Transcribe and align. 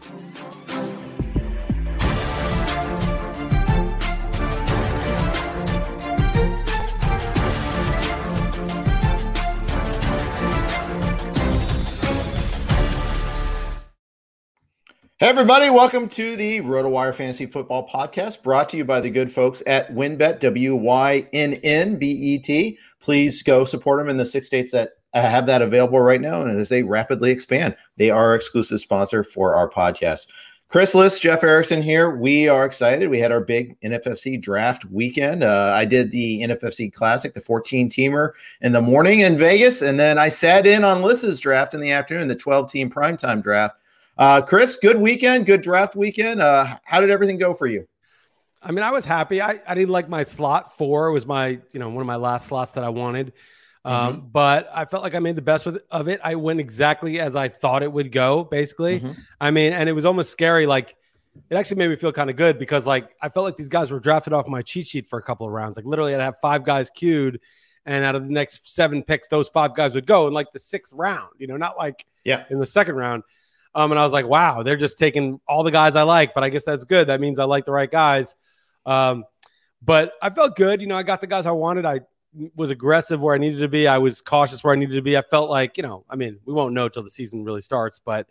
Hey, 0.00 0.10
everybody, 15.20 15.68
welcome 15.68 16.08
to 16.10 16.36
the 16.36 16.60
RotoWire 16.60 17.12
Fantasy 17.12 17.46
Football 17.46 17.88
Podcast 17.88 18.44
brought 18.44 18.68
to 18.68 18.76
you 18.76 18.84
by 18.84 19.00
the 19.00 19.10
good 19.10 19.32
folks 19.32 19.64
at 19.66 19.92
WynnBET, 19.92 20.38
W 20.38 20.76
Y 20.76 21.28
N 21.32 21.54
N 21.64 21.96
B 21.96 22.06
E 22.08 22.38
T. 22.38 22.78
Please 23.00 23.42
go 23.42 23.64
support 23.64 23.98
them 23.98 24.08
in 24.08 24.16
the 24.16 24.24
six 24.24 24.46
states 24.46 24.70
that 24.70 24.97
have 25.14 25.46
that 25.46 25.62
available 25.62 26.00
right 26.00 26.20
now. 26.20 26.42
And 26.42 26.58
as 26.58 26.68
they 26.68 26.82
rapidly 26.82 27.30
expand, 27.30 27.76
they 27.96 28.10
are 28.10 28.34
exclusive 28.34 28.80
sponsor 28.80 29.22
for 29.24 29.54
our 29.54 29.68
podcast. 29.68 30.26
Chris 30.68 30.94
Liss, 30.94 31.18
Jeff 31.18 31.42
Erickson 31.42 31.80
here. 31.82 32.10
We 32.10 32.46
are 32.46 32.66
excited. 32.66 33.08
We 33.08 33.20
had 33.20 33.32
our 33.32 33.40
big 33.40 33.80
NFFC 33.80 34.38
draft 34.40 34.84
weekend. 34.84 35.42
Uh, 35.42 35.72
I 35.74 35.86
did 35.86 36.10
the 36.10 36.42
NFFC 36.42 36.92
Classic, 36.92 37.32
the 37.32 37.40
14 37.40 37.88
teamer 37.88 38.32
in 38.60 38.72
the 38.72 38.82
morning 38.82 39.20
in 39.20 39.38
Vegas. 39.38 39.80
And 39.80 39.98
then 39.98 40.18
I 40.18 40.28
sat 40.28 40.66
in 40.66 40.84
on 40.84 41.00
Liss's 41.00 41.40
draft 41.40 41.72
in 41.72 41.80
the 41.80 41.90
afternoon, 41.90 42.28
the 42.28 42.34
12 42.34 42.70
team 42.70 42.90
primetime 42.90 43.42
draft 43.42 43.76
uh, 44.18 44.42
Chris, 44.42 44.76
good 44.76 44.98
weekend, 44.98 45.46
good 45.46 45.62
draft 45.62 45.94
weekend. 45.94 46.42
Uh, 46.42 46.76
how 46.84 47.00
did 47.00 47.08
everything 47.08 47.38
go 47.38 47.54
for 47.54 47.66
you? 47.66 47.86
I 48.60 48.72
mean, 48.72 48.82
I 48.82 48.90
was 48.90 49.04
happy. 49.04 49.40
I, 49.40 49.60
I 49.66 49.74
didn't 49.74 49.90
like 49.90 50.08
my 50.08 50.24
slot 50.24 50.76
four 50.76 51.12
was 51.12 51.24
my, 51.24 51.60
you 51.70 51.78
know, 51.78 51.88
one 51.88 52.00
of 52.00 52.06
my 52.06 52.16
last 52.16 52.48
slots 52.48 52.72
that 52.72 52.82
I 52.82 52.88
wanted. 52.88 53.32
Um, 53.84 54.14
mm-hmm. 54.14 54.26
but 54.28 54.68
I 54.72 54.84
felt 54.84 55.02
like 55.02 55.14
I 55.14 55.18
made 55.18 55.36
the 55.36 55.42
best 55.42 55.64
with, 55.64 55.82
of 55.90 56.08
it. 56.08 56.20
I 56.22 56.34
went 56.34 56.60
exactly 56.60 57.20
as 57.20 57.36
I 57.36 57.48
thought 57.48 57.82
it 57.82 57.92
would 57.92 58.12
go, 58.12 58.44
basically. 58.44 59.00
Mm-hmm. 59.00 59.12
I 59.40 59.50
mean, 59.50 59.72
and 59.72 59.88
it 59.88 59.92
was 59.92 60.04
almost 60.04 60.30
scary. 60.30 60.66
Like 60.66 60.96
it 61.50 61.54
actually 61.54 61.78
made 61.78 61.88
me 61.88 61.96
feel 61.96 62.12
kind 62.12 62.30
of 62.30 62.36
good 62.36 62.58
because 62.58 62.86
like 62.86 63.14
I 63.22 63.28
felt 63.28 63.44
like 63.44 63.56
these 63.56 63.68
guys 63.68 63.90
were 63.90 64.00
drafted 64.00 64.32
off 64.32 64.46
my 64.48 64.62
cheat 64.62 64.86
sheet 64.86 65.06
for 65.06 65.18
a 65.18 65.22
couple 65.22 65.46
of 65.46 65.52
rounds. 65.52 65.76
Like 65.76 65.86
literally 65.86 66.14
I'd 66.14 66.20
have 66.20 66.38
five 66.40 66.64
guys 66.64 66.90
queued 66.90 67.40
and 67.86 68.04
out 68.04 68.14
of 68.14 68.26
the 68.26 68.32
next 68.32 68.68
seven 68.68 69.02
picks, 69.02 69.28
those 69.28 69.48
five 69.48 69.74
guys 69.74 69.94
would 69.94 70.06
go 70.06 70.26
in 70.26 70.34
like 70.34 70.52
the 70.52 70.58
sixth 70.58 70.92
round, 70.92 71.30
you 71.38 71.46
know, 71.46 71.56
not 71.56 71.78
like 71.78 72.04
yeah 72.24 72.44
in 72.50 72.58
the 72.58 72.66
second 72.66 72.96
round. 72.96 73.22
Um, 73.74 73.92
and 73.92 73.98
I 73.98 74.02
was 74.02 74.12
like, 74.12 74.26
wow, 74.26 74.62
they're 74.62 74.76
just 74.76 74.98
taking 74.98 75.40
all 75.46 75.62
the 75.62 75.70
guys 75.70 75.94
I 75.94 76.02
like, 76.02 76.34
but 76.34 76.42
I 76.42 76.48
guess 76.48 76.64
that's 76.64 76.84
good. 76.84 77.08
That 77.08 77.20
means 77.20 77.38
I 77.38 77.44
like 77.44 77.64
the 77.64 77.72
right 77.72 77.90
guys. 77.90 78.34
Um, 78.84 79.24
but 79.82 80.12
I 80.20 80.30
felt 80.30 80.56
good. 80.56 80.80
You 80.80 80.86
know, 80.86 80.96
I 80.96 81.02
got 81.02 81.20
the 81.20 81.26
guys 81.26 81.46
I 81.46 81.52
wanted. 81.52 81.84
I 81.84 82.00
was 82.54 82.70
aggressive 82.70 83.20
where 83.20 83.34
I 83.34 83.38
needed 83.38 83.60
to 83.60 83.68
be. 83.68 83.88
I 83.88 83.98
was 83.98 84.20
cautious 84.20 84.62
where 84.62 84.72
I 84.72 84.76
needed 84.76 84.94
to 84.94 85.02
be. 85.02 85.16
I 85.16 85.22
felt 85.22 85.50
like, 85.50 85.76
you 85.76 85.82
know, 85.82 86.04
I 86.08 86.16
mean, 86.16 86.38
we 86.44 86.54
won't 86.54 86.74
know 86.74 86.88
till 86.88 87.02
the 87.02 87.10
season 87.10 87.44
really 87.44 87.60
starts, 87.60 88.00
but 88.04 88.26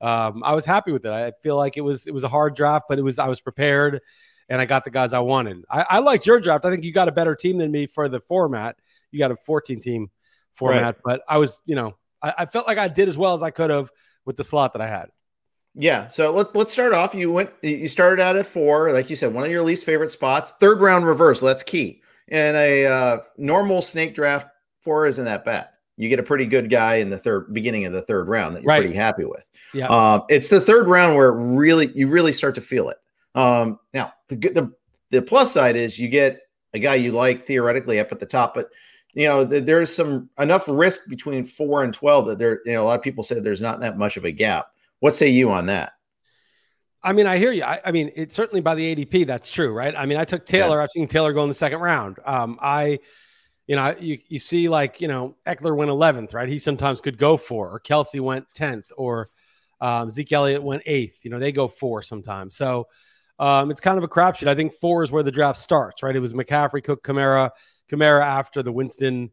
um, 0.00 0.42
I 0.44 0.54
was 0.54 0.64
happy 0.64 0.92
with 0.92 1.04
it. 1.04 1.10
I 1.10 1.32
feel 1.42 1.56
like 1.56 1.76
it 1.76 1.82
was 1.82 2.06
it 2.06 2.14
was 2.14 2.24
a 2.24 2.28
hard 2.28 2.54
draft, 2.54 2.86
but 2.88 2.98
it 2.98 3.02
was 3.02 3.18
I 3.18 3.28
was 3.28 3.40
prepared 3.40 4.00
and 4.48 4.60
I 4.60 4.66
got 4.66 4.84
the 4.84 4.90
guys 4.90 5.12
I 5.12 5.20
wanted. 5.20 5.64
I, 5.70 5.86
I 5.88 5.98
liked 6.00 6.26
your 6.26 6.40
draft. 6.40 6.64
I 6.64 6.70
think 6.70 6.84
you 6.84 6.92
got 6.92 7.08
a 7.08 7.12
better 7.12 7.34
team 7.34 7.58
than 7.58 7.70
me 7.70 7.86
for 7.86 8.08
the 8.08 8.20
format. 8.20 8.76
You 9.10 9.18
got 9.18 9.30
a 9.30 9.36
14 9.36 9.80
team 9.80 10.10
format, 10.52 10.82
right. 10.82 10.96
but 11.04 11.22
I 11.28 11.38
was, 11.38 11.62
you 11.66 11.76
know, 11.76 11.96
I, 12.20 12.34
I 12.38 12.46
felt 12.46 12.66
like 12.66 12.76
I 12.76 12.88
did 12.88 13.08
as 13.08 13.16
well 13.16 13.34
as 13.34 13.42
I 13.42 13.50
could 13.50 13.70
have 13.70 13.90
with 14.24 14.36
the 14.36 14.44
slot 14.44 14.72
that 14.72 14.82
I 14.82 14.88
had. 14.88 15.10
Yeah, 15.76 16.08
so 16.08 16.32
let, 16.32 16.54
let's 16.56 16.72
start 16.72 16.92
off. 16.92 17.14
You 17.14 17.30
went, 17.30 17.50
you 17.62 17.86
started 17.86 18.20
out 18.20 18.36
at 18.36 18.44
four, 18.44 18.92
like 18.92 19.08
you 19.08 19.14
said, 19.14 19.32
one 19.32 19.44
of 19.44 19.52
your 19.52 19.62
least 19.62 19.86
favorite 19.86 20.10
spots. 20.10 20.52
Third 20.60 20.80
round 20.80 21.06
reverse, 21.06 21.40
that's 21.40 21.62
key. 21.62 22.02
And 22.28 22.56
a 22.56 22.86
uh, 22.86 23.18
normal 23.36 23.82
snake 23.82 24.14
draft, 24.14 24.48
four 24.82 25.06
isn't 25.06 25.24
that 25.24 25.44
bad. 25.44 25.68
You 25.96 26.08
get 26.08 26.18
a 26.18 26.22
pretty 26.22 26.46
good 26.46 26.70
guy 26.70 26.96
in 26.96 27.10
the 27.10 27.18
third 27.18 27.52
beginning 27.52 27.84
of 27.84 27.92
the 27.92 28.02
third 28.02 28.28
round 28.28 28.56
that 28.56 28.62
you're 28.62 28.68
right. 28.68 28.80
pretty 28.80 28.94
happy 28.94 29.24
with. 29.24 29.44
Yeah, 29.74 29.88
um, 29.88 30.22
it's 30.30 30.48
the 30.48 30.60
third 30.60 30.88
round 30.88 31.14
where 31.14 31.32
really 31.32 31.92
you 31.94 32.08
really 32.08 32.32
start 32.32 32.54
to 32.54 32.62
feel 32.62 32.88
it. 32.88 32.96
Um, 33.34 33.78
now 33.92 34.14
the 34.28 34.36
the 34.36 34.72
the 35.10 35.20
plus 35.20 35.52
side 35.52 35.76
is 35.76 35.98
you 35.98 36.08
get 36.08 36.40
a 36.72 36.78
guy 36.78 36.94
you 36.94 37.12
like 37.12 37.46
theoretically 37.46 38.00
up 38.00 38.12
at 38.12 38.20
the 38.20 38.26
top, 38.26 38.54
but 38.54 38.70
you 39.14 39.26
know, 39.26 39.44
there's 39.44 39.94
some 39.94 40.30
enough 40.38 40.68
risk 40.68 41.08
between 41.08 41.44
four 41.44 41.82
and 41.82 41.92
12 41.92 42.26
that 42.26 42.38
there, 42.38 42.60
you 42.64 42.72
know, 42.72 42.82
a 42.82 42.84
lot 42.84 42.98
of 42.98 43.02
people 43.02 43.24
say 43.24 43.40
there's 43.40 43.60
not 43.60 43.80
that 43.80 43.98
much 43.98 44.16
of 44.16 44.24
a 44.24 44.30
gap. 44.30 44.68
What 45.00 45.16
say 45.16 45.28
you 45.28 45.50
on 45.50 45.66
that? 45.66 45.94
I 47.02 47.12
mean, 47.12 47.26
I 47.26 47.38
hear 47.38 47.52
you. 47.52 47.62
I, 47.62 47.80
I 47.84 47.92
mean, 47.92 48.10
it's 48.14 48.34
certainly 48.34 48.60
by 48.60 48.74
the 48.74 48.94
ADP, 48.94 49.26
that's 49.26 49.48
true, 49.50 49.72
right? 49.72 49.94
I 49.96 50.06
mean, 50.06 50.18
I 50.18 50.24
took 50.24 50.44
Taylor. 50.44 50.76
Yeah. 50.76 50.82
I've 50.82 50.90
seen 50.90 51.08
Taylor 51.08 51.32
go 51.32 51.42
in 51.42 51.48
the 51.48 51.54
second 51.54 51.80
round. 51.80 52.18
Um, 52.24 52.58
I, 52.60 52.98
you 53.66 53.76
know, 53.76 53.94
you, 53.98 54.18
you 54.28 54.38
see 54.38 54.68
like, 54.68 55.00
you 55.00 55.08
know, 55.08 55.36
Ekeler 55.46 55.74
went 55.74 55.90
11th, 55.90 56.34
right? 56.34 56.48
He 56.48 56.58
sometimes 56.58 57.00
could 57.00 57.16
go 57.16 57.36
four, 57.36 57.70
or 57.70 57.78
Kelsey 57.78 58.20
went 58.20 58.46
10th, 58.52 58.86
or 58.96 59.28
um, 59.80 60.10
Zeke 60.10 60.32
Elliott 60.32 60.62
went 60.62 60.82
eighth. 60.86 61.24
You 61.24 61.30
know, 61.30 61.38
they 61.38 61.52
go 61.52 61.68
four 61.68 62.02
sometimes. 62.02 62.56
So 62.56 62.88
um, 63.38 63.70
it's 63.70 63.80
kind 63.80 63.96
of 63.96 64.04
a 64.04 64.08
crapshoot. 64.08 64.48
I 64.48 64.54
think 64.54 64.74
four 64.74 65.02
is 65.02 65.10
where 65.10 65.22
the 65.22 65.32
draft 65.32 65.58
starts, 65.58 66.02
right? 66.02 66.14
It 66.14 66.20
was 66.20 66.34
McCaffrey, 66.34 66.84
Cook, 66.84 67.02
Kamara, 67.02 67.50
Kamara 67.90 68.22
after 68.22 68.62
the 68.62 68.72
Winston 68.72 69.30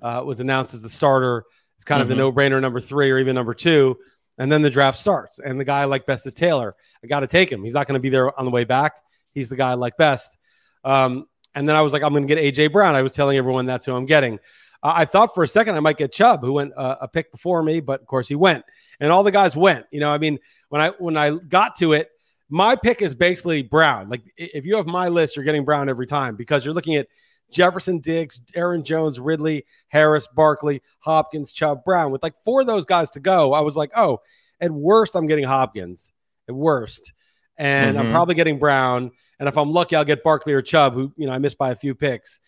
uh, 0.00 0.22
was 0.24 0.40
announced 0.40 0.72
as 0.72 0.82
the 0.82 0.88
starter. 0.88 1.44
It's 1.76 1.84
kind 1.84 2.02
mm-hmm. 2.02 2.10
of 2.12 2.16
the 2.16 2.22
no 2.22 2.32
brainer 2.32 2.60
number 2.60 2.80
three 2.80 3.10
or 3.10 3.18
even 3.18 3.34
number 3.34 3.52
two. 3.52 3.98
And 4.40 4.50
then 4.50 4.62
the 4.62 4.70
draft 4.70 4.98
starts. 4.98 5.38
And 5.38 5.60
the 5.60 5.64
guy 5.64 5.82
I 5.82 5.84
like 5.84 6.06
best 6.06 6.26
is 6.26 6.32
Taylor. 6.32 6.74
I 7.04 7.06
got 7.06 7.20
to 7.20 7.26
take 7.26 7.52
him. 7.52 7.62
He's 7.62 7.74
not 7.74 7.86
going 7.86 7.94
to 7.98 8.00
be 8.00 8.08
there 8.08 8.36
on 8.38 8.46
the 8.46 8.50
way 8.50 8.64
back. 8.64 8.94
He's 9.34 9.50
the 9.50 9.54
guy 9.54 9.70
I 9.70 9.74
like 9.74 9.98
best. 9.98 10.38
Um, 10.82 11.26
and 11.54 11.68
then 11.68 11.76
I 11.76 11.82
was 11.82 11.92
like, 11.92 12.02
I'm 12.02 12.14
going 12.14 12.26
to 12.26 12.34
get 12.34 12.42
AJ 12.42 12.72
Brown. 12.72 12.94
I 12.94 13.02
was 13.02 13.12
telling 13.12 13.36
everyone 13.36 13.66
that's 13.66 13.84
who 13.84 13.94
I'm 13.94 14.06
getting. 14.06 14.38
Uh, 14.82 14.94
I 14.96 15.04
thought 15.04 15.34
for 15.34 15.44
a 15.44 15.48
second 15.48 15.76
I 15.76 15.80
might 15.80 15.98
get 15.98 16.10
Chubb, 16.10 16.40
who 16.40 16.54
went 16.54 16.72
uh, 16.74 16.96
a 17.02 17.06
pick 17.06 17.30
before 17.30 17.62
me, 17.62 17.80
but 17.80 18.00
of 18.00 18.06
course 18.06 18.28
he 18.28 18.34
went, 18.34 18.64
and 18.98 19.12
all 19.12 19.22
the 19.22 19.30
guys 19.30 19.54
went. 19.54 19.84
You 19.90 20.00
know, 20.00 20.10
I 20.10 20.16
mean, 20.16 20.38
when 20.70 20.80
I 20.80 20.88
when 20.98 21.18
I 21.18 21.36
got 21.36 21.76
to 21.76 21.92
it, 21.92 22.08
my 22.48 22.76
pick 22.76 23.02
is 23.02 23.14
basically 23.14 23.62
Brown. 23.62 24.08
Like 24.08 24.22
if 24.38 24.64
you 24.64 24.76
have 24.76 24.86
my 24.86 25.08
list, 25.08 25.36
you're 25.36 25.44
getting 25.44 25.66
Brown 25.66 25.90
every 25.90 26.06
time 26.06 26.34
because 26.34 26.64
you're 26.64 26.72
looking 26.72 26.96
at 26.96 27.08
Jefferson 27.50 27.98
Diggs, 27.98 28.40
Aaron 28.54 28.84
Jones, 28.84 29.20
Ridley, 29.20 29.64
Harris, 29.88 30.26
Barkley, 30.28 30.82
Hopkins, 31.00 31.52
Chubb, 31.52 31.84
Brown. 31.84 32.10
With 32.10 32.22
like 32.22 32.36
four 32.44 32.60
of 32.60 32.66
those 32.66 32.84
guys 32.84 33.10
to 33.12 33.20
go, 33.20 33.52
I 33.52 33.60
was 33.60 33.76
like, 33.76 33.90
oh, 33.96 34.20
at 34.60 34.70
worst, 34.70 35.14
I'm 35.14 35.26
getting 35.26 35.44
Hopkins. 35.44 36.12
At 36.48 36.54
worst. 36.54 37.12
And 37.56 37.96
mm-hmm. 37.96 38.06
I'm 38.06 38.12
probably 38.12 38.34
getting 38.34 38.58
Brown. 38.58 39.10
And 39.38 39.48
if 39.48 39.56
I'm 39.56 39.70
lucky, 39.70 39.96
I'll 39.96 40.04
get 40.04 40.22
Barkley 40.22 40.52
or 40.52 40.62
Chubb, 40.62 40.94
who, 40.94 41.12
you 41.16 41.26
know, 41.26 41.32
I 41.32 41.38
missed 41.38 41.58
by 41.58 41.70
a 41.70 41.76
few 41.76 41.94
picks. 41.94 42.40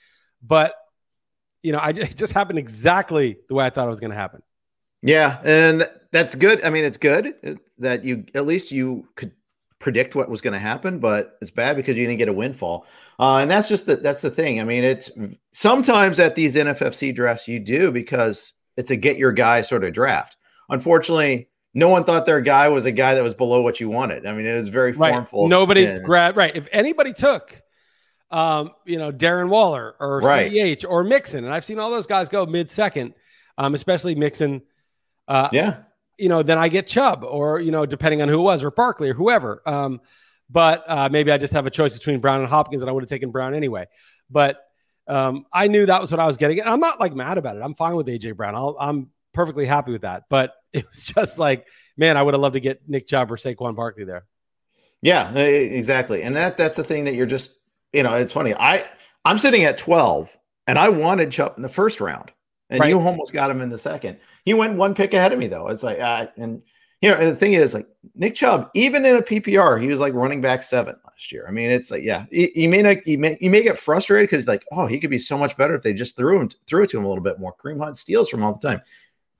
But, 0.43 0.75
you 1.62 1.72
know, 1.72 1.78
I, 1.78 1.90
it 1.96 2.16
just 2.16 2.32
happened 2.32 2.58
exactly 2.58 3.38
the 3.49 3.54
way 3.54 3.64
I 3.64 3.70
thought 3.70 3.87
it 3.87 3.90
was 3.90 4.00
going 4.00 4.10
to 4.10 4.16
happen. 4.16 4.43
Yeah. 5.02 5.38
And 5.43 5.88
that's 6.12 6.34
good. 6.34 6.64
I 6.64 6.70
mean, 6.70 6.84
it's 6.84 6.99
good 6.99 7.58
that 7.78 8.04
you, 8.04 8.26
at 8.34 8.46
least 8.46 8.70
you 8.70 9.08
could 9.16 9.32
predict 9.82 10.14
what 10.14 10.31
was 10.31 10.40
going 10.40 10.52
to 10.52 10.60
happen, 10.60 11.00
but 11.00 11.37
it's 11.43 11.50
bad 11.50 11.76
because 11.76 11.96
you 11.99 12.06
didn't 12.06 12.19
get 12.19 12.28
a 12.28 12.32
windfall. 12.32 12.87
Uh, 13.19 13.38
and 13.38 13.50
that's 13.50 13.69
just 13.69 13.87
the, 13.87 13.97
that's 13.97 14.23
the 14.23 14.31
thing. 14.31 14.61
I 14.61 14.64
mean, 14.64 14.85
it's 14.85 15.11
sometimes 15.53 16.19
at 16.19 16.35
these 16.35 16.56
NFFC 16.56 17.14
drafts 17.14 17.47
you 17.47 17.61
do 17.61 17.91
because 17.91 18.53
it's 18.76 18.91
a 18.91 18.97
get 18.97 19.19
your 19.19 19.32
guy 19.32 19.62
sort 19.62 19.85
of 19.85 19.93
draft. 19.93 20.37
Unfortunately, 20.69 21.49
no 21.75 21.88
one 21.88 22.05
thought 22.05 22.26
their 22.26 22.41
guy 22.41 22.69
was 22.69 22.87
a 22.87 22.93
guy 22.93 23.14
that 23.14 23.23
was 23.23 23.35
below 23.35 23.62
what 23.62 23.81
you 23.81 23.88
wanted. 23.88 24.26
I 24.26 24.32
mean, 24.32 24.47
it 24.47 24.56
was 24.56 24.69
very 24.69 24.93
right. 24.93 25.12
formful. 25.12 25.49
Nobody 25.49 25.85
and, 25.85 26.05
grabbed 26.05 26.37
right. 26.37 26.55
If 26.55 26.69
anybody 26.73 27.12
took, 27.12 27.62
um, 28.31 28.73
you 28.85 28.99
know, 28.99 29.12
Darren 29.12 29.49
Waller 29.49 29.94
or 30.00 30.20
right. 30.20 30.50
CEH 30.50 30.85
or 30.88 31.05
Mixon, 31.05 31.44
and 31.44 31.53
I've 31.53 31.64
seen 31.64 31.79
all 31.79 31.91
those 31.91 32.06
guys 32.06 32.29
go 32.29 32.47
mid 32.47 32.69
second, 32.69 33.14
um, 33.59 33.75
especially 33.75 34.14
Mixon. 34.14 34.62
Uh, 35.29 35.49
yeah 35.53 35.76
you 36.19 36.29
know, 36.29 36.43
then 36.43 36.56
I 36.56 36.69
get 36.69 36.87
Chubb 36.87 37.25
or, 37.25 37.61
you 37.61 37.73
know, 37.73 37.85
depending 37.85 38.23
on 38.23 38.29
who 38.29 38.38
it 38.38 38.43
was 38.43 38.62
or 38.62 38.70
Barkley 38.70 39.11
or 39.11 39.14
whoever. 39.14 39.61
Um, 39.67 40.00
but 40.52 40.84
uh, 40.87 41.08
maybe 41.10 41.32
I 41.32 41.38
just 41.38 41.54
have 41.54 41.66
a 41.66 41.70
choice 41.70 41.96
between 41.96 42.20
Brown 42.20 42.40
and 42.40 42.49
Hopkins 42.49 42.82
and 42.82 42.88
I 42.88 42.93
would 42.93 43.02
have 43.02 43.10
taken 43.10 43.31
Brown 43.31 43.54
anyway. 43.54 43.87
But 44.31 44.62
um, 45.08 45.46
I 45.52 45.69
knew 45.69 45.87
that 45.87 46.00
was 46.00 46.10
what 46.10 46.20
I 46.20 46.26
was 46.26 46.37
getting. 46.37 46.60
And 46.60 46.69
I'm 46.69 46.81
not 46.81 47.00
like 47.00 47.14
mad 47.14 47.38
about 47.38 47.56
it. 47.56 47.62
I'm 47.62 47.75
fine 47.75 47.96
with 47.96 48.06
AJ 48.06 48.37
Brown. 48.37 48.54
i 48.54 48.88
am 48.88 49.10
perfectly 49.32 49.64
happy 49.64 49.93
with 49.93 50.02
that. 50.02 50.25
But 50.28 50.54
it 50.72 50.87
was 50.88 51.04
just 51.04 51.38
like, 51.38 51.66
man, 51.96 52.16
I 52.16 52.22
would 52.22 52.34
have 52.34 52.40
loved 52.40 52.54
to 52.54 52.60
get 52.60 52.88
Nick 52.88 53.06
Chubb 53.06 53.32
or 53.32 53.37
Saquon 53.37 53.75
Barkley 53.75 54.04
there. 54.04 54.26
Yeah, 55.00 55.32
exactly. 55.32 56.22
And 56.22 56.37
that 56.37 56.56
that's 56.56 56.76
the 56.76 56.84
thing 56.84 57.04
that 57.04 57.14
you're 57.14 57.26
just, 57.26 57.58
you 57.93 58.04
know, 58.04 58.14
it's 58.14 58.32
funny. 58.32 58.54
I 58.54 58.87
I'm 59.25 59.38
sitting 59.38 59.64
at 59.64 59.76
12 59.76 60.37
and 60.69 60.78
I 60.78 60.90
wanted 60.90 61.32
Chubb 61.32 61.54
in 61.56 61.62
the 61.62 61.69
first 61.69 62.00
round. 62.00 62.31
And 62.70 62.81
right. 62.81 62.88
you 62.88 63.00
almost 63.00 63.32
got 63.32 63.50
him 63.50 63.60
in 63.60 63.69
the 63.69 63.78
second. 63.78 64.19
He 64.44 64.54
went 64.54 64.76
one 64.76 64.94
pick 64.94 65.12
ahead 65.12 65.32
of 65.32 65.38
me 65.38 65.49
though. 65.49 65.69
It's 65.69 65.82
like 65.82 65.99
uh, 65.99 66.28
and 66.37 66.62
you 67.02 67.10
know, 67.10 67.16
and 67.16 67.28
the 67.28 67.37
thing 67.37 67.54
is 67.54 67.75
like 67.75 67.88
Nick 68.14 68.37
Chubb, 68.37 68.70
even 68.75 69.04
in 69.04 69.16
a 69.16 69.22
PPR, 69.22 69.82
he 69.82 69.88
was 69.88 69.99
like 69.99 70.14
running 70.14 70.40
back 70.40 70.62
seven 70.62 70.94
last 71.04 71.32
year. 71.32 71.44
I 71.49 71.50
mean, 71.50 71.69
it's 71.69 71.90
like, 71.90 72.04
yeah, 72.04 72.26
he, 72.31 72.46
he 72.54 72.69
may 72.69 72.81
not, 72.81 72.99
he 73.04 73.16
may, 73.16 73.37
he 73.40 73.49
may 73.49 73.62
get 73.62 73.76
frustrated 73.76 74.31
because 74.31 74.46
like, 74.46 74.64
oh, 74.70 74.87
he 74.87 75.00
could 75.00 75.10
be 75.10 75.19
so 75.19 75.37
much 75.37 75.56
better 75.56 75.75
if 75.75 75.82
they 75.82 75.93
just 75.93 76.16
threw 76.16 76.40
him, 76.40 76.49
threw 76.69 76.84
it 76.84 76.90
to 76.90 76.99
him 76.99 77.04
a 77.04 77.08
little 77.08 77.25
bit 77.25 77.40
more. 77.40 77.54
Kareem 77.54 77.81
Hunt 77.81 77.99
steals 77.99 78.28
from 78.28 78.44
all 78.44 78.52
the 78.54 78.66
time, 78.66 78.81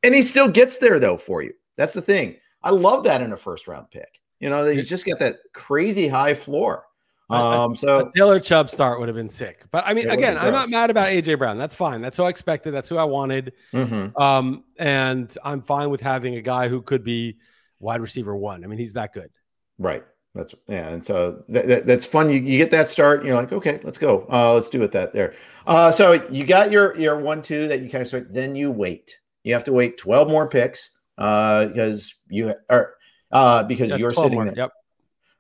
and 0.03 0.13
he 0.13 0.23
still 0.23 0.49
gets 0.49 0.79
there 0.79 0.99
though 0.99 1.17
for 1.17 1.43
you. 1.43 1.55
That's 1.77 1.95
the 1.95 2.03
thing. 2.03 2.37
I 2.65 2.71
love 2.71 3.05
that 3.05 3.23
in 3.23 3.33
a 3.33 3.37
first 3.37 3.69
round 3.69 3.91
pick. 3.93 4.21
You 4.41 4.51
know, 4.51 4.67
he's 4.67 4.89
just 4.89 5.07
got 5.07 5.21
that 5.21 5.37
crazy 5.53 6.09
high 6.09 6.35
floor. 6.35 6.85
Um, 7.31 7.75
so 7.75 8.09
a 8.09 8.13
Taylor 8.13 8.41
Chubb 8.41 8.71
start 8.71 8.99
would 9.01 9.09
have 9.09 9.17
been 9.17 9.29
sick. 9.29 9.65
But 9.71 9.85
I 9.87 9.95
mean, 9.95 10.11
again, 10.11 10.37
I'm 10.37 10.53
not 10.53 10.69
mad 10.69 10.91
about 10.91 11.09
AJ 11.09 11.39
Brown. 11.39 11.59
That's 11.59 11.75
fine. 11.75 12.03
That's 12.03 12.17
who 12.17 12.25
I 12.25 12.29
expected. 12.29 12.73
That's 12.73 12.89
who 12.89 12.97
I 12.97 13.05
wanted. 13.05 13.53
Mm-hmm. 13.73 14.21
Um, 14.21 14.65
and 14.79 15.35
I'm 15.45 15.63
fine 15.63 15.91
with 15.91 16.01
having 16.01 16.35
a 16.37 16.43
guy 16.43 16.69
who 16.69 16.83
could 16.83 17.05
be 17.05 17.39
wide 17.83 18.01
receiver 18.01 18.35
one. 18.35 18.65
I 18.65 18.67
mean, 18.67 18.79
he's 18.79 18.95
that 18.95 19.13
good. 19.13 19.31
Right. 19.79 20.05
That's 20.35 20.55
yeah, 20.67 20.89
and 20.89 21.05
so 21.05 21.45
that, 21.51 21.69
that, 21.69 21.87
that's 21.87 22.07
fun. 22.07 22.31
You, 22.31 22.37
you 22.37 22.57
get 22.57 22.71
that 22.71 22.89
start, 22.89 23.23
you're 23.23 23.35
like, 23.35 23.53
okay, 23.53 23.81
let's 23.83 23.99
go. 23.99 24.27
Uh, 24.33 24.55
let's 24.55 24.71
do 24.71 24.83
it 24.83 24.93
that 24.93 25.13
there. 25.13 25.35
Uh, 25.67 25.93
so 25.93 26.27
you 26.31 26.47
got 26.47 26.71
your 26.71 26.97
your 26.99 27.19
one 27.19 27.43
two 27.43 27.69
that 27.69 27.83
you 27.83 27.91
kind 27.91 28.01
of 28.01 28.09
start. 28.09 28.33
Then 28.33 28.57
you 28.57 28.71
wait. 28.71 29.19
You 29.45 29.53
have 29.53 29.65
to 29.65 29.75
wait 29.75 29.99
twelve 29.99 30.29
more 30.29 30.49
picks 30.49 30.97
uh, 31.19 31.67
because 31.67 32.15
you 32.31 32.55
are 32.71 32.95
uh, 33.31 33.65
because 33.65 33.91
yeah, 33.91 33.97
you're 33.97 34.15
sitting 34.15 34.33
more. 34.33 34.45
there. 34.47 34.55
Yep. 34.57 34.73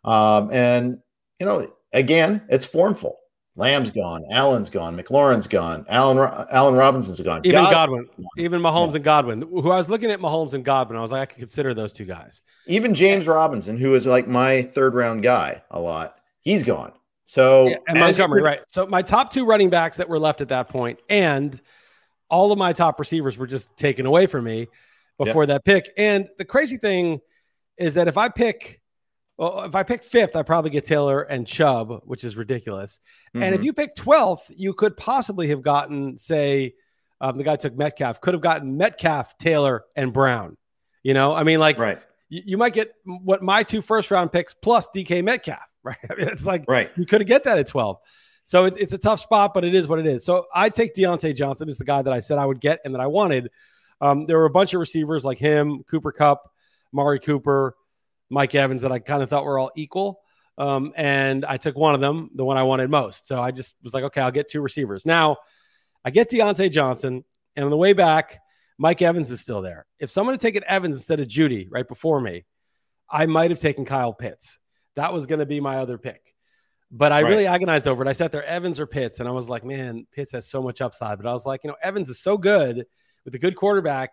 Um, 0.04 0.50
and 0.52 0.98
you 1.40 1.46
know, 1.46 1.72
again, 1.94 2.42
it's 2.50 2.66
formful. 2.66 3.16
Lamb's 3.54 3.90
gone, 3.90 4.24
Allen's 4.30 4.70
gone, 4.70 4.96
McLaurin's 4.96 5.46
gone, 5.46 5.84
Allen 5.88 6.18
Allen 6.50 6.74
Robinson's 6.74 7.20
gone. 7.20 7.42
Even 7.44 7.64
Godwin, 7.64 8.08
even 8.38 8.62
Mahomes 8.62 8.90
yeah. 8.90 8.96
and 8.96 9.04
Godwin. 9.04 9.42
Who 9.42 9.70
I 9.70 9.76
was 9.76 9.90
looking 9.90 10.10
at 10.10 10.20
Mahomes 10.20 10.54
and 10.54 10.64
Godwin, 10.64 10.98
I 10.98 11.02
was 11.02 11.12
like, 11.12 11.20
I 11.22 11.26
could 11.26 11.38
consider 11.38 11.74
those 11.74 11.92
two 11.92 12.06
guys. 12.06 12.40
Even 12.66 12.94
James 12.94 13.26
Robinson, 13.26 13.76
who 13.76 13.94
is 13.94 14.06
like 14.06 14.26
my 14.26 14.62
third 14.62 14.94
round 14.94 15.22
guy 15.22 15.62
a 15.70 15.78
lot, 15.78 16.16
he's 16.40 16.64
gone. 16.64 16.92
So 17.26 17.68
yeah, 17.68 17.76
and 17.88 17.98
Montgomery, 17.98 18.42
right? 18.42 18.60
So 18.68 18.86
my 18.86 19.02
top 19.02 19.32
two 19.32 19.44
running 19.44 19.70
backs 19.70 19.98
that 19.98 20.08
were 20.08 20.18
left 20.18 20.40
at 20.40 20.48
that 20.48 20.68
point, 20.68 21.00
and 21.10 21.60
all 22.30 22.52
of 22.52 22.58
my 22.58 22.72
top 22.72 22.98
receivers 22.98 23.36
were 23.36 23.46
just 23.46 23.76
taken 23.76 24.06
away 24.06 24.26
from 24.26 24.44
me 24.44 24.68
before 25.18 25.46
that 25.46 25.64
pick. 25.64 25.90
And 25.96 26.28
the 26.38 26.44
crazy 26.44 26.78
thing 26.78 27.20
is 27.76 27.94
that 27.94 28.08
if 28.08 28.16
I 28.16 28.28
pick 28.28 28.81
well, 29.42 29.64
if 29.64 29.74
I 29.74 29.82
pick 29.82 30.04
fifth, 30.04 30.36
I 30.36 30.44
probably 30.44 30.70
get 30.70 30.84
Taylor 30.84 31.22
and 31.22 31.44
Chubb, 31.44 32.02
which 32.04 32.22
is 32.22 32.36
ridiculous. 32.36 33.00
Mm-hmm. 33.34 33.42
And 33.42 33.54
if 33.54 33.58
mm-hmm. 33.58 33.64
you 33.64 33.72
pick 33.72 33.96
12th, 33.96 34.52
you 34.56 34.72
could 34.72 34.96
possibly 34.96 35.48
have 35.48 35.62
gotten, 35.62 36.16
say, 36.16 36.74
um, 37.20 37.38
the 37.38 37.42
guy 37.42 37.56
took 37.56 37.76
Metcalf, 37.76 38.20
could 38.20 38.34
have 38.34 38.40
gotten 38.40 38.76
Metcalf, 38.76 39.36
Taylor, 39.38 39.82
and 39.96 40.12
Brown. 40.12 40.56
You 41.02 41.14
know, 41.14 41.34
I 41.34 41.42
mean, 41.42 41.58
like, 41.58 41.76
right. 41.80 41.98
you, 42.28 42.42
you 42.46 42.56
might 42.56 42.72
get 42.72 42.94
what 43.04 43.42
my 43.42 43.64
two 43.64 43.82
first 43.82 44.12
round 44.12 44.30
picks 44.30 44.54
plus 44.54 44.88
DK 44.94 45.24
Metcalf, 45.24 45.58
right? 45.82 45.98
I 46.08 46.14
mean, 46.14 46.28
it's 46.28 46.46
like, 46.46 46.64
right. 46.68 46.92
you 46.96 47.04
couldn't 47.04 47.26
get 47.26 47.42
that 47.42 47.58
at 47.58 47.66
12. 47.66 47.98
So 48.44 48.66
it's, 48.66 48.76
it's 48.76 48.92
a 48.92 48.98
tough 48.98 49.18
spot, 49.18 49.54
but 49.54 49.64
it 49.64 49.74
is 49.74 49.88
what 49.88 49.98
it 49.98 50.06
is. 50.06 50.24
So 50.24 50.46
I 50.54 50.68
take 50.68 50.94
Diontae 50.94 51.34
Johnson 51.34 51.68
is 51.68 51.78
the 51.78 51.84
guy 51.84 52.00
that 52.00 52.12
I 52.12 52.20
said 52.20 52.38
I 52.38 52.46
would 52.46 52.60
get 52.60 52.78
and 52.84 52.94
that 52.94 53.00
I 53.00 53.08
wanted. 53.08 53.50
Um, 54.00 54.26
there 54.26 54.38
were 54.38 54.44
a 54.44 54.50
bunch 54.50 54.72
of 54.72 54.78
receivers 54.78 55.24
like 55.24 55.38
him, 55.38 55.82
Cooper 55.82 56.12
Kupp, 56.12 56.48
Amari 56.94 57.18
Cooper, 57.18 57.74
Mike 58.32 58.54
Evans 58.54 58.80
that 58.82 58.90
I 58.90 58.98
kind 58.98 59.22
of 59.22 59.28
thought 59.28 59.44
were 59.44 59.58
all 59.58 59.70
equal. 59.76 60.20
Um, 60.56 60.92
and 60.96 61.44
I 61.44 61.58
took 61.58 61.76
one 61.76 61.94
of 61.94 62.00
them, 62.00 62.30
the 62.34 62.44
one 62.44 62.56
I 62.56 62.62
wanted 62.62 62.90
most. 62.90 63.28
So 63.28 63.40
I 63.40 63.50
just 63.50 63.74
was 63.82 63.92
like, 63.92 64.04
okay, 64.04 64.22
I'll 64.22 64.30
get 64.30 64.48
two 64.48 64.62
receivers. 64.62 65.04
Now 65.04 65.36
I 66.04 66.10
get 66.10 66.30
Diontae 66.30 66.70
Johnson, 66.70 67.24
and 67.56 67.64
on 67.64 67.70
the 67.70 67.76
way 67.76 67.92
back, 67.92 68.38
Mike 68.78 69.02
Evans 69.02 69.30
is 69.30 69.40
still 69.40 69.60
there. 69.60 69.86
If 69.98 70.10
someone 70.10 70.32
had 70.32 70.40
taken 70.40 70.64
Evans 70.66 70.96
instead 70.96 71.20
of 71.20 71.28
Jeudy 71.28 71.68
right 71.70 71.86
before 71.86 72.20
me, 72.20 72.44
I 73.08 73.26
might 73.26 73.50
have 73.50 73.60
taken 73.60 73.84
Kyle 73.84 74.14
Pitts. 74.14 74.58
That 74.96 75.12
was 75.12 75.26
going 75.26 75.38
to 75.40 75.46
be 75.46 75.60
my 75.60 75.78
other 75.78 75.98
pick. 75.98 76.34
But 76.90 77.12
I 77.12 77.22
right. 77.22 77.28
really 77.28 77.46
agonized 77.46 77.86
over 77.86 78.02
it. 78.02 78.08
I 78.08 78.12
sat 78.14 78.32
there, 78.32 78.44
Evans 78.44 78.80
or 78.80 78.86
Pitts, 78.86 79.20
and 79.20 79.28
I 79.28 79.32
was 79.32 79.48
like, 79.48 79.64
man, 79.64 80.06
Pitts 80.12 80.32
has 80.32 80.46
so 80.46 80.62
much 80.62 80.80
upside. 80.80 81.18
But 81.18 81.26
I 81.26 81.32
was 81.32 81.46
like, 81.46 81.64
you 81.64 81.68
know, 81.68 81.76
Evans 81.82 82.08
is 82.08 82.20
so 82.20 82.36
good 82.36 82.84
with 83.24 83.34
a 83.34 83.38
good 83.38 83.56
quarterback, 83.56 84.10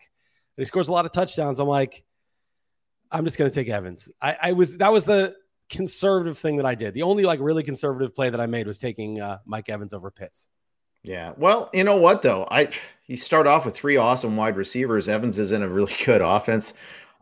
and 0.56 0.62
he 0.62 0.66
scores 0.66 0.90
a 0.90 0.92
lot 0.92 1.06
of 1.06 1.12
touchdowns. 1.12 1.60
I'm 1.60 1.68
like, 1.68 2.04
I'm 3.12 3.26
just 3.26 3.38
going 3.38 3.50
to 3.50 3.56
take 3.56 3.70
Evans. 3.70 4.10
I, 4.22 4.38
I, 4.42 4.52
was 4.54 4.78
that 4.78 4.92
was 4.92 5.06
the 5.06 5.36
conservative 5.70 6.38
thing 6.38 6.58
that 6.58 6.66
I 6.66 6.76
did. 6.76 6.94
The 6.94 7.04
only 7.04 7.24
like 7.24 7.40
really 7.40 7.64
conservative 7.64 8.14
play 8.14 8.30
that 8.30 8.40
I 8.40 8.46
made 8.46 8.68
was 8.68 8.80
taking 8.80 9.20
uh, 9.20 9.40
Mike 9.46 9.70
Evans 9.70 9.94
over 9.94 10.12
Pitts. 10.12 10.48
Yeah. 11.04 11.34
Well, 11.38 11.70
you 11.74 11.84
know 11.84 11.96
what 11.96 12.22
though? 12.22 12.48
I 12.52 12.70
you 13.08 13.18
start 13.18 13.48
off 13.48 13.66
with 13.66 13.76
three 13.76 13.98
awesome 13.98 14.36
wide 14.36 14.58
receivers. 14.58 15.08
Evans 15.08 15.40
is 15.40 15.52
in 15.52 15.64
a 15.64 15.68
really 15.68 15.96
good 16.06 16.22
offense. 16.22 16.74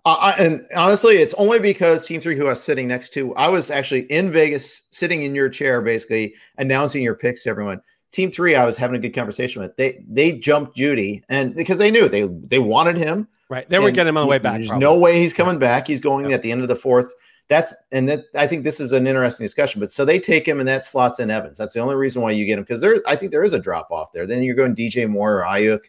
Uh, 0.05 0.33
and 0.37 0.63
honestly, 0.75 1.17
it's 1.17 1.33
only 1.33 1.59
because 1.59 2.05
Team 2.05 2.21
Three, 2.21 2.37
who 2.37 2.47
I 2.47 2.51
was 2.51 2.63
sitting 2.63 2.87
next 2.87 3.13
to, 3.13 3.35
I 3.35 3.49
was 3.49 3.69
actually 3.69 4.01
in 4.03 4.31
Vegas, 4.31 4.83
sitting 4.91 5.23
in 5.23 5.35
your 5.35 5.49
chair, 5.49 5.81
basically 5.81 6.33
announcing 6.57 7.03
your 7.03 7.15
picks 7.15 7.43
to 7.43 7.49
everyone. 7.49 7.81
Team 8.17 8.31
Three, 8.31 8.55
I 8.55 8.65
was 8.65 8.75
having 8.75 8.97
a 8.97 8.99
good 8.99 9.15
conversation 9.15 9.61
with. 9.61 9.75
They 9.77 10.03
they 10.09 10.33
jumped 10.33 10.75
Jeudy, 10.77 11.23
and 11.29 11.55
because 11.55 11.77
they 11.77 11.89
knew 11.89 12.09
they 12.09 12.23
they 12.23 12.59
wanted 12.59 12.97
him, 12.97 13.27
Right. 13.49 13.67
They 13.69 13.79
were 13.79 13.91
getting 13.91 14.09
him 14.09 14.17
on 14.17 14.25
the 14.25 14.29
way 14.29 14.39
back. 14.39 14.55
There's 14.55 14.67
probably. 14.67 14.85
no 14.85 14.97
way 14.97 15.19
he's 15.19 15.33
coming 15.33 15.57
back. 15.57 15.87
He's 15.87 16.01
going 16.01 16.29
yeah. 16.29 16.35
at 16.35 16.41
the 16.41 16.51
end 16.51 16.61
of 16.61 16.67
the 16.67 16.75
fourth. 16.75 17.13
That's 17.49 17.73
and 17.93 18.09
that 18.09 18.25
I 18.35 18.45
think 18.45 18.65
this 18.65 18.81
is 18.81 18.91
an 18.91 19.07
interesting 19.07 19.45
discussion. 19.45 19.79
But 19.79 19.91
so 19.91 20.03
they 20.03 20.19
take 20.19 20.45
him 20.45 20.59
and 20.59 20.67
that 20.67 20.83
slots 20.83 21.21
in 21.21 21.31
Evans. 21.31 21.57
That's 21.57 21.73
the 21.73 21.79
only 21.79 21.95
reason 21.95 22.21
why 22.21 22.31
you 22.31 22.45
get 22.45 22.57
him 22.57 22.63
because 22.63 22.81
there 22.81 23.01
I 23.07 23.15
think 23.15 23.31
there 23.31 23.43
is 23.43 23.53
a 23.53 23.59
drop 23.59 23.89
off 23.89 24.11
there. 24.11 24.27
Then 24.27 24.43
you're 24.43 24.55
going 24.55 24.75
DJ 24.75 25.09
Moore 25.09 25.39
or 25.39 25.43
Aiyuk, 25.45 25.79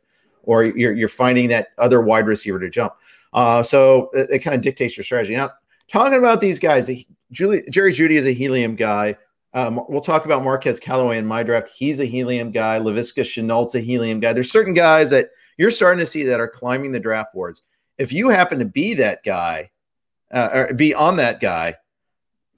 or 0.45 0.65
you're 0.65 0.95
you're 0.95 1.09
finding 1.09 1.49
that 1.49 1.69
other 1.77 2.01
wide 2.01 2.29
receiver 2.29 2.61
to 2.61 2.71
jump. 2.71 2.93
Uh, 3.33 3.63
so 3.65 4.09
it, 4.13 4.31
it 4.31 4.39
kind 4.39 4.55
of 4.55 4.63
dictates 4.63 4.97
your 4.97 5.03
strategy. 5.03 5.35
Now 5.35 5.51
talking 5.89 6.17
about 6.17 6.41
these 6.41 6.61
guys, 6.61 6.89
Julie, 7.33 7.65
Jerry 7.71 7.93
Jeudy 7.93 8.13
is 8.13 8.27
a 8.27 8.33
helium 8.33 8.77
guy. 8.77 9.17
Um, 9.55 9.81
we'll 9.89 10.01
talk 10.01 10.25
about 10.25 10.45
Marquez 10.45 10.79
Callaway 10.79 11.19
in 11.19 11.27
my 11.27 11.43
draft. 11.43 11.71
He's 11.75 12.01
a 12.01 12.05
helium 12.05 12.51
guy. 12.51 12.79
Laviska 12.79 13.23
Shenault's 13.23 13.75
a 13.75 13.81
helium 13.81 14.21
guy. 14.21 14.33
There's 14.33 14.53
certain 14.53 14.75
guys 14.75 15.11
that 15.11 15.31
you're 15.57 15.71
starting 15.71 16.01
to 16.01 16.07
see 16.07 16.25
that 16.25 16.41
are 16.41 16.49
climbing 16.49 16.93
the 16.93 17.01
draft 17.01 17.33
boards. 17.33 17.63
If 17.97 18.13
you 18.13 18.29
happen 18.29 18.59
to 18.59 18.65
be 18.65 18.95
that 18.95 19.25
guy, 19.25 19.71
uh, 20.33 20.49
or 20.53 20.75
be 20.75 20.95
on 20.95 21.17
that 21.17 21.41
guy, 21.41 21.77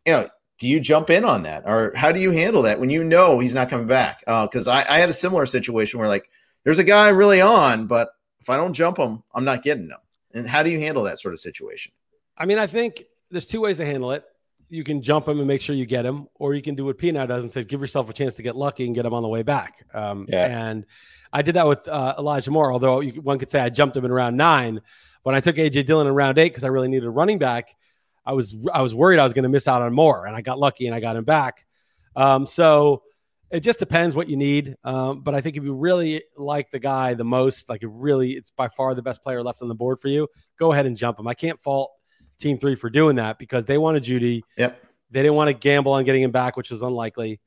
you 0.04 0.12
know, 0.12 0.28
do 0.59 0.68
you 0.68 0.80
jump 0.80 1.09
in 1.09 1.25
on 1.25 1.44
that, 1.44 1.62
or 1.64 1.92
how 1.94 2.12
do 2.12 2.20
you 2.20 2.32
handle 2.32 2.62
that 2.62 2.78
when 2.78 2.90
you 2.90 3.02
know 3.02 3.38
he's 3.38 3.54
not 3.54 3.70
coming 3.70 3.87
back? 3.87 4.20
Because 4.20 4.68
uh, 4.68 4.73
I, 4.73 4.97
I 4.97 4.99
had 4.99 5.09
a 5.09 5.14
similar 5.14 5.47
situation 5.47 5.99
where 5.99 6.09
like 6.09 6.28
there's 6.64 6.78
a 6.78 6.85
guy 6.85 7.09
really 7.09 7.40
on, 7.40 7.87
but 7.87 8.11
if 8.40 8.50
I 8.50 8.56
don't 8.56 8.75
jump 8.75 8.99
him, 8.99 9.23
I'm 9.32 9.44
not 9.44 9.62
getting 9.62 9.85
him. 9.85 9.99
And 10.35 10.47
how 10.47 10.62
do 10.62 10.70
you 10.70 10.78
handle 10.78 11.04
that 11.04 11.18
sort 11.18 11.32
of 11.32 11.40
situation? 11.40 11.92
I 12.37 12.44
mean, 12.44 12.59
I 12.59 12.66
think 12.66 13.04
there's 13.30 13.47
two 13.47 13.62
ways 13.62 13.78
to 13.78 13.87
handle 13.87 14.12
it. 14.12 14.25
You 14.70 14.84
can 14.84 15.02
jump 15.02 15.28
him 15.28 15.38
and 15.38 15.46
make 15.46 15.60
sure 15.60 15.74
you 15.74 15.86
get 15.86 16.06
him, 16.06 16.28
or 16.36 16.54
you 16.54 16.62
can 16.62 16.74
do 16.74 16.84
what 16.84 16.96
Peanut 16.96 17.28
does 17.28 17.42
and 17.42 17.50
say, 17.50 17.64
give 17.64 17.80
yourself 17.80 18.08
a 18.08 18.12
chance 18.12 18.36
to 18.36 18.42
get 18.42 18.56
lucky 18.56 18.86
and 18.86 18.94
get 18.94 19.04
him 19.04 19.12
on 19.12 19.22
the 19.22 19.28
way 19.28 19.42
back. 19.42 19.84
Um, 19.92 20.26
yeah. 20.28 20.46
And 20.46 20.86
I 21.32 21.42
did 21.42 21.56
that 21.56 21.66
with 21.66 21.86
uh, 21.88 22.14
Elijah 22.18 22.50
Moore, 22.50 22.72
although 22.72 23.00
you, 23.00 23.20
one 23.20 23.38
could 23.38 23.50
say 23.50 23.60
I 23.60 23.68
jumped 23.68 23.96
him 23.96 24.04
in 24.04 24.12
round 24.12 24.36
nine. 24.36 24.80
When 25.22 25.34
I 25.34 25.40
took 25.40 25.56
AJ 25.56 25.86
Dillon 25.86 26.06
in 26.06 26.14
round 26.14 26.38
eight 26.38 26.48
because 26.48 26.64
I 26.64 26.68
really 26.68 26.88
needed 26.88 27.06
a 27.06 27.10
running 27.10 27.38
back, 27.38 27.74
I 28.24 28.32
was 28.32 28.54
I 28.72 28.82
was 28.82 28.94
worried 28.94 29.18
I 29.18 29.24
was 29.24 29.32
going 29.32 29.42
to 29.42 29.48
miss 29.48 29.68
out 29.68 29.82
on 29.82 29.92
Moore, 29.92 30.26
and 30.26 30.34
I 30.34 30.40
got 30.40 30.58
lucky 30.58 30.86
and 30.86 30.94
I 30.94 31.00
got 31.00 31.16
him 31.16 31.24
back. 31.24 31.66
Um, 32.16 32.46
so 32.46 33.02
it 33.50 33.60
just 33.60 33.78
depends 33.78 34.14
what 34.14 34.28
you 34.28 34.36
need. 34.36 34.76
Um, 34.84 35.22
but 35.22 35.34
I 35.34 35.40
think 35.40 35.56
if 35.56 35.64
you 35.64 35.74
really 35.74 36.22
like 36.36 36.70
the 36.70 36.78
guy 36.78 37.14
the 37.14 37.24
most, 37.24 37.68
like 37.68 37.82
it 37.82 37.90
really, 37.90 38.32
it's 38.32 38.50
by 38.50 38.68
far 38.68 38.94
the 38.94 39.02
best 39.02 39.22
player 39.22 39.42
left 39.42 39.62
on 39.62 39.68
the 39.68 39.74
board 39.74 40.00
for 40.00 40.08
you. 40.08 40.28
Go 40.56 40.72
ahead 40.72 40.86
and 40.86 40.96
jump 40.96 41.18
him. 41.18 41.26
I 41.26 41.34
can't 41.34 41.58
fault 41.58 41.90
Team 42.40 42.59
Three 42.59 42.75
for 42.75 42.90
doing 42.90 43.16
that 43.16 43.38
because 43.38 43.64
they 43.64 43.78
wanted 43.78 44.04
Jeudy. 44.04 44.42
Yep. 44.56 44.82
They 45.11 45.23
didn't 45.23 45.37
want 45.37 45.49
to 45.49 45.54
gamble 45.54 45.92
on 45.92 46.04
getting 46.04 46.23
him 46.23 46.30
back, 46.30 46.56
which 46.56 46.70
was 46.70 46.82
unlikely. 46.82 47.40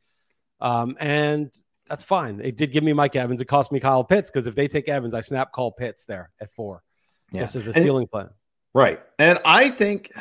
Um, 0.59 0.97
and 0.99 1.51
that's 1.87 2.03
fine. 2.03 2.39
It 2.43 2.57
did 2.57 2.71
give 2.71 2.83
me 2.83 2.93
Mike 2.93 3.15
Evans. 3.15 3.41
It 3.41 3.45
cost 3.45 3.71
me 3.71 3.79
Kyle 3.79 4.03
Pitts 4.03 4.29
because 4.29 4.47
if 4.47 4.55
they 4.55 4.67
take 4.67 4.87
Evans, 4.87 5.13
I 5.13 5.21
snap 5.21 5.51
call 5.51 5.71
Pitts 5.71 6.05
there 6.05 6.31
at 6.41 6.53
four, 6.53 6.83
yeah. 7.31 7.41
just 7.41 7.55
as 7.55 7.67
a 7.67 7.71
and, 7.73 7.83
ceiling 7.83 8.07
plan. 8.07 8.29
Right, 8.73 9.01
and 9.19 9.39
I 9.45 9.69
think, 9.69 10.11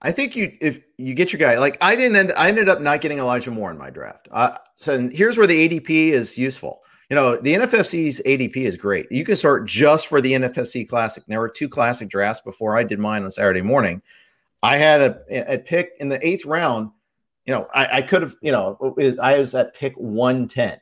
I 0.00 0.12
think 0.12 0.36
you 0.36 0.56
if 0.60 0.80
you 0.96 1.14
get 1.14 1.32
your 1.32 1.40
guy 1.40 1.58
like 1.58 1.76
I 1.80 1.96
didn't 1.96 2.16
end 2.16 2.32
I 2.36 2.48
ended 2.48 2.68
up 2.68 2.80
not 2.80 3.00
getting 3.00 3.18
Elijah 3.18 3.50
Moore 3.50 3.70
in 3.70 3.78
my 3.78 3.90
draft. 3.90 4.28
Uh, 4.30 4.56
so 4.76 5.08
here's 5.08 5.36
where 5.36 5.46
the 5.46 5.68
ADP 5.68 5.90
is 6.10 6.38
useful. 6.38 6.80
You 7.10 7.16
know, 7.16 7.36
the 7.36 7.54
NFFC's 7.54 8.20
ADP 8.26 8.56
is 8.56 8.76
great. 8.76 9.10
You 9.10 9.24
can 9.24 9.36
sort 9.36 9.66
just 9.66 10.08
for 10.08 10.20
the 10.20 10.32
NFFC 10.32 10.86
Classic. 10.86 11.24
There 11.26 11.40
were 11.40 11.48
two 11.48 11.68
classic 11.68 12.08
drafts 12.08 12.42
before 12.42 12.76
I 12.76 12.82
did 12.82 12.98
mine 12.98 13.24
on 13.24 13.30
Saturday 13.30 13.62
morning. 13.62 14.02
I 14.62 14.76
had 14.76 15.00
a, 15.00 15.54
a 15.54 15.58
pick 15.58 15.92
in 16.00 16.08
the 16.08 16.24
eighth 16.26 16.44
round. 16.44 16.90
You 17.46 17.54
know, 17.54 17.68
I, 17.74 17.98
I 17.98 18.02
could 18.02 18.20
have, 18.20 18.36
you 18.42 18.52
know, 18.52 18.94
I 19.22 19.38
was 19.38 19.54
at 19.54 19.74
pick 19.74 19.94
110. 19.94 20.78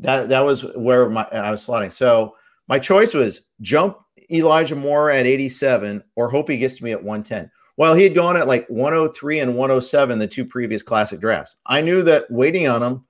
That 0.00 0.28
that 0.28 0.40
was 0.40 0.64
where 0.74 1.08
my 1.08 1.24
I 1.30 1.50
was 1.50 1.64
slotting. 1.64 1.92
So 1.92 2.34
my 2.68 2.78
choice 2.78 3.14
was 3.14 3.42
jump 3.60 3.98
Elijah 4.30 4.76
Moore 4.76 5.10
at 5.10 5.26
87 5.26 6.02
or 6.16 6.28
hope 6.28 6.48
he 6.48 6.56
gets 6.56 6.76
to 6.78 6.84
me 6.84 6.92
at 6.92 7.02
110. 7.02 7.50
Well, 7.76 7.94
he 7.94 8.02
had 8.02 8.14
gone 8.14 8.36
at 8.36 8.48
like 8.48 8.66
103 8.68 9.40
and 9.40 9.56
107 9.56 10.18
the 10.18 10.26
two 10.26 10.44
previous 10.44 10.82
classic 10.82 11.20
drafts. 11.20 11.56
I 11.66 11.80
knew 11.80 12.02
that 12.02 12.30
waiting 12.30 12.66
on 12.66 12.82
him 12.82 13.04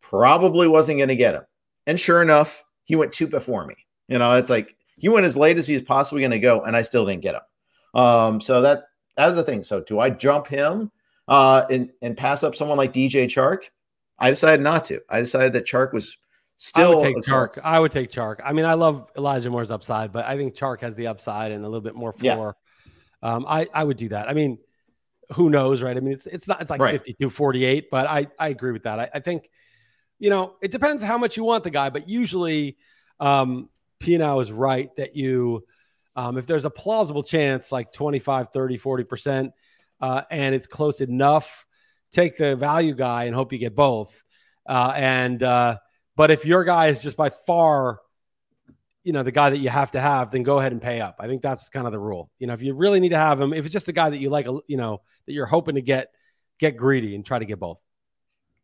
probably 0.00 0.68
wasn't 0.68 0.98
going 0.98 1.08
to 1.08 1.16
get 1.16 1.34
him. 1.34 1.42
And 1.86 1.98
sure 1.98 2.22
enough, 2.22 2.64
he 2.84 2.96
went 2.96 3.12
two 3.12 3.26
before 3.26 3.66
me. 3.66 3.74
You 4.08 4.18
know, 4.18 4.34
it's 4.34 4.50
like 4.50 4.74
he 4.96 5.08
went 5.08 5.26
as 5.26 5.36
late 5.36 5.58
as 5.58 5.66
he's 5.66 5.82
possibly 5.82 6.22
going 6.22 6.30
to 6.30 6.38
go, 6.38 6.62
and 6.62 6.76
I 6.76 6.82
still 6.82 7.06
didn't 7.06 7.22
get 7.22 7.34
him. 7.34 8.00
Um, 8.00 8.40
so 8.40 8.62
that 8.62 8.84
that's 9.16 9.36
the 9.36 9.44
thing. 9.44 9.64
So 9.64 9.80
do 9.80 10.00
I 10.00 10.10
jump 10.10 10.46
him 10.46 10.90
uh, 11.28 11.64
and 11.70 11.90
and 12.02 12.16
pass 12.16 12.42
up 12.42 12.54
someone 12.54 12.78
like 12.78 12.92
DJ 12.92 13.24
Chark? 13.26 13.60
I 14.18 14.30
decided 14.30 14.62
not 14.62 14.84
to. 14.86 15.00
I 15.08 15.20
decided 15.20 15.54
that 15.54 15.66
Chark 15.66 15.92
was 15.92 16.16
still. 16.56 16.92
I 16.92 16.94
would 16.94 17.02
take 17.02 17.16
Chark. 17.24 17.60
I 17.62 17.80
would 17.80 17.92
take 17.92 18.10
Chark. 18.10 18.40
I 18.44 18.52
mean, 18.52 18.64
I 18.64 18.74
love 18.74 19.10
Elijah 19.16 19.50
Moore's 19.50 19.70
upside, 19.70 20.12
but 20.12 20.26
I 20.26 20.36
think 20.36 20.54
Chark 20.54 20.80
has 20.80 20.96
the 20.96 21.08
upside 21.08 21.52
and 21.52 21.64
a 21.64 21.68
little 21.68 21.80
bit 21.80 21.94
more 21.94 22.12
floor. 22.12 22.56
Um, 23.22 23.46
I, 23.48 23.66
I 23.72 23.82
would 23.82 23.96
do 23.96 24.10
that. 24.10 24.28
I 24.28 24.34
mean, 24.34 24.58
who 25.32 25.48
knows, 25.48 25.82
right? 25.82 25.96
I 25.96 26.00
mean, 26.00 26.12
it's 26.12 26.26
it's 26.26 26.46
not 26.46 26.60
it's 26.60 26.70
like 26.70 26.80
right. 26.80 26.92
52 26.92 27.30
48, 27.30 27.86
but 27.90 28.06
I, 28.06 28.26
I 28.38 28.48
agree 28.48 28.72
with 28.72 28.82
that. 28.84 29.00
I, 29.00 29.10
I 29.14 29.20
think, 29.20 29.48
you 30.18 30.30
know, 30.30 30.54
it 30.62 30.70
depends 30.70 31.02
how 31.02 31.18
much 31.18 31.36
you 31.36 31.44
want 31.44 31.64
the 31.64 31.70
guy, 31.70 31.90
but 31.90 32.08
usually 32.08 32.76
um 33.20 33.68
Pino 34.00 34.40
is 34.40 34.52
right 34.52 34.94
that 34.96 35.16
you 35.16 35.64
um, 36.16 36.38
if 36.38 36.46
there's 36.46 36.64
a 36.64 36.70
plausible 36.70 37.24
chance, 37.24 37.72
like 37.72 37.90
25, 37.90 38.50
30, 38.52 38.78
40%, 38.78 39.50
uh, 40.00 40.22
and 40.30 40.54
it's 40.54 40.68
close 40.68 41.00
enough, 41.00 41.66
take 42.12 42.36
the 42.36 42.54
value 42.54 42.94
guy 42.94 43.24
and 43.24 43.34
hope 43.34 43.52
you 43.52 43.58
get 43.58 43.74
both. 43.74 44.22
Uh, 44.68 44.92
and 44.94 45.42
uh, 45.42 45.78
but 46.14 46.30
if 46.30 46.46
your 46.46 46.62
guy 46.62 46.86
is 46.86 47.02
just 47.02 47.16
by 47.16 47.30
far 47.30 47.98
you 49.04 49.12
know 49.12 49.22
the 49.22 49.30
guy 49.30 49.50
that 49.50 49.58
you 49.58 49.68
have 49.68 49.90
to 49.92 50.00
have, 50.00 50.30
then 50.30 50.42
go 50.42 50.58
ahead 50.58 50.72
and 50.72 50.80
pay 50.80 51.00
up. 51.00 51.16
I 51.20 51.26
think 51.26 51.42
that's 51.42 51.68
kind 51.68 51.86
of 51.86 51.92
the 51.92 51.98
rule. 51.98 52.30
You 52.38 52.46
know, 52.46 52.54
if 52.54 52.62
you 52.62 52.74
really 52.74 53.00
need 53.00 53.10
to 53.10 53.18
have 53.18 53.38
him, 53.40 53.52
if 53.52 53.66
it's 53.66 53.72
just 53.72 53.88
a 53.88 53.92
guy 53.92 54.08
that 54.10 54.18
you 54.18 54.30
like, 54.30 54.46
you 54.66 54.76
know, 54.76 55.02
that 55.26 55.32
you're 55.32 55.46
hoping 55.46 55.74
to 55.74 55.82
get, 55.82 56.08
get 56.58 56.76
greedy 56.76 57.14
and 57.14 57.24
try 57.24 57.38
to 57.38 57.44
get 57.44 57.60
both. 57.60 57.78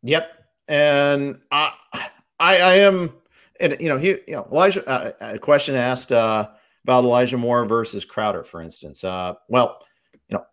Yep, 0.02 0.30
and 0.70 1.40
I, 1.50 1.72
I, 1.92 2.08
I 2.38 2.74
am, 2.76 3.12
and 3.58 3.76
you 3.80 3.88
know, 3.88 3.98
he, 3.98 4.08
you 4.08 4.36
know, 4.36 4.46
Elijah. 4.50 4.88
Uh, 4.88 5.12
a 5.20 5.38
question 5.38 5.74
asked 5.74 6.12
uh, 6.12 6.48
about 6.84 7.04
Elijah 7.04 7.36
Moore 7.36 7.64
versus 7.66 8.04
Crowder, 8.04 8.44
for 8.44 8.62
instance. 8.62 9.02
Uh, 9.02 9.34
well, 9.48 9.84
you 10.28 10.38
know, 10.38 10.44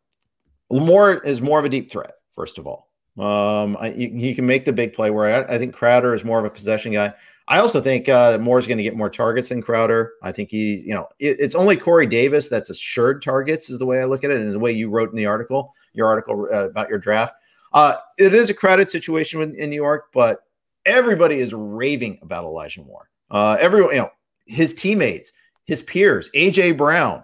Moore 0.72 1.14
is 1.24 1.40
more 1.40 1.60
of 1.60 1.66
a 1.66 1.70
deep 1.70 1.92
threat. 1.92 2.16
First 2.34 2.58
of 2.58 2.66
all, 2.66 2.90
um, 3.18 3.78
I, 3.80 3.92
he 3.92 4.34
can 4.34 4.48
make 4.48 4.66
the 4.66 4.74
big 4.74 4.94
play. 4.94 5.12
Where 5.12 5.48
I, 5.48 5.56
I 5.56 5.58
think 5.60 5.76
Crowder 5.76 6.16
is 6.16 6.24
more 6.24 6.40
of 6.40 6.46
a 6.46 6.50
possession 6.50 6.94
guy. 6.94 7.14
I 7.50 7.60
also 7.60 7.80
think 7.80 8.10
uh, 8.10 8.40
Moore's 8.40 8.68
going 8.68 8.78
to 8.78 8.84
get 8.84 8.98
more 8.98 9.10
targets 9.10 9.50
than 9.50 9.62
Crowder. 9.62 10.14
I 10.22 10.34
think 10.34 10.50
he, 10.50 10.78
you 10.78 10.94
know, 10.94 11.08
it, 11.20 11.38
it's 11.40 11.56
only 11.56 11.78
Corey 11.78 12.08
Davis 12.08 12.50
that's 12.50 12.70
assured 12.70 13.22
targets, 13.22 13.70
is 13.70 13.80
the 13.80 13.86
way 13.86 14.02
I 14.02 14.06
look 14.06 14.26
at 14.26 14.32
it, 14.32 14.42
and 14.42 14.52
the 14.52 14.60
way 14.60 14.74
you 14.74 14.90
wrote 14.90 15.12
in 15.12 15.16
the 15.16 15.28
article, 15.28 15.74
your 15.94 16.08
article 16.08 16.48
uh, 16.52 16.68
about 16.70 16.90
your 16.90 16.98
draft. 16.98 17.36
Uh, 17.74 17.98
it 18.18 18.34
is 18.34 18.50
a 18.50 18.54
crowded 18.54 18.90
situation 18.90 19.42
in, 19.42 19.56
in, 19.56 19.70
New 19.70 19.76
York, 19.76 20.06
but 20.14 20.44
everybody 20.86 21.40
is 21.40 21.54
raving 21.54 22.20
about 22.22 22.46
Elijah 22.46 22.82
Moore. 22.82 23.10
Uh, 23.30 23.58
everyone, 23.60 23.94
you 23.94 24.02
know, 24.02 24.12
his 24.46 24.74
teammates, 24.74 25.32
his 25.66 25.82
peers, 25.82 26.30
AJ 26.34 26.78
Brown, 26.78 27.24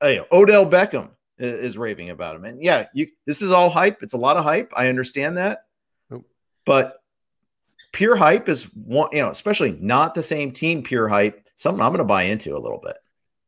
uh, 0.00 0.16
Odell 0.32 0.66
Beckham 0.66 1.10
is, 1.38 1.60
is, 1.60 1.78
raving 1.78 2.10
about 2.10 2.34
him. 2.34 2.44
And 2.44 2.62
yeah, 2.62 2.86
you, 2.92 3.08
this 3.24 3.40
is 3.40 3.52
all 3.52 3.70
hype. 3.70 4.02
It's 4.02 4.14
a 4.14 4.18
lot 4.18 4.36
of 4.36 4.44
hype. 4.44 4.72
I 4.76 4.88
understand 4.88 5.36
that, 5.36 5.66
but 6.64 7.00
pure 7.92 8.16
hype 8.16 8.48
is 8.48 8.64
one, 8.74 9.08
you 9.12 9.20
know, 9.20 9.30
especially 9.30 9.78
not 9.80 10.14
the 10.14 10.22
same 10.22 10.52
team, 10.52 10.82
pure 10.82 11.08
hype, 11.08 11.46
something 11.56 11.80
I'm 11.80 11.90
going 11.90 11.98
to 11.98 12.04
buy 12.04 12.24
into 12.24 12.56
a 12.56 12.58
little 12.58 12.80
bit. 12.84 12.96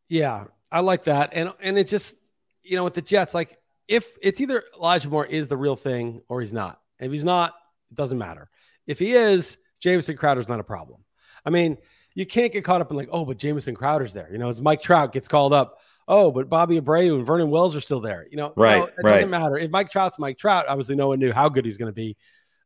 Yeah, 0.08 0.44
I 0.70 0.80
like 0.80 1.04
that. 1.04 1.30
And, 1.32 1.52
and 1.60 1.76
it 1.76 1.88
just, 1.88 2.16
you 2.62 2.76
know, 2.76 2.84
with 2.84 2.94
the 2.94 3.02
Jets, 3.02 3.34
like 3.34 3.58
if 3.88 4.16
it's 4.20 4.40
either 4.40 4.64
Elijah 4.76 5.08
Moore 5.08 5.26
is 5.26 5.48
the 5.48 5.56
real 5.56 5.76
thing 5.76 6.22
or 6.28 6.40
he's 6.40 6.52
not. 6.52 6.80
If 6.98 7.12
he's 7.12 7.24
not, 7.24 7.54
it 7.90 7.96
doesn't 7.96 8.18
matter. 8.18 8.48
If 8.86 8.98
he 8.98 9.12
is, 9.12 9.58
Jameson 9.80 10.16
Crowder's 10.16 10.48
not 10.48 10.60
a 10.60 10.64
problem. 10.64 11.04
I 11.44 11.50
mean, 11.50 11.78
you 12.14 12.26
can't 12.26 12.52
get 12.52 12.64
caught 12.64 12.80
up 12.80 12.90
in 12.90 12.96
like, 12.96 13.10
oh, 13.12 13.24
but 13.24 13.36
Jameson 13.36 13.74
Crowder's 13.74 14.12
there. 14.12 14.28
You 14.32 14.38
know, 14.38 14.48
as 14.48 14.60
Mike 14.60 14.82
Trout 14.82 15.12
gets 15.12 15.28
called 15.28 15.52
up, 15.52 15.80
oh, 16.08 16.30
but 16.30 16.48
Bobby 16.48 16.80
Abreu 16.80 17.16
and 17.16 17.26
Vernon 17.26 17.50
Wells 17.50 17.76
are 17.76 17.80
still 17.80 18.00
there. 18.00 18.26
You 18.30 18.36
know, 18.38 18.52
right? 18.56 18.78
No, 18.78 18.84
it 18.84 18.94
right. 19.02 19.12
doesn't 19.12 19.30
matter. 19.30 19.58
If 19.58 19.70
Mike 19.70 19.90
Trout's 19.90 20.18
Mike 20.18 20.38
Trout, 20.38 20.66
obviously 20.68 20.96
no 20.96 21.08
one 21.08 21.18
knew 21.18 21.32
how 21.32 21.48
good 21.48 21.64
he's 21.64 21.78
going 21.78 21.90
to 21.90 21.94
be. 21.94 22.16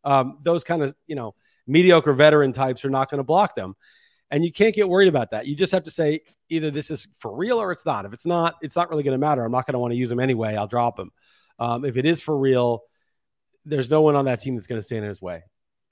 Um, 0.05 0.39
those 0.43 0.65
kind 0.65 0.83
of, 0.83 0.95
you 1.07 1.17
know, 1.17 1.35
mediocre 1.67 2.13
veteran 2.13 2.53
types 2.53 2.85
are 2.85 2.91
not 2.91 3.11
going 3.11 3.19
to 3.19 3.25
block 3.25 3.55
them. 3.55 3.75
And 4.31 4.45
you 4.45 4.53
can't 4.53 4.75
get 4.75 4.89
worried 4.89 5.09
about 5.09 5.33
that. 5.33 5.47
You 5.47 5.57
just 5.57 5.73
have 5.73 5.85
to 5.85 5.91
say 5.91 6.21
either 6.51 6.71
this 6.71 6.91
is 6.91 7.07
for 7.19 7.35
real 7.35 7.59
or 7.59 7.73
it's 7.73 7.87
not. 7.87 8.05
If 8.05 8.13
it's 8.13 8.27
not, 8.27 8.57
it's 8.61 8.77
not 8.77 8.91
really 8.91 9.03
going 9.03 9.19
to 9.19 9.19
matter. 9.19 9.45
I'm 9.45 9.53
not 9.53 9.67
going 9.67 9.75
to 9.75 9.79
want 9.79 9.93
to 9.93 9.97
use 9.97 10.11
them 10.11 10.21
anyway. 10.21 10.57
I'll 10.57 10.67
drop 10.67 10.97
them. 10.97 11.11
Um, 11.59 11.85
if 11.85 11.97
it 11.97 12.05
is 12.05 12.21
for 12.21 12.37
real, 12.37 12.83
there's 13.65 13.91
no 13.91 14.03
one 14.03 14.17
on 14.17 14.25
that 14.27 14.41
team 14.41 14.55
that's 14.55 14.67
going 14.67 14.81
to 14.81 14.85
stand 14.85 15.05
in 15.05 15.09
his 15.09 15.23
way. 15.23 15.43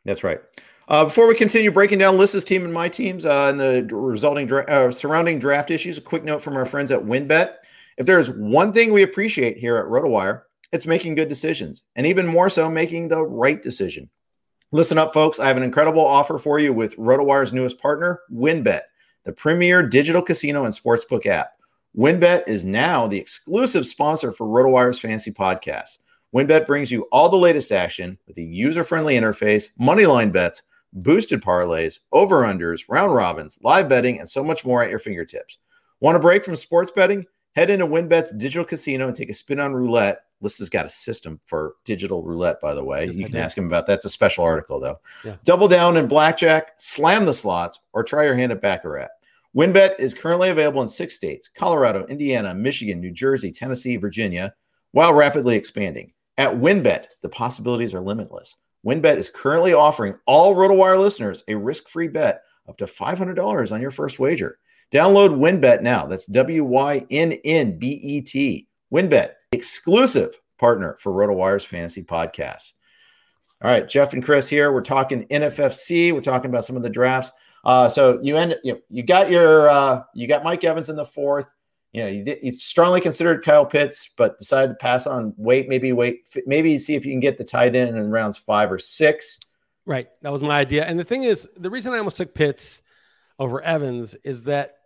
That's 0.04 0.24
right. 0.24 0.40
Uh, 0.88 1.04
before 1.04 1.26
we 1.26 1.34
continue 1.34 1.70
breaking 1.70 1.98
down 1.98 2.16
Lissa's 2.16 2.44
team 2.44 2.64
and 2.64 2.72
my 2.72 2.88
teams 2.88 3.26
uh, 3.26 3.48
and 3.50 3.60
the 3.60 3.86
resulting 3.94 4.46
dra- 4.46 4.64
uh, 4.64 4.90
surrounding 4.90 5.38
draft 5.38 5.70
issues, 5.70 5.98
a 5.98 6.00
quick 6.00 6.24
note 6.24 6.40
from 6.40 6.56
our 6.56 6.64
friends 6.64 6.90
at 6.90 7.00
WynnBET. 7.00 7.56
If 7.98 8.06
there's 8.06 8.30
one 8.30 8.72
thing 8.72 8.92
we 8.92 9.02
appreciate 9.02 9.58
here 9.58 9.76
at 9.76 9.84
RotoWire, 9.84 10.42
it's 10.72 10.86
making 10.86 11.14
good 11.14 11.28
decisions, 11.28 11.82
and 11.94 12.06
even 12.06 12.26
more 12.26 12.48
so, 12.48 12.70
making 12.70 13.08
the 13.08 13.22
right 13.22 13.62
decision. 13.62 14.08
Listen 14.70 14.98
up, 14.98 15.12
folks. 15.12 15.40
I 15.40 15.48
have 15.48 15.56
an 15.56 15.62
incredible 15.62 16.06
offer 16.06 16.38
for 16.38 16.58
you 16.58 16.72
with 16.72 16.96
RotoWire's 16.96 17.52
newest 17.52 17.78
partner, 17.78 18.20
WynnBET, 18.32 18.82
the 19.28 19.32
premier 19.34 19.82
digital 19.82 20.22
casino 20.22 20.64
and 20.64 20.72
sportsbook 20.72 21.26
app. 21.26 21.58
WynnBET 21.94 22.44
is 22.48 22.64
now 22.64 23.06
the 23.06 23.18
exclusive 23.18 23.86
sponsor 23.86 24.32
for 24.32 24.46
RotoWire's 24.46 24.98
Fantasy 24.98 25.30
Podcast. 25.30 25.98
WynnBET 26.34 26.66
brings 26.66 26.90
you 26.90 27.02
all 27.12 27.28
the 27.28 27.36
latest 27.36 27.70
action 27.70 28.16
with 28.26 28.38
a 28.38 28.42
user-friendly 28.42 29.14
interface, 29.16 29.68
moneyline 29.78 30.32
bets, 30.32 30.62
boosted 30.94 31.42
parlays, 31.42 31.98
over-unders, 32.10 32.84
round 32.88 33.12
robins, 33.12 33.58
live 33.62 33.86
betting, 33.86 34.18
and 34.18 34.26
so 34.26 34.42
much 34.42 34.64
more 34.64 34.82
at 34.82 34.88
your 34.88 34.98
fingertips. 34.98 35.58
Want 36.00 36.16
a 36.16 36.20
break 36.20 36.42
from 36.42 36.56
sports 36.56 36.90
betting? 36.90 37.26
Head 37.54 37.68
into 37.68 37.86
WynnBET's 37.86 38.32
digital 38.32 38.64
casino 38.64 39.08
and 39.08 39.16
take 39.16 39.28
a 39.28 39.34
spin 39.34 39.60
on 39.60 39.74
roulette 39.74 40.22
Lissa's 40.40 40.70
got 40.70 40.86
a 40.86 40.90
system 40.90 41.40
for 41.44 41.74
digital 41.84 42.22
roulette, 42.22 42.60
by 42.60 42.74
the 42.74 42.84
way. 42.84 43.06
Yes, 43.06 43.16
you 43.16 43.26
can 43.26 43.36
ask 43.36 43.58
him 43.58 43.66
about 43.66 43.86
that. 43.86 43.94
That's 43.94 44.04
a 44.04 44.10
special 44.10 44.44
article, 44.44 44.78
though. 44.78 45.00
Yeah. 45.24 45.36
Double 45.44 45.68
down 45.68 45.96
in 45.96 46.06
blackjack, 46.06 46.74
slam 46.78 47.24
the 47.26 47.34
slots, 47.34 47.80
or 47.92 48.04
try 48.04 48.24
your 48.24 48.34
hand 48.34 48.52
at 48.52 48.62
Baccarat. 48.62 49.08
WynnBET 49.58 49.98
is 49.98 50.14
currently 50.14 50.50
available 50.50 50.82
in 50.82 50.88
six 50.88 51.14
states 51.14 51.50
Colorado, 51.52 52.06
Indiana, 52.06 52.54
Michigan, 52.54 53.00
New 53.00 53.10
Jersey, 53.10 53.50
Tennessee, 53.50 53.96
Virginia, 53.96 54.54
while 54.92 55.12
rapidly 55.12 55.56
expanding. 55.56 56.12
At 56.36 56.52
WynnBET, 56.52 57.06
the 57.22 57.28
possibilities 57.28 57.92
are 57.92 58.00
limitless. 58.00 58.54
WynnBET 58.86 59.16
is 59.16 59.28
currently 59.28 59.72
offering 59.72 60.14
all 60.26 60.54
RotoWire 60.54 60.96
listeners 60.96 61.42
a 61.48 61.56
risk 61.56 61.88
free 61.88 62.06
bet 62.06 62.42
up 62.68 62.78
to 62.78 62.84
$500 62.84 63.72
on 63.72 63.80
your 63.80 63.90
first 63.90 64.20
wager. 64.20 64.60
Download 64.92 65.36
WynnBET 65.36 65.82
now. 65.82 66.06
That's 66.06 66.26
W 66.26 66.62
Y 66.62 67.04
N 67.10 67.32
N 67.44 67.80
B 67.80 67.88
E 67.88 68.20
T. 68.20 68.68
WynnBET, 68.94 69.32
exclusive 69.50 70.38
partner 70.60 70.96
for 71.00 71.10
RotoWire's 71.10 71.64
fantasy 71.64 72.04
podcasts. 72.04 72.74
All 73.60 73.72
right, 73.72 73.88
Jeff 73.88 74.12
and 74.12 74.24
Chris 74.24 74.46
here. 74.46 74.70
We're 74.70 74.82
talking 74.82 75.26
NFFC. 75.26 76.12
We're 76.12 76.20
talking 76.20 76.48
about 76.48 76.64
some 76.64 76.76
of 76.76 76.84
the 76.84 76.90
drafts. 76.90 77.32
Uh, 77.68 77.86
so 77.86 78.18
you 78.22 78.38
end 78.38 78.56
you, 78.64 78.80
you 78.88 79.02
got 79.02 79.30
your 79.30 79.68
uh, 79.68 80.02
you 80.14 80.26
got 80.26 80.42
Mike 80.42 80.64
Evans 80.64 80.88
in 80.88 80.96
the 80.96 81.04
fourth. 81.04 81.54
You 81.92 82.02
know, 82.02 82.08
you, 82.08 82.36
you 82.42 82.52
strongly 82.52 83.02
considered 83.02 83.44
Kyle 83.44 83.66
Pitts, 83.66 84.08
but 84.16 84.38
decided 84.38 84.68
to 84.68 84.74
pass 84.76 85.06
on. 85.06 85.34
Wait, 85.36 85.68
maybe 85.68 85.92
wait, 85.92 86.22
maybe 86.46 86.78
see 86.78 86.94
if 86.94 87.04
you 87.04 87.12
can 87.12 87.20
get 87.20 87.36
the 87.36 87.44
tight 87.44 87.76
end 87.76 87.98
in 87.98 88.10
rounds 88.10 88.38
five 88.38 88.72
or 88.72 88.78
six. 88.78 89.38
Right, 89.84 90.08
that 90.22 90.32
was 90.32 90.40
my 90.40 90.58
idea. 90.58 90.86
And 90.86 90.98
the 90.98 91.04
thing 91.04 91.24
is, 91.24 91.46
the 91.58 91.68
reason 91.68 91.92
I 91.92 91.98
almost 91.98 92.16
took 92.16 92.34
Pitts 92.34 92.80
over 93.38 93.60
Evans 93.60 94.14
is 94.24 94.44
that 94.44 94.76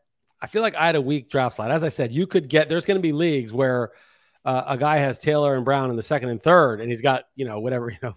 I 0.41 0.49
feel 0.49 0.63
like 0.63 0.75
I 0.75 0.87
had 0.87 0.97
a 0.97 1.01
weak 1.01 1.31
draft 1.31 1.55
slot. 1.55 1.71
As 1.71 1.85
I 1.85 1.89
said, 1.89 2.13
you 2.13 2.27
could 2.27 2.49
get 2.49 2.69
there's 2.69 2.85
going 2.85 2.99
to 2.99 3.03
be 3.03 3.13
leagues 3.13 3.53
where 3.53 3.93
uh, 4.45 4.65
a 4.67 4.77
guy 4.77 4.97
has 4.97 5.21
Taylor 5.21 5.55
and 5.55 5.65
Brown 5.65 5.91
in 5.91 5.95
the 5.95 6.03
second 6.03 6.31
and 6.31 6.43
third, 6.43 6.81
and 6.81 6.91
he's 6.91 7.01
got 7.01 7.27
you 7.37 7.45
know 7.45 7.61
whatever 7.61 7.91
you 7.93 7.99
know 8.03 8.15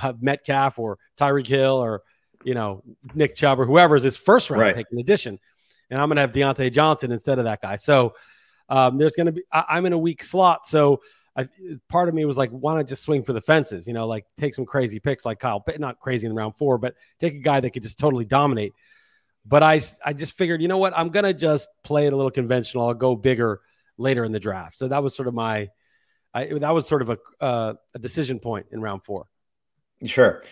uh, 0.00 0.12
Metcalf 0.20 0.78
or 0.78 0.96
Tyreek 1.18 1.48
Hill 1.48 1.74
or 1.74 2.02
you 2.46 2.54
know 2.54 2.82
Nick 3.14 3.34
Chubb 3.34 3.58
or 3.60 3.66
whoever 3.66 3.96
is 3.96 4.04
his 4.04 4.16
first 4.16 4.48
round 4.48 4.62
right. 4.62 4.76
pick 4.76 4.86
in 4.92 4.98
addition, 4.98 5.38
and 5.90 6.00
I'm 6.00 6.08
going 6.08 6.16
to 6.16 6.20
have 6.22 6.32
Diontae 6.32 6.72
Johnson 6.72 7.10
instead 7.10 7.38
of 7.38 7.44
that 7.44 7.60
guy. 7.60 7.74
So 7.76 8.14
um, 8.68 8.96
there's 8.96 9.16
going 9.16 9.26
to 9.26 9.32
be 9.32 9.42
I, 9.52 9.76
am 9.76 9.84
in 9.84 9.92
a 9.92 9.98
weak 9.98 10.22
slot, 10.22 10.64
so. 10.64 11.02
I, 11.38 11.46
part 11.90 12.08
of 12.08 12.14
me 12.14 12.24
was 12.24 12.38
like, 12.38 12.48
why 12.48 12.76
not 12.76 12.86
just 12.86 13.02
swing 13.02 13.22
for 13.22 13.34
the 13.34 13.42
fences? 13.42 13.86
You 13.86 13.92
know, 13.92 14.06
like 14.06 14.24
take 14.38 14.54
some 14.54 14.64
crazy 14.64 14.98
picks 14.98 15.26
like 15.26 15.38
Kyle, 15.38 15.60
Pitt, 15.60 15.78
not 15.78 16.00
crazy 16.00 16.26
in 16.26 16.34
round 16.34 16.56
four, 16.56 16.78
but 16.78 16.94
take 17.20 17.34
a 17.34 17.40
guy 17.40 17.60
that 17.60 17.68
could 17.72 17.82
just 17.82 17.98
totally 17.98 18.24
dominate. 18.24 18.72
But 19.44 19.62
I 19.62 19.82
I 20.02 20.14
just 20.14 20.32
figured, 20.38 20.62
you 20.62 20.68
know 20.68 20.78
what, 20.78 20.96
I'm 20.96 21.10
gonna 21.10 21.34
just 21.34 21.68
play 21.84 22.06
it 22.06 22.14
a 22.14 22.16
little 22.16 22.30
conventional. 22.30 22.86
I'll 22.86 22.94
go 22.94 23.14
bigger 23.14 23.60
later 23.98 24.24
in 24.24 24.32
the 24.32 24.40
draft. 24.40 24.78
So 24.78 24.88
that 24.88 25.02
was 25.02 25.14
sort 25.14 25.28
of 25.28 25.34
my 25.34 25.68
I, 26.32 26.46
that 26.46 26.72
was 26.72 26.88
sort 26.88 27.02
of 27.02 27.10
a 27.10 27.18
uh, 27.38 27.74
a 27.94 27.98
decision 27.98 28.38
point 28.40 28.68
in 28.72 28.80
round 28.80 29.04
four. 29.04 29.26
Sure. 30.06 30.42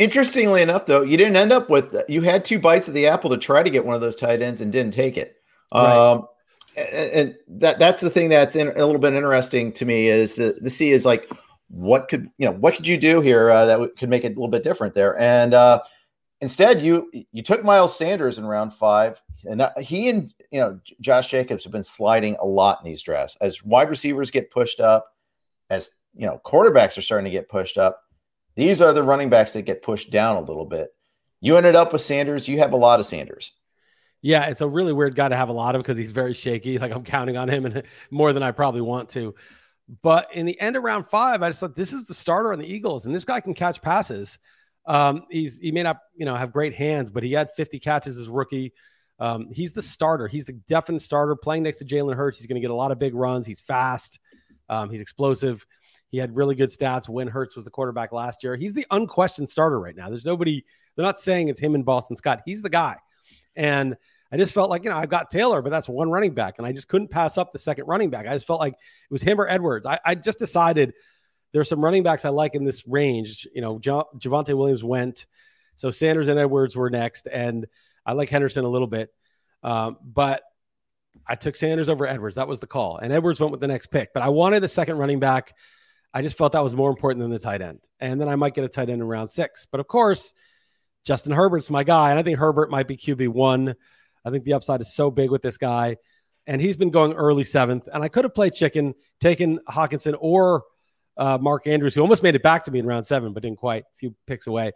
Interestingly 0.00 0.62
enough, 0.62 0.86
though, 0.86 1.02
you 1.02 1.18
didn't 1.18 1.36
end 1.36 1.52
up 1.52 1.68
with 1.68 1.94
you 2.08 2.22
had 2.22 2.42
two 2.42 2.58
bites 2.58 2.88
of 2.88 2.94
the 2.94 3.06
apple 3.06 3.28
to 3.28 3.36
try 3.36 3.62
to 3.62 3.68
get 3.68 3.84
one 3.84 3.94
of 3.94 4.00
those 4.00 4.16
tight 4.16 4.40
ends 4.40 4.62
and 4.62 4.72
didn't 4.72 4.94
take 4.94 5.18
it. 5.18 5.36
Right. 5.74 6.12
Um, 6.12 6.26
and, 6.74 7.36
that 7.48 7.78
that's 7.78 8.00
the 8.00 8.08
thing 8.08 8.30
that's 8.30 8.56
in, 8.56 8.68
a 8.68 8.86
little 8.86 8.98
bit 8.98 9.12
interesting 9.12 9.72
to 9.72 9.84
me 9.84 10.08
is 10.08 10.36
to, 10.36 10.58
to, 10.58 10.70
see 10.70 10.90
is 10.90 11.04
like 11.04 11.30
what 11.68 12.08
could 12.08 12.30
you 12.38 12.46
know 12.46 12.52
what 12.52 12.76
could 12.76 12.86
you 12.86 12.96
do 12.96 13.20
here 13.20 13.50
uh, 13.50 13.66
that 13.66 13.96
could 13.98 14.08
make 14.08 14.24
it 14.24 14.28
a 14.28 14.30
little 14.30 14.48
bit 14.48 14.64
different 14.64 14.94
there 14.94 15.18
and 15.18 15.52
uh, 15.52 15.82
instead 16.40 16.80
you 16.80 17.10
you 17.32 17.42
took 17.42 17.62
Miles 17.62 17.94
Sanders 17.94 18.38
in 18.38 18.46
round 18.46 18.72
five 18.72 19.20
and 19.44 19.60
that, 19.60 19.78
he 19.78 20.08
and 20.08 20.32
you 20.50 20.60
know 20.60 20.80
Josh 21.02 21.30
Jacobs 21.30 21.64
have 21.64 21.72
been 21.72 21.84
sliding 21.84 22.36
a 22.40 22.46
lot 22.46 22.78
in 22.82 22.90
these 22.90 23.02
drafts 23.02 23.36
as 23.42 23.62
wide 23.62 23.90
receivers 23.90 24.30
get 24.30 24.50
pushed 24.50 24.80
up 24.80 25.12
as 25.68 25.90
you 26.14 26.26
know 26.26 26.40
quarterbacks 26.42 26.96
are 26.96 27.02
starting 27.02 27.26
to 27.26 27.30
get 27.30 27.50
pushed 27.50 27.76
up 27.76 28.00
these 28.60 28.82
are 28.82 28.92
the 28.92 29.02
running 29.02 29.30
backs 29.30 29.54
that 29.54 29.62
get 29.62 29.82
pushed 29.82 30.10
down 30.10 30.36
a 30.36 30.40
little 30.40 30.66
bit. 30.66 30.90
You 31.40 31.56
ended 31.56 31.74
up 31.74 31.92
with 31.92 32.02
Sanders. 32.02 32.46
You 32.46 32.58
have 32.58 32.72
a 32.72 32.76
lot 32.76 33.00
of 33.00 33.06
Sanders. 33.06 33.52
Yeah, 34.20 34.46
it's 34.46 34.60
a 34.60 34.68
really 34.68 34.92
weird 34.92 35.14
guy 35.14 35.30
to 35.30 35.36
have 35.36 35.48
a 35.48 35.54
lot 35.54 35.74
of 35.74 35.82
because 35.82 35.96
he's 35.96 36.10
very 36.10 36.34
shaky. 36.34 36.78
Like 36.80 36.92
I'm 36.92 37.02
counting 37.02 37.38
on 37.38 37.48
him 37.48 37.64
and 37.64 37.82
more 38.10 38.32
than 38.32 38.42
I 38.42 38.50
probably 38.50 38.82
want 38.82 39.08
to. 39.10 39.34
But 40.02 40.28
in 40.34 40.46
the 40.46 40.60
end 40.60 40.76
of 40.76 40.82
round 40.82 41.08
five, 41.08 41.42
I 41.42 41.48
just 41.48 41.60
thought 41.60 41.74
this 41.74 41.92
is 41.92 42.06
the 42.06 42.14
starter 42.14 42.52
on 42.52 42.58
the 42.58 42.72
Eagles, 42.72 43.06
and 43.06 43.14
this 43.14 43.24
guy 43.24 43.40
can 43.40 43.54
catch 43.54 43.82
passes. 43.82 44.38
Um, 44.86 45.24
he's 45.30 45.58
he 45.58 45.72
may 45.72 45.82
not 45.82 45.98
you 46.14 46.26
know 46.26 46.36
have 46.36 46.52
great 46.52 46.74
hands, 46.74 47.10
but 47.10 47.22
he 47.22 47.32
had 47.32 47.50
50 47.56 47.78
catches 47.80 48.18
as 48.18 48.28
rookie. 48.28 48.72
Um, 49.18 49.48
he's 49.50 49.72
the 49.72 49.82
starter. 49.82 50.28
He's 50.28 50.44
the 50.44 50.52
definite 50.52 51.02
starter. 51.02 51.34
Playing 51.34 51.62
next 51.62 51.78
to 51.78 51.84
Jalen 51.84 52.14
Hurts, 52.14 52.38
he's 52.38 52.46
going 52.46 52.54
to 52.54 52.60
get 52.60 52.70
a 52.70 52.74
lot 52.74 52.92
of 52.92 52.98
big 52.98 53.14
runs. 53.14 53.46
He's 53.46 53.60
fast. 53.60 54.18
Um, 54.68 54.90
he's 54.90 55.00
explosive. 55.00 55.66
He 56.10 56.18
had 56.18 56.34
really 56.34 56.54
good 56.54 56.70
stats 56.70 57.08
when 57.08 57.28
Hurts 57.28 57.56
was 57.56 57.64
the 57.64 57.70
quarterback 57.70 58.12
last 58.12 58.42
year. 58.42 58.56
He's 58.56 58.74
the 58.74 58.86
unquestioned 58.90 59.48
starter 59.48 59.78
right 59.78 59.94
now. 59.94 60.08
There's 60.08 60.26
nobody, 60.26 60.64
they're 60.96 61.06
not 61.06 61.20
saying 61.20 61.48
it's 61.48 61.60
him 61.60 61.74
and 61.74 61.84
Boston 61.84 62.16
Scott. 62.16 62.42
He's 62.44 62.62
the 62.62 62.70
guy. 62.70 62.96
And 63.54 63.96
I 64.32 64.36
just 64.36 64.52
felt 64.52 64.70
like, 64.70 64.84
you 64.84 64.90
know, 64.90 64.96
I've 64.96 65.08
got 65.08 65.30
Taylor, 65.30 65.62
but 65.62 65.70
that's 65.70 65.88
one 65.88 66.10
running 66.10 66.34
back. 66.34 66.58
And 66.58 66.66
I 66.66 66.72
just 66.72 66.88
couldn't 66.88 67.08
pass 67.08 67.38
up 67.38 67.52
the 67.52 67.58
second 67.58 67.86
running 67.86 68.10
back. 68.10 68.26
I 68.26 68.34
just 68.34 68.46
felt 68.46 68.60
like 68.60 68.74
it 68.74 69.12
was 69.12 69.22
him 69.22 69.40
or 69.40 69.48
Edwards. 69.48 69.86
I, 69.86 69.98
I 70.04 70.14
just 70.14 70.38
decided 70.38 70.94
there's 71.52 71.68
some 71.68 71.84
running 71.84 72.02
backs 72.02 72.24
I 72.24 72.28
like 72.28 72.54
in 72.54 72.64
this 72.64 72.86
range. 72.86 73.46
You 73.54 73.60
know, 73.60 73.78
jo- 73.78 74.08
Javonte 74.18 74.54
Williams 74.56 74.84
went. 74.84 75.26
So 75.76 75.90
Sanders 75.90 76.28
and 76.28 76.38
Edwards 76.38 76.76
were 76.76 76.90
next. 76.90 77.26
And 77.26 77.66
I 78.06 78.12
like 78.12 78.28
Henderson 78.28 78.64
a 78.64 78.68
little 78.68 78.86
bit. 78.86 79.12
Um, 79.62 79.96
but 80.02 80.42
I 81.26 81.34
took 81.34 81.56
Sanders 81.56 81.88
over 81.88 82.06
Edwards. 82.06 82.36
That 82.36 82.48
was 82.48 82.60
the 82.60 82.66
call. 82.66 82.98
And 82.98 83.12
Edwards 83.12 83.40
went 83.40 83.50
with 83.50 83.60
the 83.60 83.68
next 83.68 83.86
pick. 83.88 84.12
But 84.14 84.22
I 84.22 84.28
wanted 84.28 84.60
the 84.60 84.68
second 84.68 84.98
running 84.98 85.18
back. 85.18 85.56
I 86.12 86.22
just 86.22 86.36
felt 86.36 86.52
that 86.52 86.62
was 86.62 86.74
more 86.74 86.90
important 86.90 87.20
than 87.20 87.30
the 87.30 87.38
tight 87.38 87.62
end. 87.62 87.88
And 88.00 88.20
then 88.20 88.28
I 88.28 88.36
might 88.36 88.54
get 88.54 88.64
a 88.64 88.68
tight 88.68 88.90
end 88.90 89.00
in 89.00 89.04
round 89.04 89.30
six. 89.30 89.66
But 89.70 89.80
of 89.80 89.86
course, 89.86 90.34
Justin 91.04 91.32
Herbert's 91.32 91.70
my 91.70 91.84
guy. 91.84 92.10
And 92.10 92.18
I 92.18 92.22
think 92.22 92.38
Herbert 92.38 92.70
might 92.70 92.88
be 92.88 92.96
QB 92.96 93.28
one. 93.28 93.74
I 94.24 94.30
think 94.30 94.44
the 94.44 94.54
upside 94.54 94.80
is 94.80 94.94
so 94.94 95.10
big 95.10 95.30
with 95.30 95.42
this 95.42 95.56
guy. 95.56 95.96
And 96.46 96.60
he's 96.60 96.76
been 96.76 96.90
going 96.90 97.12
early 97.12 97.44
seventh. 97.44 97.88
And 97.92 98.02
I 98.02 98.08
could 98.08 98.24
have 98.24 98.34
played 98.34 98.54
chicken, 98.54 98.94
taken 99.20 99.60
Hockenson 99.68 100.16
or 100.18 100.64
uh, 101.16 101.38
Mark 101.40 101.66
Andrews, 101.66 101.94
who 101.94 102.00
almost 102.00 102.22
made 102.22 102.34
it 102.34 102.42
back 102.42 102.64
to 102.64 102.70
me 102.70 102.80
in 102.80 102.86
round 102.86 103.06
seven, 103.06 103.32
but 103.32 103.42
didn't 103.42 103.58
quite, 103.58 103.82
a 103.82 103.96
few 103.96 104.14
picks 104.26 104.46
away. 104.46 104.72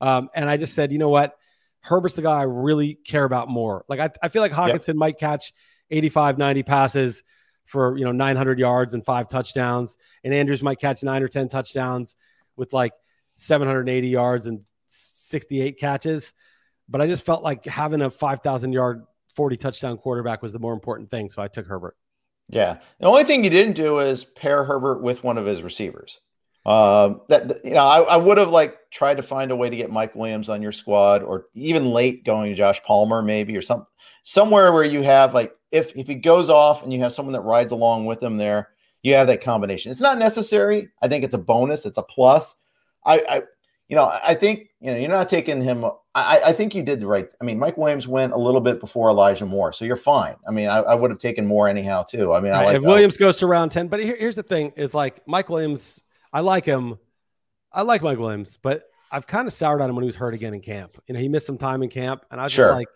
Um, 0.00 0.30
and 0.34 0.48
I 0.48 0.56
just 0.56 0.74
said, 0.74 0.92
you 0.92 0.98
know 0.98 1.08
what? 1.08 1.36
Herbert's 1.80 2.14
the 2.14 2.22
guy 2.22 2.38
I 2.38 2.42
really 2.42 2.94
care 2.94 3.24
about 3.24 3.48
more. 3.48 3.84
Like, 3.88 4.00
I, 4.00 4.10
I 4.22 4.28
feel 4.28 4.42
like 4.42 4.52
Hockenson 4.52 4.88
yep. 4.88 4.96
might 4.96 5.18
catch 5.18 5.52
85, 5.90 6.38
90 6.38 6.62
passes 6.62 7.22
for 7.68 7.96
you 7.96 8.04
know 8.04 8.12
900 8.12 8.58
yards 8.58 8.94
and 8.94 9.04
five 9.04 9.28
touchdowns, 9.28 9.96
and 10.24 10.34
Andrews 10.34 10.62
might 10.62 10.80
catch 10.80 11.02
nine 11.02 11.22
or 11.22 11.28
ten 11.28 11.48
touchdowns 11.48 12.16
with 12.56 12.72
like 12.72 12.92
780 13.36 14.08
yards 14.08 14.46
and 14.46 14.64
68 14.88 15.78
catches. 15.78 16.34
But 16.88 17.00
I 17.00 17.06
just 17.06 17.24
felt 17.24 17.42
like 17.42 17.66
having 17.66 18.00
a 18.00 18.10
5,000 18.10 18.72
yard, 18.72 19.04
40 19.34 19.56
touchdown 19.58 19.98
quarterback 19.98 20.42
was 20.42 20.52
the 20.52 20.58
more 20.58 20.72
important 20.72 21.10
thing, 21.10 21.30
so 21.30 21.42
I 21.42 21.48
took 21.48 21.66
Herbert. 21.66 21.96
Yeah, 22.48 22.78
the 22.98 23.06
only 23.06 23.24
thing 23.24 23.44
you 23.44 23.50
didn't 23.50 23.76
do 23.76 23.98
is 23.98 24.24
pair 24.24 24.64
Herbert 24.64 25.02
with 25.02 25.22
one 25.22 25.36
of 25.36 25.44
his 25.44 25.62
receivers. 25.62 26.18
Um, 26.64 27.22
that 27.28 27.64
you 27.64 27.72
know, 27.72 27.86
I, 27.86 28.00
I 28.00 28.16
would 28.16 28.38
have 28.38 28.50
like 28.50 28.78
tried 28.90 29.18
to 29.18 29.22
find 29.22 29.50
a 29.50 29.56
way 29.56 29.70
to 29.70 29.76
get 29.76 29.90
Mike 29.90 30.14
Williams 30.14 30.48
on 30.48 30.62
your 30.62 30.72
squad, 30.72 31.22
or 31.22 31.46
even 31.54 31.92
late 31.92 32.24
going 32.24 32.50
to 32.50 32.56
Josh 32.56 32.82
Palmer, 32.82 33.22
maybe, 33.22 33.56
or 33.56 33.62
some 33.62 33.86
somewhere 34.28 34.70
where 34.74 34.84
you 34.84 35.02
have 35.02 35.32
like 35.32 35.56
if 35.72 35.96
if 35.96 36.06
he 36.06 36.14
goes 36.14 36.50
off 36.50 36.82
and 36.82 36.92
you 36.92 37.00
have 37.00 37.14
someone 37.14 37.32
that 37.32 37.40
rides 37.40 37.72
along 37.72 38.04
with 38.04 38.22
him 38.22 38.36
there, 38.36 38.68
you 39.02 39.14
have 39.14 39.26
that 39.28 39.42
combination. 39.42 39.90
It's 39.90 40.02
not 40.02 40.18
necessary. 40.18 40.90
I 41.00 41.08
think 41.08 41.24
it's 41.24 41.34
a 41.34 41.38
bonus. 41.38 41.86
It's 41.86 41.96
a 41.96 42.02
plus. 42.02 42.56
I, 43.06 43.22
I 43.28 43.42
you 43.88 43.96
know, 43.96 44.12
I 44.22 44.34
think 44.34 44.68
you 44.80 44.90
know 44.90 44.98
you're 44.98 45.08
not 45.08 45.30
taking 45.30 45.62
him. 45.62 45.82
I, 46.14 46.40
I 46.44 46.52
think 46.52 46.74
you 46.74 46.82
did 46.82 47.00
the 47.00 47.06
right. 47.06 47.26
I 47.40 47.44
mean, 47.44 47.58
Mike 47.58 47.78
Williams 47.78 48.06
went 48.06 48.34
a 48.34 48.36
little 48.36 48.60
bit 48.60 48.80
before 48.80 49.08
Elijah 49.08 49.46
Moore, 49.46 49.72
so 49.72 49.86
you're 49.86 49.96
fine. 49.96 50.36
I 50.46 50.50
mean, 50.50 50.68
I, 50.68 50.80
I 50.80 50.94
would 50.94 51.10
have 51.10 51.20
taken 51.20 51.46
Moore 51.46 51.66
anyhow 51.66 52.02
too. 52.02 52.34
I 52.34 52.40
mean, 52.40 52.52
I 52.52 52.66
like 52.66 52.76
if 52.76 52.82
Williams 52.82 53.16
goes 53.16 53.38
to 53.38 53.46
round 53.46 53.72
ten, 53.72 53.88
but 53.88 54.00
here, 54.00 54.16
here's 54.18 54.36
the 54.36 54.42
thing: 54.42 54.72
is 54.76 54.92
like 54.92 55.26
Mike 55.26 55.48
Williams. 55.48 56.02
I 56.34 56.40
like 56.40 56.66
him. 56.66 56.98
I 57.72 57.80
like 57.80 58.02
Mike 58.02 58.18
Williams, 58.18 58.58
but 58.60 58.82
I've 59.10 59.26
kind 59.26 59.46
of 59.46 59.54
soured 59.54 59.80
on 59.80 59.88
him 59.88 59.96
when 59.96 60.02
he 60.02 60.06
was 60.06 60.16
hurt 60.16 60.34
again 60.34 60.52
in 60.52 60.60
camp. 60.60 60.92
You 61.06 61.14
know, 61.14 61.20
he 61.20 61.28
missed 61.28 61.46
some 61.46 61.56
time 61.56 61.82
in 61.82 61.88
camp, 61.88 62.26
and 62.30 62.38
I 62.38 62.44
was 62.44 62.52
sure. 62.52 62.66
just 62.66 62.74
like, 62.74 62.88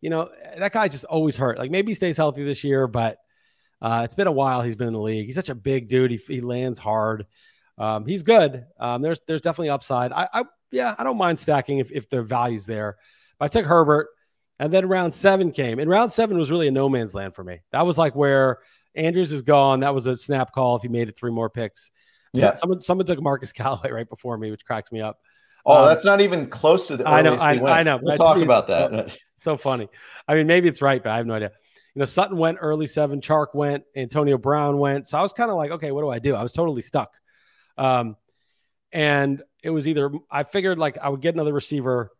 you 0.00 0.10
know, 0.10 0.30
that 0.58 0.72
guy 0.72 0.88
just 0.88 1.04
always 1.04 1.36
hurt. 1.36 1.58
Like 1.58 1.70
maybe 1.70 1.90
he 1.90 1.94
stays 1.94 2.16
healthy 2.16 2.44
this 2.44 2.64
year, 2.64 2.86
but 2.86 3.18
uh, 3.80 4.02
it's 4.04 4.14
been 4.14 4.26
a 4.26 4.32
while 4.32 4.62
he's 4.62 4.76
been 4.76 4.88
in 4.88 4.94
the 4.94 5.00
league. 5.00 5.26
He's 5.26 5.34
such 5.34 5.48
a 5.48 5.54
big 5.54 5.88
dude. 5.88 6.10
He, 6.10 6.16
he 6.16 6.40
lands 6.40 6.78
hard. 6.78 7.26
Um, 7.78 8.06
he's 8.06 8.22
good. 8.22 8.64
Um, 8.80 9.02
there's 9.02 9.20
there's 9.26 9.42
definitely 9.42 9.70
upside. 9.70 10.12
I, 10.12 10.28
I 10.32 10.44
yeah, 10.70 10.94
I 10.98 11.04
don't 11.04 11.18
mind 11.18 11.38
stacking 11.38 11.78
if, 11.78 11.90
if 11.90 12.08
the 12.08 12.22
value's 12.22 12.66
there. 12.66 12.96
But 13.38 13.46
I 13.46 13.48
took 13.48 13.66
Herbert, 13.66 14.08
and 14.58 14.72
then 14.72 14.88
round 14.88 15.12
seven 15.12 15.50
came. 15.52 15.78
And 15.78 15.90
round 15.90 16.12
seven 16.12 16.38
was 16.38 16.50
really 16.50 16.68
a 16.68 16.70
no 16.70 16.88
man's 16.88 17.14
land 17.14 17.34
for 17.34 17.44
me. 17.44 17.60
That 17.72 17.84
was 17.84 17.98
like 17.98 18.14
where 18.14 18.60
Andrews 18.94 19.32
is 19.32 19.42
gone. 19.42 19.80
That 19.80 19.94
was 19.94 20.06
a 20.06 20.16
snap 20.16 20.52
call 20.52 20.76
if 20.76 20.82
he 20.82 20.88
made 20.88 21.08
it 21.08 21.18
three 21.18 21.30
more 21.30 21.50
picks. 21.50 21.90
Yeah. 22.32 22.54
Someone 22.54 22.80
someone 22.80 23.06
took 23.06 23.20
Marquez 23.20 23.52
Callaway 23.52 23.90
right 23.92 24.08
before 24.08 24.36
me, 24.38 24.50
which 24.50 24.64
cracks 24.64 24.90
me 24.90 25.00
up. 25.00 25.18
Oh, 25.64 25.82
um, 25.82 25.88
that's 25.88 26.04
not 26.04 26.20
even 26.20 26.46
close 26.46 26.86
to 26.88 26.96
the. 26.96 27.08
I 27.08 27.22
know. 27.22 27.34
I, 27.34 27.80
I, 27.80 27.82
know. 27.82 27.98
We'll 28.00 28.16
talk 28.16 28.38
about 28.38 28.68
that. 28.68 29.16
So, 29.36 29.56
funny. 29.56 29.88
I 30.26 30.34
mean, 30.34 30.46
maybe 30.46 30.68
it's 30.68 30.82
right, 30.82 31.02
but 31.02 31.10
I 31.10 31.18
have 31.18 31.26
no 31.26 31.34
idea. 31.34 31.52
You 31.94 32.00
know, 32.00 32.06
Sutton 32.06 32.36
went 32.36 32.58
early 32.60 32.86
seven, 32.86 33.20
Chark 33.20 33.54
went, 33.54 33.84
Antonio 33.94 34.36
Brown 34.36 34.78
went. 34.78 35.08
So 35.08 35.16
I 35.16 35.22
was 35.22 35.32
kind 35.32 35.50
of 35.50 35.56
like, 35.56 35.70
okay, 35.70 35.92
what 35.92 36.02
do 36.02 36.10
I 36.10 36.18
do? 36.18 36.34
I 36.34 36.42
was 36.42 36.52
totally 36.52 36.82
stuck. 36.82 37.14
Um, 37.78 38.16
and 38.92 39.42
it 39.62 39.70
was 39.70 39.88
either 39.88 40.10
I 40.30 40.44
figured 40.44 40.78
like 40.78 40.98
I 40.98 41.08
would 41.08 41.20
get 41.20 41.34
another 41.34 41.52
receiver. 41.52 42.10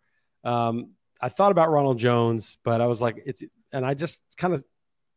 Um, 0.44 0.92
I 1.20 1.28
thought 1.28 1.52
about 1.52 1.70
Ronald 1.70 1.98
Jones, 1.98 2.58
but 2.64 2.80
I 2.80 2.86
was 2.86 3.00
like, 3.00 3.22
it's 3.24 3.42
and 3.72 3.84
I 3.84 3.94
just 3.94 4.22
kind 4.36 4.54
of 4.54 4.64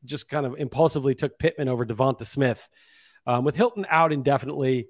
just 0.05 0.29
kind 0.29 0.45
of 0.45 0.55
impulsively 0.57 1.15
took 1.15 1.39
Pittman 1.39 1.67
over 1.67 1.85
Devonta 1.85 2.25
Smith. 2.25 2.67
Um, 3.25 3.43
with 3.43 3.55
Hilton 3.55 3.85
out 3.89 4.13
indefinitely, 4.13 4.87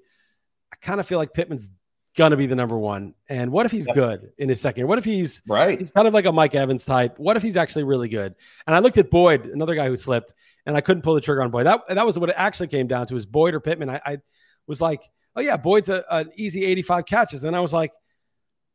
I 0.72 0.76
kind 0.76 1.00
of 1.00 1.06
feel 1.06 1.18
like 1.18 1.32
Pittman's 1.32 1.70
gonna 2.16 2.36
be 2.36 2.46
the 2.46 2.56
number 2.56 2.78
one. 2.78 3.14
And 3.28 3.52
what 3.52 3.66
if 3.66 3.72
he's 3.72 3.86
good 3.88 4.32
in 4.38 4.48
his 4.48 4.60
second 4.60 4.80
year? 4.80 4.86
What 4.86 4.98
if 4.98 5.04
he's 5.04 5.42
right? 5.46 5.78
He's 5.78 5.90
kind 5.90 6.08
of 6.08 6.14
like 6.14 6.24
a 6.24 6.32
Mike 6.32 6.54
Evans 6.54 6.84
type. 6.84 7.18
What 7.18 7.36
if 7.36 7.42
he's 7.42 7.56
actually 7.56 7.84
really 7.84 8.08
good? 8.08 8.34
And 8.66 8.74
I 8.74 8.80
looked 8.80 8.98
at 8.98 9.10
Boyd, 9.10 9.46
another 9.46 9.74
guy 9.74 9.88
who 9.88 9.96
slipped, 9.96 10.34
and 10.66 10.76
I 10.76 10.80
couldn't 10.80 11.02
pull 11.02 11.14
the 11.14 11.20
trigger 11.20 11.42
on 11.42 11.50
Boyd. 11.50 11.66
That 11.66 11.82
that 11.88 12.06
was 12.06 12.18
what 12.18 12.30
it 12.30 12.36
actually 12.38 12.68
came 12.68 12.86
down 12.86 13.06
to: 13.08 13.16
is 13.16 13.26
Boyd 13.26 13.54
or 13.54 13.60
Pittman. 13.60 13.90
I, 13.90 14.00
I 14.04 14.18
was 14.66 14.80
like, 14.80 15.02
oh 15.36 15.40
yeah, 15.40 15.56
Boyd's 15.56 15.88
a, 15.88 16.04
an 16.10 16.30
easy 16.36 16.64
85 16.64 17.06
catches. 17.06 17.44
And 17.44 17.54
I 17.54 17.60
was 17.60 17.72
like 17.72 17.92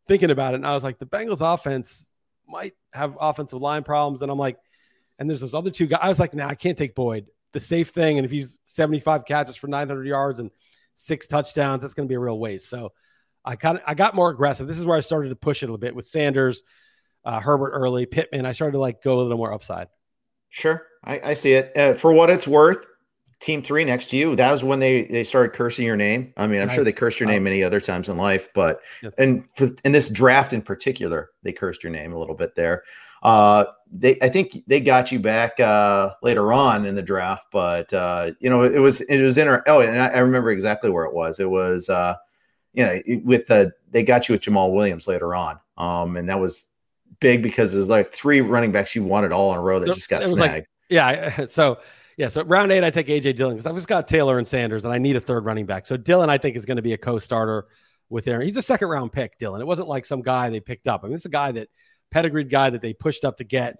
thinking 0.07 0.31
about 0.31 0.53
it, 0.53 0.57
and 0.57 0.67
I 0.67 0.73
was 0.73 0.83
like, 0.83 0.99
the 0.99 1.05
Bengals 1.05 1.41
offense 1.41 2.09
might 2.47 2.73
have 2.93 3.17
offensive 3.19 3.59
line 3.59 3.83
problems. 3.83 4.21
And 4.21 4.31
I'm 4.31 4.37
like, 4.37 4.57
and 5.19 5.29
there's 5.29 5.41
those 5.41 5.53
other 5.53 5.71
two 5.71 5.87
guys. 5.87 5.99
I 6.01 6.09
was 6.09 6.19
like, 6.19 6.33
nah, 6.33 6.47
I 6.47 6.55
can't 6.55 6.77
take 6.77 6.95
Boyd. 6.95 7.27
The 7.53 7.59
safe 7.59 7.89
thing, 7.89 8.17
and 8.17 8.25
if 8.25 8.31
he's 8.31 8.59
75 8.65 9.25
catches 9.25 9.55
for 9.55 9.67
900 9.67 10.05
yards 10.05 10.39
and 10.39 10.51
six 10.93 11.25
touchdowns, 11.25 11.81
that's 11.81 11.93
going 11.93 12.07
to 12.07 12.11
be 12.11 12.15
a 12.15 12.19
real 12.19 12.37
waste. 12.37 12.69
So 12.69 12.91
I 13.45 13.55
kind 13.55 13.77
of 13.77 13.83
I 13.85 13.93
got 13.93 14.15
more 14.15 14.29
aggressive. 14.29 14.67
This 14.67 14.77
is 14.77 14.85
where 14.85 14.97
I 14.97 15.01
started 15.01 15.29
to 15.29 15.35
push 15.35 15.61
it 15.61 15.65
a 15.65 15.67
little 15.67 15.77
bit 15.77 15.95
with 15.95 16.07
Sanders, 16.07 16.63
uh, 17.23 17.39
Herbert 17.39 17.71
early, 17.71 18.05
Pittman. 18.05 18.45
I 18.45 18.51
started 18.51 18.73
to 18.73 18.79
like 18.79 19.01
go 19.01 19.19
a 19.19 19.21
little 19.21 19.37
more 19.37 19.53
upside. 19.53 19.87
Sure, 20.49 20.85
I, 21.03 21.21
I 21.23 21.33
see 21.33 21.53
it. 21.53 21.71
Uh, 21.77 21.93
for 21.93 22.11
what 22.11 22.29
it's 22.29 22.47
worth, 22.47 22.85
Team 23.39 23.61
Three 23.61 23.83
next 23.83 24.09
to 24.09 24.17
you. 24.17 24.35
That 24.35 24.51
was 24.51 24.63
when 24.63 24.79
they 24.79 25.03
they 25.03 25.23
started 25.23 25.53
cursing 25.53 25.85
your 25.85 25.95
name. 25.95 26.33
I 26.37 26.47
mean, 26.47 26.61
I'm 26.61 26.67
nice. 26.67 26.75
sure 26.75 26.83
they 26.83 26.91
cursed 26.91 27.19
your 27.19 27.29
name 27.29 27.43
many 27.43 27.63
other 27.63 27.79
times 27.79 28.09
in 28.09 28.17
life, 28.17 28.49
but 28.55 28.79
yes. 29.03 29.13
and 29.17 29.45
for 29.55 29.69
in 29.83 29.91
this 29.91 30.09
draft 30.09 30.51
in 30.51 30.61
particular, 30.61 31.29
they 31.43 31.51
cursed 31.51 31.83
your 31.83 31.91
name 31.91 32.13
a 32.13 32.17
little 32.17 32.35
bit 32.35 32.55
there. 32.55 32.83
Uh, 33.21 33.65
they 33.91 34.17
I 34.21 34.29
think 34.29 34.63
they 34.67 34.79
got 34.79 35.11
you 35.11 35.19
back 35.19 35.59
uh, 35.59 36.11
later 36.23 36.51
on 36.51 36.85
in 36.85 36.95
the 36.95 37.01
draft, 37.01 37.45
but 37.51 37.93
uh, 37.93 38.31
you 38.39 38.49
know 38.49 38.63
it 38.63 38.79
was 38.79 39.01
it 39.01 39.21
was 39.21 39.37
in. 39.37 39.47
Oh, 39.67 39.81
and 39.81 40.01
I, 40.01 40.07
I 40.07 40.19
remember 40.19 40.51
exactly 40.51 40.89
where 40.89 41.05
it 41.05 41.13
was. 41.13 41.39
It 41.39 41.49
was. 41.49 41.89
Uh, 41.89 42.15
you 42.75 42.85
know, 42.85 43.01
with 43.23 43.47
the 43.47 43.71
they 43.91 44.03
got 44.03 44.27
you 44.27 44.33
with 44.33 44.41
Jamaal 44.41 44.73
Williams 44.73 45.07
later 45.07 45.33
on, 45.33 45.59
um, 45.77 46.17
and 46.17 46.29
that 46.29 46.39
was 46.39 46.65
big 47.19 47.41
because 47.41 47.73
there's 47.73 47.89
like 47.89 48.13
three 48.13 48.41
running 48.41 48.71
backs 48.71 48.95
you 48.95 49.03
wanted 49.03 49.31
all 49.31 49.51
in 49.51 49.57
a 49.57 49.61
row 49.61 49.79
that 49.79 49.93
just 49.93 50.09
got 50.09 50.23
snagged. 50.23 50.39
Like, 50.39 50.69
yeah. 50.89 51.45
So 51.47 51.79
yeah. 52.17 52.29
So 52.29 52.43
round 52.43 52.71
eight, 52.71 52.83
I 52.83 52.89
take 52.89 53.07
AJ 53.07 53.35
Dillon 53.35 53.55
because 53.55 53.65
I've 53.65 53.75
just 53.75 53.87
got 53.87 54.07
Taylor 54.07 54.37
and 54.37 54.45
Sanders, 54.45 54.85
and 54.85 54.93
I 54.93 54.97
need 54.97 55.15
a 55.15 55.21
third 55.21 55.45
running 55.45 55.65
back. 55.65 55.85
So 55.85 55.97
Dillon, 55.97 56.29
I 56.29 56.37
think, 56.37 56.55
is 56.55 56.65
going 56.65 56.77
to 56.77 56.83
be 56.83 56.93
a 56.93 56.97
co-starter 56.97 57.65
with 58.09 58.27
Aaron. 58.27 58.45
He's 58.45 58.57
a 58.57 58.61
second 58.61 58.89
round 58.89 59.11
pick, 59.11 59.37
Dillon. 59.37 59.61
It 59.61 59.67
wasn't 59.67 59.87
like 59.87 60.05
some 60.05 60.21
guy 60.21 60.49
they 60.49 60.59
picked 60.59 60.87
up. 60.87 61.01
I 61.03 61.07
mean, 61.07 61.13
this 61.13 61.21
is 61.21 61.27
a 61.27 61.29
guy 61.29 61.51
that 61.53 61.69
pedigreed 62.11 62.49
guy 62.49 62.69
that 62.69 62.81
they 62.81 62.93
pushed 62.93 63.23
up 63.25 63.37
to 63.37 63.43
get, 63.43 63.77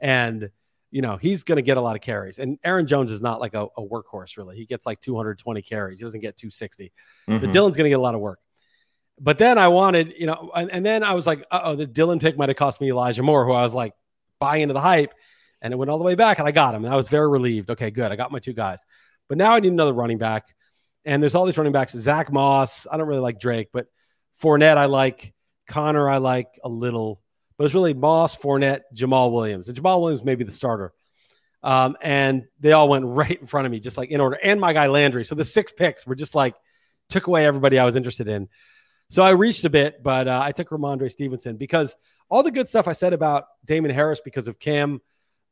and 0.00 0.50
you 0.90 1.02
know 1.02 1.16
he's 1.16 1.44
going 1.44 1.56
to 1.56 1.62
get 1.62 1.76
a 1.76 1.80
lot 1.80 1.96
of 1.96 2.02
carries. 2.02 2.38
And 2.38 2.58
Aaron 2.64 2.86
Jones 2.86 3.10
is 3.10 3.20
not 3.20 3.40
like 3.40 3.54
a, 3.54 3.66
a, 3.76 3.82
workhorse 3.82 4.36
really. 4.36 4.56
He 4.56 4.64
gets 4.64 4.86
like 4.86 5.00
220 5.00 5.62
carries. 5.62 6.00
He 6.00 6.04
doesn't 6.04 6.20
get 6.20 6.36
260. 6.36 6.92
Mm-hmm. 7.28 7.44
So 7.44 7.52
Dillon's 7.52 7.76
going 7.76 7.84
to 7.84 7.90
get 7.90 7.98
a 7.98 8.02
lot 8.02 8.14
of 8.14 8.20
work. 8.20 8.40
But 9.20 9.38
then 9.38 9.58
I 9.58 9.68
wanted, 9.68 10.14
you 10.16 10.26
know, 10.26 10.50
and, 10.54 10.70
and 10.70 10.86
then 10.86 11.02
I 11.02 11.14
was 11.14 11.26
like, 11.26 11.44
oh, 11.50 11.74
the 11.74 11.86
Dillon 11.86 12.20
pick 12.20 12.38
might 12.38 12.48
have 12.48 12.56
cost 12.56 12.80
me 12.80 12.90
Elijah 12.90 13.22
Moore, 13.22 13.44
who 13.44 13.52
I 13.52 13.62
was 13.62 13.74
like 13.74 13.92
buying 14.38 14.62
into 14.62 14.74
the 14.74 14.80
hype, 14.80 15.12
and 15.60 15.72
it 15.72 15.76
went 15.76 15.90
all 15.90 15.98
the 15.98 16.04
way 16.04 16.14
back, 16.14 16.38
and 16.38 16.46
I 16.46 16.52
got 16.52 16.74
him, 16.74 16.84
and 16.84 16.94
I 16.94 16.96
was 16.96 17.08
very 17.08 17.28
relieved. 17.28 17.70
Okay, 17.70 17.90
good, 17.90 18.12
I 18.12 18.16
got 18.16 18.30
my 18.30 18.38
two 18.38 18.52
guys. 18.52 18.84
But 19.28 19.38
now 19.38 19.54
I 19.54 19.60
need 19.60 19.72
another 19.72 19.92
running 19.92 20.18
back, 20.18 20.54
and 21.04 21.22
there's 21.22 21.34
all 21.34 21.46
these 21.46 21.58
running 21.58 21.72
backs. 21.72 21.92
Zach 21.92 22.32
Moss, 22.32 22.86
I 22.90 22.96
don't 22.96 23.08
really 23.08 23.20
like 23.20 23.40
Drake, 23.40 23.68
but 23.72 23.86
Fournette 24.40 24.76
I 24.76 24.86
like. 24.86 25.34
Connor, 25.66 26.08
I 26.08 26.16
like 26.16 26.58
a 26.64 26.68
little, 26.68 27.20
but 27.58 27.64
it's 27.64 27.74
really 27.74 27.92
Moss, 27.92 28.36
Fournette, 28.36 28.82
Jamaal 28.94 29.32
Williams, 29.32 29.68
and 29.68 29.76
Jamaal 29.76 30.00
Williams 30.00 30.24
may 30.24 30.36
be 30.36 30.44
the 30.44 30.52
starter. 30.52 30.92
Um, 31.62 31.96
and 32.00 32.46
they 32.60 32.72
all 32.72 32.88
went 32.88 33.04
right 33.08 33.38
in 33.38 33.46
front 33.46 33.66
of 33.66 33.72
me, 33.72 33.80
just 33.80 33.98
like 33.98 34.10
in 34.10 34.20
order, 34.20 34.38
and 34.42 34.60
my 34.60 34.72
guy 34.72 34.86
Landry. 34.86 35.24
So 35.24 35.34
the 35.34 35.44
six 35.44 35.72
picks 35.72 36.06
were 36.06 36.14
just 36.14 36.34
like 36.34 36.54
took 37.08 37.26
away 37.26 37.44
everybody 37.44 37.78
I 37.78 37.84
was 37.84 37.96
interested 37.96 38.28
in. 38.28 38.48
So 39.10 39.22
I 39.22 39.30
reached 39.30 39.64
a 39.64 39.70
bit, 39.70 40.02
but 40.02 40.28
uh, 40.28 40.40
I 40.42 40.52
took 40.52 40.68
Rhamondre 40.68 41.10
Stevenson 41.10 41.56
because 41.56 41.96
all 42.28 42.42
the 42.42 42.50
good 42.50 42.68
stuff 42.68 42.86
I 42.86 42.92
said 42.92 43.12
about 43.12 43.46
Damien 43.64 43.94
Harris 43.94 44.20
because 44.20 44.48
of 44.48 44.58
Cam 44.58 45.00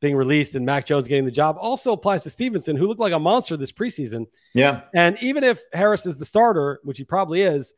being 0.01 0.14
released 0.14 0.55
and 0.55 0.66
Mac 0.66 0.85
Jones 0.85 1.09
getting 1.09 1.25
the 1.25 1.31
job 1.31 1.57
also 1.59 1.92
applies 1.92 2.23
to 2.25 2.31
Stevenson, 2.31 2.77
who 2.77 2.87
looked 2.87 3.01
like 3.01 3.14
a 3.14 3.19
monster 3.19 3.57
this 3.57 3.73
preseason. 3.73 4.27
Yeah. 4.55 4.83
And 4.95 5.16
even 5.23 5.42
if 5.42 5.61
Harris 5.73 6.05
is 6.05 6.19
the 6.19 6.27
starter, 6.27 6.81
which 6.85 6.99
he 6.99 7.05
probably 7.05 7.42
is, 7.42 7.75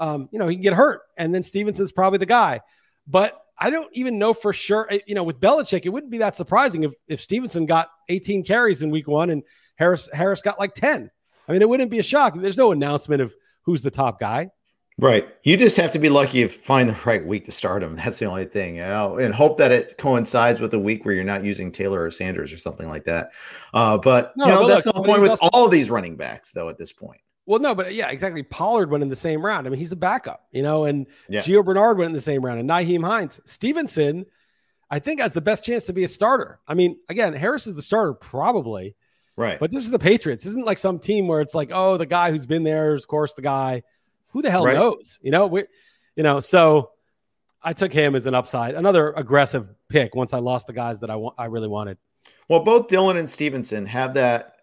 um, 0.00 0.28
you 0.32 0.40
know, 0.40 0.48
he 0.48 0.56
can 0.56 0.62
get 0.62 0.74
hurt. 0.74 1.02
And 1.16 1.32
then 1.32 1.44
Stevenson's 1.44 1.92
probably 1.92 2.18
the 2.18 2.26
guy. 2.26 2.60
But 3.06 3.40
I 3.60 3.70
don't 3.70 3.90
even 3.92 4.18
know 4.18 4.32
for 4.32 4.52
sure. 4.52 4.88
Eh, 4.90 5.00
you 5.06 5.14
know, 5.14 5.22
with 5.22 5.38
Belichick, 5.38 5.84
it 5.84 5.90
wouldn't 5.90 6.10
be 6.10 6.18
that 6.18 6.34
surprising 6.34 6.84
if, 6.84 6.94
if 7.06 7.20
Stevenson 7.20 7.66
got 7.66 7.90
18 8.08 8.42
carries 8.42 8.82
in 8.82 8.90
week 8.90 9.06
one 9.06 9.30
and 9.30 9.42
Harris 9.76 10.08
Harris 10.12 10.40
got 10.40 10.58
like 10.58 10.74
10. 10.74 11.10
I 11.46 11.52
mean, 11.52 11.62
it 11.62 11.68
wouldn't 11.68 11.90
be 11.90 11.98
a 11.98 12.02
shock. 12.02 12.34
There's 12.36 12.56
no 12.56 12.72
announcement 12.72 13.20
of 13.22 13.34
who's 13.62 13.82
the 13.82 13.90
top 13.90 14.18
guy. 14.18 14.50
Right. 14.98 15.28
You 15.44 15.56
just 15.56 15.78
have 15.78 15.92
to 15.92 15.98
be 15.98 16.10
lucky 16.10 16.42
if 16.42 16.56
find 16.56 16.88
the 16.88 16.96
right 17.04 17.24
week 17.24 17.46
to 17.46 17.52
start 17.52 17.80
them. 17.80 17.96
That's 18.04 18.18
the 18.18 18.26
only 18.26 18.44
thing. 18.44 18.76
You 18.76 18.82
know, 18.82 19.18
and 19.18 19.34
hope 19.34 19.58
that 19.58 19.72
it 19.72 19.98
coincides 19.98 20.60
with 20.60 20.74
a 20.74 20.78
week 20.78 21.04
where 21.04 21.14
you're 21.14 21.24
not 21.24 21.44
using 21.44 21.72
Taylor 21.72 22.02
or 22.02 22.10
Sanders 22.10 22.52
or 22.52 22.58
something 22.58 22.88
like 22.88 23.04
that. 23.04 23.30
Uh, 23.72 23.96
but 23.98 24.32
no, 24.36 24.46
you 24.46 24.52
know, 24.52 24.68
that's 24.68 24.86
look, 24.86 24.94
the 24.94 25.02
point 25.02 25.22
with 25.22 25.30
also- 25.30 25.48
all 25.52 25.68
these 25.68 25.90
running 25.90 26.16
backs, 26.16 26.52
though, 26.52 26.68
at 26.68 26.78
this 26.78 26.92
point. 26.92 27.20
Well, 27.50 27.58
no, 27.58 27.74
but 27.74 27.92
yeah, 27.94 28.10
exactly. 28.10 28.44
Pollard 28.44 28.92
went 28.92 29.02
in 29.02 29.08
the 29.08 29.16
same 29.16 29.44
round. 29.44 29.66
I 29.66 29.70
mean, 29.70 29.80
he's 29.80 29.90
a 29.90 29.96
backup, 29.96 30.46
you 30.52 30.62
know, 30.62 30.84
and 30.84 31.08
yeah. 31.28 31.40
Gio 31.40 31.64
Bernard 31.64 31.98
went 31.98 32.06
in 32.10 32.12
the 32.12 32.20
same 32.20 32.44
round, 32.44 32.60
and 32.60 32.70
Nyheim 32.70 33.04
Hines. 33.04 33.40
Stevenson, 33.44 34.24
I 34.88 35.00
think, 35.00 35.20
has 35.20 35.32
the 35.32 35.40
best 35.40 35.64
chance 35.64 35.84
to 35.86 35.92
be 35.92 36.04
a 36.04 36.08
starter. 36.08 36.60
I 36.68 36.74
mean, 36.74 37.00
again, 37.08 37.32
Harris 37.32 37.66
is 37.66 37.74
the 37.74 37.82
starter, 37.82 38.14
probably. 38.14 38.94
Right. 39.36 39.58
But 39.58 39.72
this 39.72 39.84
is 39.84 39.90
the 39.90 39.98
Patriots. 39.98 40.44
This 40.44 40.52
isn't 40.52 40.64
like 40.64 40.78
some 40.78 41.00
team 41.00 41.26
where 41.26 41.40
it's 41.40 41.52
like, 41.52 41.70
oh, 41.72 41.96
the 41.96 42.06
guy 42.06 42.30
who's 42.30 42.46
been 42.46 42.62
there 42.62 42.94
is, 42.94 43.02
of 43.02 43.08
course, 43.08 43.34
the 43.34 43.42
guy 43.42 43.82
who 44.28 44.42
the 44.42 44.50
hell 44.52 44.64
right. 44.64 44.76
knows? 44.76 45.18
You 45.20 45.32
know, 45.32 45.48
we, 45.48 45.64
you 46.14 46.22
know, 46.22 46.38
so 46.38 46.92
I 47.60 47.72
took 47.72 47.92
him 47.92 48.14
as 48.14 48.26
an 48.26 48.34
upside, 48.36 48.76
another 48.76 49.10
aggressive 49.10 49.68
pick 49.88 50.14
once 50.14 50.32
I 50.32 50.38
lost 50.38 50.68
the 50.68 50.72
guys 50.72 51.00
that 51.00 51.10
I 51.10 51.16
want, 51.16 51.34
I 51.36 51.46
really 51.46 51.66
wanted. 51.66 51.98
Well, 52.48 52.60
both 52.60 52.86
Dillon 52.86 53.16
and 53.16 53.28
Stevenson 53.28 53.86
have 53.86 54.14
that 54.14 54.54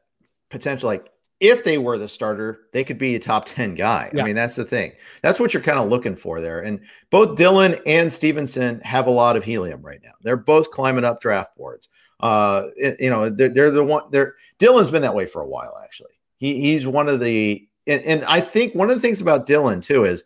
potential. 0.50 0.88
Like, 0.88 1.12
if 1.40 1.64
they 1.64 1.78
were 1.78 1.98
the 1.98 2.08
starter, 2.08 2.62
they 2.74 2.84
could 2.84 2.98
be 2.98 3.16
a 3.16 3.20
top 3.20 3.46
10 3.46 3.76
guy. 3.76 4.10
Yeah. 4.14 4.22
I 4.22 4.26
mean, 4.26 4.36
that's 4.36 4.56
the 4.56 4.66
thing. 4.66 4.94
That's 5.22 5.40
what 5.40 5.54
you're 5.54 5.62
kind 5.64 5.78
of 5.78 5.90
looking 5.90 6.16
for 6.16 6.42
there. 6.42 6.62
And 6.62 6.80
both 7.12 7.38
Dillon 7.38 7.80
and 7.86 8.12
Stevenson 8.12 8.82
have 8.82 9.08
a 9.08 9.12
lot 9.12 9.38
of 9.38 9.44
helium 9.44 9.82
right 9.82 10.00
now. 10.04 10.14
They're 10.22 10.36
both 10.36 10.72
climbing 10.72 11.06
up 11.06 11.22
draft 11.22 11.56
boards. 11.56 11.90
Uh, 12.20 12.68
you 13.00 13.10
know, 13.10 13.30
they're, 13.30 13.50
they're 13.50 13.72
the 13.72 13.84
one. 13.84 14.04
They're 14.10 14.36
Dillon's 14.58 14.90
been 14.90 15.04
that 15.04 15.14
way 15.14 15.28
for 15.28 15.42
a 15.42 15.48
while. 15.48 15.80
Actually, 15.84 16.14
he, 16.38 16.60
he's 16.60 16.88
one 16.88 17.08
of 17.08 17.20
the 17.20 17.68
and, 17.86 18.02
and 18.04 18.26
I 18.26 18.42
think 18.42 18.74
one 18.74 18.90
of 18.90 18.96
the 18.96 19.02
things 19.02 19.22
about 19.22 19.46
Dillon 19.46 19.82
too 19.82 20.06
is 20.06 20.24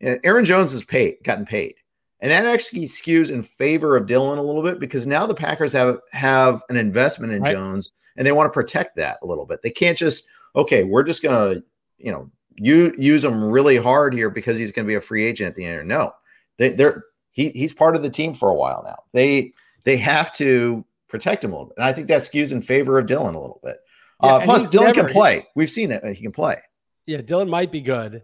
Aaron 0.00 0.44
Jones 0.44 0.70
has 0.70 0.84
paid, 0.84 1.16
gotten 1.24 1.44
paid, 1.44 1.74
and 2.20 2.30
that 2.30 2.46
actually 2.46 2.86
skews 2.86 3.30
in 3.30 3.42
favor 3.42 3.96
of 3.96 4.06
Dillon 4.06 4.38
a 4.38 4.42
little 4.42 4.62
bit 4.62 4.78
because 4.78 5.04
now 5.04 5.26
the 5.26 5.34
Packers 5.34 5.72
have 5.72 5.98
have 6.12 6.62
an 6.68 6.76
investment 6.76 7.32
in 7.32 7.42
right. 7.42 7.52
Jones 7.52 7.90
and 8.16 8.26
they 8.26 8.32
want 8.32 8.46
to 8.46 8.54
protect 8.54 8.96
that 8.96 9.18
a 9.22 9.26
little 9.26 9.46
bit. 9.46 9.62
They 9.62 9.70
can't 9.70 9.98
just 9.98 10.24
okay, 10.54 10.84
we're 10.84 11.02
just 11.02 11.22
gonna 11.22 11.62
you 11.98 12.12
know 12.12 12.30
you 12.56 12.94
use 12.98 13.24
him 13.24 13.42
really 13.44 13.76
hard 13.76 14.14
here 14.14 14.30
because 14.30 14.58
he's 14.58 14.72
going 14.72 14.86
to 14.86 14.88
be 14.88 14.94
a 14.94 15.00
free 15.00 15.24
agent 15.24 15.48
at 15.48 15.54
the 15.54 15.64
end. 15.64 15.88
No, 15.88 16.12
they, 16.58 16.70
they're 16.70 17.04
he, 17.30 17.48
he's 17.50 17.72
part 17.72 17.96
of 17.96 18.02
the 18.02 18.10
team 18.10 18.34
for 18.34 18.50
a 18.50 18.54
while 18.54 18.82
now. 18.86 18.96
They 19.12 19.52
they 19.84 19.96
have 19.96 20.34
to 20.36 20.84
protect 21.08 21.44
him 21.44 21.52
a 21.52 21.54
little 21.54 21.66
bit, 21.66 21.78
and 21.78 21.86
I 21.86 21.92
think 21.92 22.08
that 22.08 22.22
skews 22.22 22.52
in 22.52 22.62
favor 22.62 22.98
of 22.98 23.06
Dillon 23.06 23.34
a 23.34 23.40
little 23.40 23.60
bit. 23.62 23.78
Yeah, 24.22 24.34
uh, 24.34 24.44
plus, 24.44 24.70
Dillon 24.70 24.88
never, 24.88 25.04
can 25.04 25.12
play. 25.12 25.48
We've 25.54 25.70
seen 25.70 25.90
it; 25.90 26.04
he 26.14 26.22
can 26.22 26.32
play. 26.32 26.60
Yeah, 27.06 27.20
Dillon 27.20 27.48
might 27.48 27.72
be 27.72 27.80
good. 27.80 28.22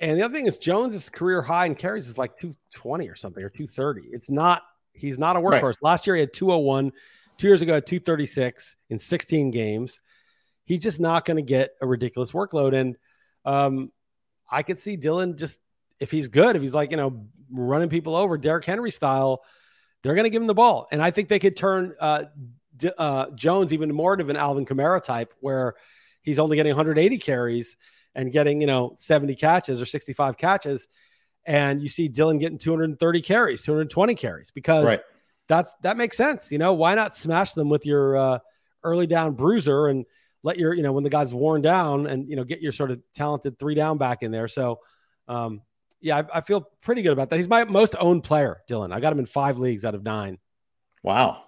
And 0.00 0.18
the 0.18 0.24
other 0.24 0.34
thing 0.34 0.46
is 0.46 0.58
Jones's 0.58 1.08
career 1.08 1.40
high 1.40 1.66
in 1.66 1.74
carries 1.74 2.08
is 2.08 2.18
like 2.18 2.38
220 2.38 3.08
or 3.08 3.16
something 3.16 3.42
or 3.42 3.48
230. 3.48 4.08
It's 4.12 4.28
not, 4.28 4.62
he's 4.92 5.18
not 5.18 5.36
a 5.36 5.40
workhorse. 5.40 5.62
Right. 5.62 5.76
Last 5.82 6.06
year 6.06 6.16
he 6.16 6.20
had 6.20 6.34
201. 6.34 6.92
Two 7.38 7.48
years 7.48 7.62
ago, 7.62 7.74
had 7.74 7.86
236 7.86 8.76
in 8.90 8.98
16 8.98 9.50
games. 9.50 10.00
He's 10.66 10.80
just 10.80 11.00
not 11.00 11.24
going 11.24 11.36
to 11.36 11.42
get 11.42 11.70
a 11.80 11.86
ridiculous 11.86 12.32
workload. 12.32 12.74
And 12.74 12.96
um, 13.44 13.90
I 14.50 14.62
could 14.62 14.78
see 14.78 14.96
Dillon 14.96 15.36
just, 15.36 15.60
if 15.98 16.10
he's 16.10 16.28
good, 16.28 16.56
if 16.56 16.62
he's 16.62 16.74
like, 16.74 16.90
you 16.90 16.96
know, 16.96 17.26
running 17.50 17.88
people 17.88 18.14
over 18.14 18.36
Derrick 18.36 18.64
Henry 18.64 18.90
style, 18.90 19.42
they're 20.02 20.14
going 20.14 20.24
to 20.24 20.30
give 20.30 20.42
him 20.42 20.48
the 20.48 20.54
ball. 20.54 20.88
And 20.90 21.02
I 21.02 21.10
think 21.10 21.28
they 21.28 21.38
could 21.38 21.56
turn 21.56 21.94
uh, 22.00 22.24
D- 22.76 22.90
uh, 22.98 23.30
Jones 23.34 23.72
even 23.72 23.94
more 23.94 24.14
of 24.14 24.28
an 24.28 24.36
Alvin 24.36 24.66
Kamara 24.66 25.02
type 25.02 25.32
where 25.40 25.74
he's 26.22 26.38
only 26.38 26.56
getting 26.56 26.70
180 26.70 27.18
carries 27.18 27.76
and 28.14 28.32
getting, 28.32 28.60
you 28.60 28.66
know, 28.66 28.92
70 28.96 29.36
catches 29.36 29.80
or 29.80 29.86
65 29.86 30.36
catches. 30.36 30.88
And 31.44 31.80
you 31.80 31.88
see 31.88 32.08
Dillon 32.08 32.38
getting 32.38 32.58
230 32.58 33.22
carries, 33.22 33.62
220 33.62 34.14
carries 34.16 34.50
because 34.50 34.84
right. 34.84 35.00
that's 35.46 35.74
that 35.82 35.96
makes 35.96 36.16
sense. 36.16 36.50
You 36.50 36.58
know, 36.58 36.72
why 36.72 36.96
not 36.96 37.14
smash 37.14 37.52
them 37.52 37.68
with 37.68 37.86
your 37.86 38.16
uh, 38.16 38.38
early 38.82 39.06
down 39.06 39.34
bruiser 39.34 39.86
and 39.86 40.04
let 40.42 40.58
your, 40.58 40.74
you 40.74 40.82
know, 40.82 40.92
when 40.92 41.04
the 41.04 41.10
guy's 41.10 41.32
worn 41.32 41.62
down 41.62 42.06
and, 42.06 42.28
you 42.28 42.36
know, 42.36 42.44
get 42.44 42.60
your 42.60 42.72
sort 42.72 42.90
of 42.90 43.00
talented 43.14 43.58
three 43.58 43.74
down 43.74 43.98
back 43.98 44.22
in 44.22 44.30
there. 44.30 44.48
So, 44.48 44.80
um, 45.28 45.62
yeah, 46.00 46.18
I, 46.18 46.38
I 46.38 46.40
feel 46.42 46.68
pretty 46.82 47.02
good 47.02 47.12
about 47.12 47.30
that. 47.30 47.36
He's 47.36 47.48
my 47.48 47.64
most 47.64 47.96
owned 47.98 48.22
player, 48.22 48.62
Dillon. 48.68 48.92
I 48.92 49.00
got 49.00 49.12
him 49.12 49.18
in 49.18 49.26
five 49.26 49.58
leagues 49.58 49.84
out 49.84 49.94
of 49.94 50.02
nine. 50.02 50.38
Wow. 51.02 51.44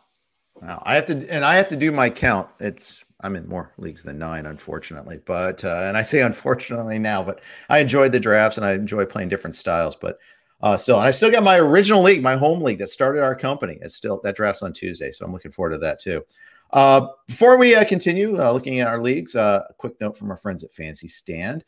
Wow. 0.60 0.82
I 0.84 0.94
have 0.96 1.06
to, 1.06 1.28
and 1.30 1.44
I 1.44 1.56
have 1.56 1.68
to 1.68 1.76
do 1.76 1.92
my 1.92 2.10
count. 2.10 2.48
It's 2.58 3.04
I'm 3.20 3.34
in 3.34 3.48
more 3.48 3.72
leagues 3.78 4.02
than 4.02 4.18
nine, 4.18 4.46
unfortunately. 4.46 5.20
But 5.24 5.64
uh, 5.64 5.84
and 5.86 5.96
I 5.96 6.02
say 6.02 6.22
unfortunately 6.22 6.98
now, 6.98 7.22
but 7.22 7.40
I 7.68 7.78
enjoyed 7.78 8.12
the 8.12 8.20
drafts 8.20 8.56
and 8.56 8.66
I 8.66 8.72
enjoy 8.72 9.06
playing 9.06 9.28
different 9.28 9.56
styles. 9.56 9.96
But 9.96 10.18
uh, 10.60 10.76
still, 10.76 10.98
and 10.98 11.08
I 11.08 11.10
still 11.10 11.30
got 11.30 11.42
my 11.42 11.58
original 11.58 12.02
league, 12.02 12.22
my 12.22 12.36
home 12.36 12.62
league 12.62 12.78
that 12.78 12.88
started 12.88 13.22
our 13.22 13.34
company. 13.34 13.78
It's 13.80 13.96
still 13.96 14.20
that 14.22 14.36
drafts 14.36 14.62
on 14.62 14.72
Tuesday, 14.72 15.10
so 15.10 15.24
I'm 15.24 15.32
looking 15.32 15.52
forward 15.52 15.72
to 15.72 15.78
that 15.78 16.00
too. 16.00 16.24
Uh, 16.70 17.08
before 17.26 17.56
we 17.56 17.74
uh, 17.74 17.84
continue 17.84 18.42
uh, 18.42 18.52
looking 18.52 18.80
at 18.80 18.88
our 18.88 19.00
leagues, 19.00 19.34
uh, 19.34 19.62
a 19.68 19.74
quick 19.74 19.94
note 20.00 20.16
from 20.16 20.30
our 20.30 20.36
friends 20.36 20.62
at 20.64 20.72
Fantasy 20.72 21.08
Stand. 21.08 21.64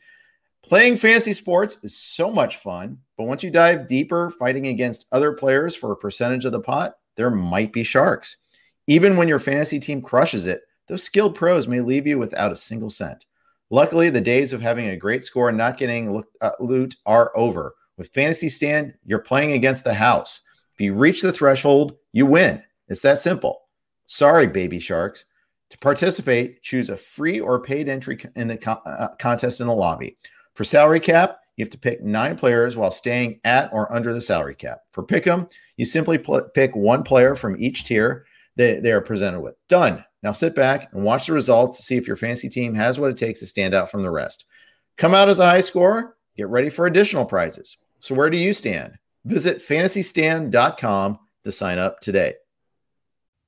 Playing 0.63 0.95
fancy 0.95 1.33
sports 1.33 1.77
is 1.81 1.97
so 1.97 2.29
much 2.29 2.57
fun, 2.57 2.99
but 3.17 3.25
once 3.25 3.41
you 3.41 3.49
dive 3.49 3.87
deeper, 3.87 4.29
fighting 4.29 4.67
against 4.67 5.07
other 5.11 5.33
players 5.33 5.75
for 5.75 5.91
a 5.91 5.97
percentage 5.97 6.45
of 6.45 6.51
the 6.51 6.59
pot, 6.59 6.97
there 7.17 7.31
might 7.31 7.73
be 7.73 7.83
sharks. 7.83 8.37
Even 8.85 9.17
when 9.17 9.27
your 9.27 9.39
fantasy 9.39 9.79
team 9.79 10.01
crushes 10.01 10.45
it, 10.45 10.61
those 10.87 11.03
skilled 11.03 11.33
pros 11.33 11.67
may 11.67 11.81
leave 11.81 12.05
you 12.05 12.19
without 12.19 12.51
a 12.51 12.55
single 12.55 12.89
cent. 12.89 13.25
Luckily, 13.71 14.09
the 14.09 14.21
days 14.21 14.53
of 14.53 14.61
having 14.61 14.89
a 14.89 14.97
great 14.97 15.25
score 15.25 15.49
and 15.49 15.57
not 15.57 15.77
getting 15.77 16.11
look, 16.11 16.27
uh, 16.41 16.51
loot 16.59 16.95
are 17.05 17.31
over. 17.35 17.73
With 17.97 18.13
Fantasy 18.13 18.49
Stand, 18.49 18.93
you're 19.05 19.19
playing 19.19 19.53
against 19.53 19.83
the 19.83 19.93
house. 19.93 20.41
If 20.73 20.81
you 20.81 20.93
reach 20.93 21.21
the 21.21 21.33
threshold, 21.33 21.95
you 22.11 22.25
win. 22.25 22.63
It's 22.87 23.01
that 23.01 23.19
simple. 23.19 23.61
Sorry, 24.11 24.45
baby 24.45 24.77
sharks. 24.77 25.23
To 25.69 25.77
participate, 25.77 26.61
choose 26.63 26.89
a 26.89 26.97
free 26.97 27.39
or 27.39 27.61
paid 27.61 27.87
entry 27.87 28.21
in 28.35 28.49
the 28.49 28.57
co- 28.57 28.81
uh, 28.85 29.15
contest 29.15 29.61
in 29.61 29.67
the 29.67 29.73
lobby. 29.73 30.17
For 30.53 30.65
salary 30.65 30.99
cap, 30.99 31.39
you 31.55 31.63
have 31.63 31.71
to 31.71 31.77
pick 31.77 32.03
nine 32.03 32.37
players 32.37 32.75
while 32.75 32.91
staying 32.91 33.39
at 33.45 33.71
or 33.71 33.89
under 33.89 34.13
the 34.13 34.19
salary 34.19 34.55
cap. 34.55 34.81
For 34.91 35.01
pick'em, 35.01 35.49
you 35.77 35.85
simply 35.85 36.17
pl- 36.17 36.49
pick 36.53 36.75
one 36.75 37.03
player 37.03 37.35
from 37.35 37.55
each 37.57 37.85
tier 37.85 38.25
that 38.57 38.83
they 38.83 38.91
are 38.91 38.99
presented 38.99 39.39
with. 39.39 39.55
Done. 39.69 40.03
Now 40.23 40.33
sit 40.33 40.55
back 40.55 40.89
and 40.91 41.05
watch 41.05 41.27
the 41.27 41.33
results 41.33 41.77
to 41.77 41.83
see 41.83 41.95
if 41.95 42.05
your 42.05 42.17
fantasy 42.17 42.49
team 42.49 42.75
has 42.75 42.99
what 42.99 43.11
it 43.11 43.17
takes 43.17 43.39
to 43.39 43.45
stand 43.45 43.73
out 43.73 43.89
from 43.89 44.03
the 44.03 44.11
rest. 44.11 44.43
Come 44.97 45.13
out 45.13 45.29
as 45.29 45.39
a 45.39 45.45
high 45.45 45.61
scorer, 45.61 46.17
get 46.35 46.49
ready 46.49 46.69
for 46.69 46.85
additional 46.85 47.23
prizes. 47.23 47.77
So, 48.01 48.13
where 48.13 48.29
do 48.29 48.35
you 48.35 48.51
stand? 48.51 48.97
Visit 49.23 49.59
fantasystand.com 49.59 51.19
to 51.45 51.51
sign 51.53 51.79
up 51.79 52.01
today. 52.01 52.33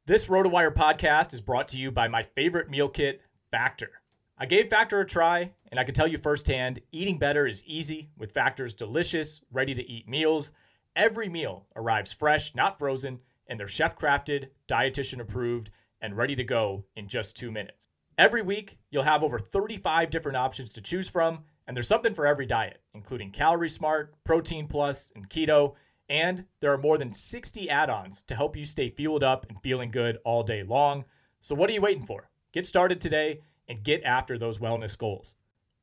This 0.05 0.27
RotoWire 0.27 0.75
podcast 0.75 1.33
is 1.33 1.39
brought 1.39 1.69
to 1.69 1.79
you 1.79 1.89
by 1.89 2.09
my 2.09 2.23
favorite 2.23 2.69
meal 2.69 2.89
kit, 2.89 3.21
Factor. 3.51 4.01
I 4.37 4.45
gave 4.45 4.67
Factor 4.67 4.99
a 4.99 5.05
try, 5.05 5.53
and 5.71 5.79
I 5.79 5.85
can 5.85 5.93
tell 5.93 6.07
you 6.07 6.17
firsthand 6.17 6.81
eating 6.91 7.17
better 7.17 7.47
is 7.47 7.63
easy 7.63 8.09
with 8.17 8.33
Factor's 8.33 8.73
delicious, 8.73 9.39
ready 9.49 9.73
to 9.73 9.89
eat 9.89 10.09
meals. 10.09 10.51
Every 10.93 11.29
meal 11.29 11.67
arrives 11.73 12.11
fresh, 12.11 12.53
not 12.53 12.77
frozen, 12.77 13.21
and 13.47 13.57
they're 13.57 13.69
chef 13.69 13.97
crafted, 13.97 14.49
dietitian 14.67 15.21
approved, 15.21 15.69
and 16.01 16.17
ready 16.17 16.35
to 16.35 16.43
go 16.43 16.83
in 16.97 17.07
just 17.07 17.37
two 17.37 17.49
minutes. 17.49 17.87
Every 18.17 18.41
week, 18.41 18.79
you'll 18.91 19.03
have 19.03 19.23
over 19.23 19.39
35 19.39 20.09
different 20.09 20.35
options 20.35 20.73
to 20.73 20.81
choose 20.81 21.07
from, 21.07 21.45
and 21.65 21.77
there's 21.77 21.87
something 21.87 22.13
for 22.13 22.27
every 22.27 22.45
diet, 22.45 22.81
including 22.93 23.31
Calorie 23.31 23.69
Smart, 23.69 24.13
Protein 24.25 24.67
Plus, 24.67 25.13
and 25.15 25.29
Keto. 25.29 25.75
And 26.09 26.45
there 26.59 26.73
are 26.73 26.77
more 26.77 26.97
than 26.97 27.13
60 27.13 27.69
add 27.69 27.89
ons 27.89 28.23
to 28.23 28.35
help 28.35 28.55
you 28.55 28.65
stay 28.65 28.89
fueled 28.89 29.23
up 29.23 29.45
and 29.49 29.61
feeling 29.61 29.91
good 29.91 30.17
all 30.25 30.43
day 30.43 30.63
long. 30.63 31.05
So, 31.41 31.55
what 31.55 31.69
are 31.69 31.73
you 31.73 31.81
waiting 31.81 32.05
for? 32.05 32.29
Get 32.51 32.67
started 32.67 33.01
today 33.01 33.41
and 33.67 33.83
get 33.83 34.03
after 34.03 34.37
those 34.37 34.59
wellness 34.59 34.97
goals. 34.97 35.35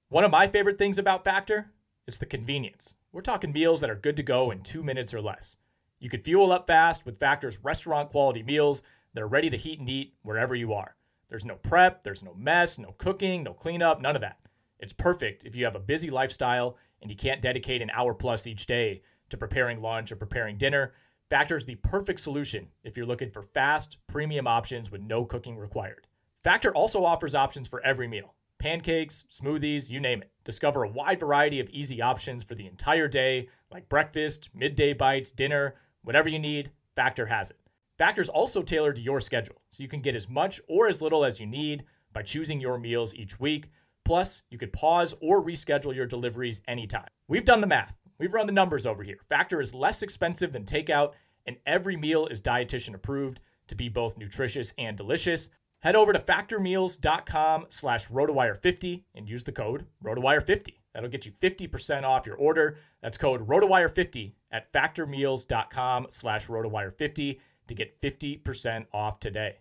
One 0.08 0.24
of 0.24 0.30
my 0.30 0.46
favorite 0.46 0.78
things 0.78 0.98
about 0.98 1.24
Factor 1.24 1.72
is 2.06 2.18
the 2.18 2.26
convenience. 2.26 2.94
We're 3.12 3.22
talking 3.22 3.52
meals 3.52 3.80
that 3.80 3.90
are 3.90 3.96
good 3.96 4.16
to 4.16 4.22
go 4.22 4.50
in 4.50 4.62
two 4.62 4.82
minutes 4.82 5.14
or 5.14 5.20
less. 5.20 5.56
You 5.98 6.08
can 6.08 6.22
fuel 6.22 6.52
up 6.52 6.66
fast 6.66 7.04
with 7.04 7.18
Factor's 7.18 7.62
restaurant 7.62 8.10
quality 8.10 8.42
meals 8.42 8.82
that 9.14 9.22
are 9.22 9.28
ready 9.28 9.50
to 9.50 9.56
heat 9.56 9.80
and 9.80 9.88
eat 9.88 10.14
wherever 10.22 10.54
you 10.54 10.72
are. 10.72 10.96
There's 11.28 11.44
no 11.44 11.56
prep, 11.56 12.02
there's 12.02 12.22
no 12.22 12.34
mess, 12.34 12.78
no 12.78 12.94
cooking, 12.98 13.44
no 13.44 13.52
cleanup, 13.52 14.00
none 14.00 14.16
of 14.16 14.22
that. 14.22 14.40
It's 14.78 14.92
perfect 14.92 15.44
if 15.44 15.54
you 15.54 15.64
have 15.64 15.76
a 15.76 15.80
busy 15.80 16.10
lifestyle 16.10 16.76
and 17.02 17.10
you 17.10 17.16
can't 17.16 17.42
dedicate 17.42 17.82
an 17.82 17.90
hour 17.90 18.14
plus 18.14 18.46
each 18.46 18.66
day 18.66 19.02
to 19.30 19.36
preparing 19.36 19.80
lunch 19.80 20.12
or 20.12 20.16
preparing 20.16 20.58
dinner. 20.58 20.92
Factor 21.28 21.56
is 21.56 21.64
the 21.64 21.76
perfect 21.76 22.20
solution 22.20 22.68
if 22.84 22.96
you're 22.96 23.06
looking 23.06 23.30
for 23.30 23.42
fast, 23.42 23.96
premium 24.06 24.46
options 24.46 24.90
with 24.90 25.00
no 25.00 25.24
cooking 25.24 25.56
required. 25.56 26.06
Factor 26.42 26.74
also 26.74 27.04
offers 27.04 27.34
options 27.34 27.68
for 27.68 27.80
every 27.82 28.08
meal 28.08 28.34
pancakes, 28.60 29.24
smoothies, 29.32 29.90
you 29.90 29.98
name 29.98 30.22
it. 30.22 30.30
Discover 30.44 30.84
a 30.84 30.88
wide 30.88 31.18
variety 31.18 31.58
of 31.58 31.68
easy 31.70 32.00
options 32.00 32.44
for 32.44 32.54
the 32.54 32.66
entire 32.66 33.08
day, 33.08 33.48
like 33.72 33.88
breakfast, 33.88 34.50
midday 34.54 34.92
bites, 34.92 35.30
dinner, 35.30 35.74
whatever 36.02 36.28
you 36.28 36.38
need, 36.38 36.70
Factor 36.94 37.26
has 37.26 37.50
it. 37.50 37.56
Factor 37.98 38.20
is 38.20 38.28
also 38.28 38.62
tailored 38.62 38.96
to 38.96 39.02
your 39.02 39.20
schedule, 39.20 39.62
so 39.70 39.82
you 39.82 39.88
can 39.88 40.00
get 40.00 40.14
as 40.14 40.28
much 40.28 40.60
or 40.68 40.88
as 40.88 41.02
little 41.02 41.24
as 41.24 41.40
you 41.40 41.46
need 41.46 41.84
by 42.12 42.22
choosing 42.22 42.60
your 42.60 42.78
meals 42.78 43.14
each 43.14 43.40
week. 43.40 43.70
Plus, 44.04 44.42
you 44.50 44.58
could 44.58 44.72
pause 44.72 45.14
or 45.20 45.42
reschedule 45.42 45.94
your 45.94 46.06
deliveries 46.06 46.60
anytime. 46.68 47.08
We've 47.28 47.44
done 47.44 47.60
the 47.60 47.66
math. 47.66 47.96
We've 48.20 48.34
run 48.34 48.46
the 48.46 48.52
numbers 48.52 48.84
over 48.84 49.02
here. 49.02 49.18
Factor 49.30 49.62
is 49.62 49.72
less 49.72 50.02
expensive 50.02 50.52
than 50.52 50.64
takeout, 50.64 51.12
and 51.46 51.56
every 51.64 51.96
meal 51.96 52.26
is 52.26 52.42
dietitian 52.42 52.94
approved 52.94 53.40
to 53.68 53.74
be 53.74 53.88
both 53.88 54.18
nutritious 54.18 54.74
and 54.76 54.94
delicious. 54.94 55.48
Head 55.78 55.96
over 55.96 56.12
to 56.12 56.18
factormeals.com 56.18 57.66
slash 57.70 58.08
rotowire50 58.08 59.04
and 59.14 59.26
use 59.26 59.44
the 59.44 59.52
code 59.52 59.86
rotowire50. 60.04 60.74
That'll 60.92 61.08
get 61.08 61.24
you 61.24 61.32
50% 61.32 62.02
off 62.04 62.26
your 62.26 62.36
order. 62.36 62.76
That's 63.00 63.16
code 63.16 63.48
rotowire50 63.48 64.34
at 64.52 64.70
factormeals.com 64.70 66.08
slash 66.10 66.46
rotowire50 66.48 67.40
to 67.68 67.74
get 67.74 67.98
50% 68.02 68.86
off 68.92 69.18
today. 69.18 69.60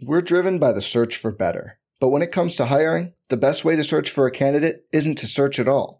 We're 0.00 0.22
driven 0.22 0.58
by 0.58 0.72
the 0.72 0.80
search 0.80 1.16
for 1.16 1.32
better. 1.32 1.78
But 1.98 2.08
when 2.08 2.22
it 2.22 2.32
comes 2.32 2.56
to 2.56 2.66
hiring, 2.66 3.12
the 3.28 3.36
best 3.36 3.62
way 3.62 3.76
to 3.76 3.84
search 3.84 4.08
for 4.08 4.26
a 4.26 4.30
candidate 4.30 4.86
isn't 4.90 5.18
to 5.18 5.26
search 5.26 5.58
at 5.58 5.68
all. 5.68 5.99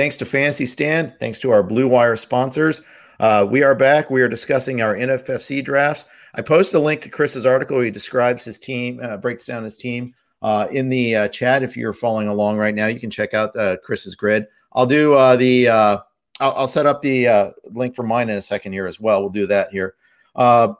Thanks 0.00 0.16
to 0.16 0.24
Fantasy 0.24 0.64
Stand. 0.64 1.12
Thanks 1.20 1.38
to 1.40 1.50
our 1.50 1.62
Blue 1.62 1.86
Wire 1.86 2.16
sponsors. 2.16 2.80
Uh, 3.20 3.46
we 3.46 3.62
are 3.62 3.74
back. 3.74 4.08
We 4.08 4.22
are 4.22 4.30
discussing 4.30 4.80
our 4.80 4.94
NFFC 4.94 5.62
drafts. 5.62 6.06
I 6.32 6.40
posted 6.40 6.76
a 6.76 6.80
link 6.80 7.02
to 7.02 7.10
Chris's 7.10 7.44
article. 7.44 7.82
He 7.82 7.90
describes 7.90 8.42
his 8.42 8.58
team, 8.58 8.98
uh, 9.02 9.18
breaks 9.18 9.44
down 9.44 9.62
his 9.62 9.76
team 9.76 10.14
uh, 10.40 10.68
in 10.70 10.88
the 10.88 11.16
uh, 11.16 11.28
chat. 11.28 11.62
If 11.62 11.76
you're 11.76 11.92
following 11.92 12.28
along 12.28 12.56
right 12.56 12.74
now, 12.74 12.86
you 12.86 12.98
can 12.98 13.10
check 13.10 13.34
out 13.34 13.54
uh, 13.54 13.76
Chris's 13.84 14.14
grid. 14.14 14.46
I'll 14.72 14.86
do 14.86 15.12
uh, 15.12 15.36
the. 15.36 15.68
I'll, 15.68 16.06
I'll, 16.40 16.66
set 16.66 16.86
up 16.86 17.02
the 17.02 17.52
link 17.64 17.94
for 17.94 18.02
mine 18.02 18.30
in 18.30 18.38
a 18.38 18.42
second 18.42 18.72
here 18.72 18.86
as 18.86 18.98
well. 18.98 19.20
We'll 19.20 19.28
do 19.28 19.48
that 19.48 19.70
here. 19.70 19.96
you 20.38 20.76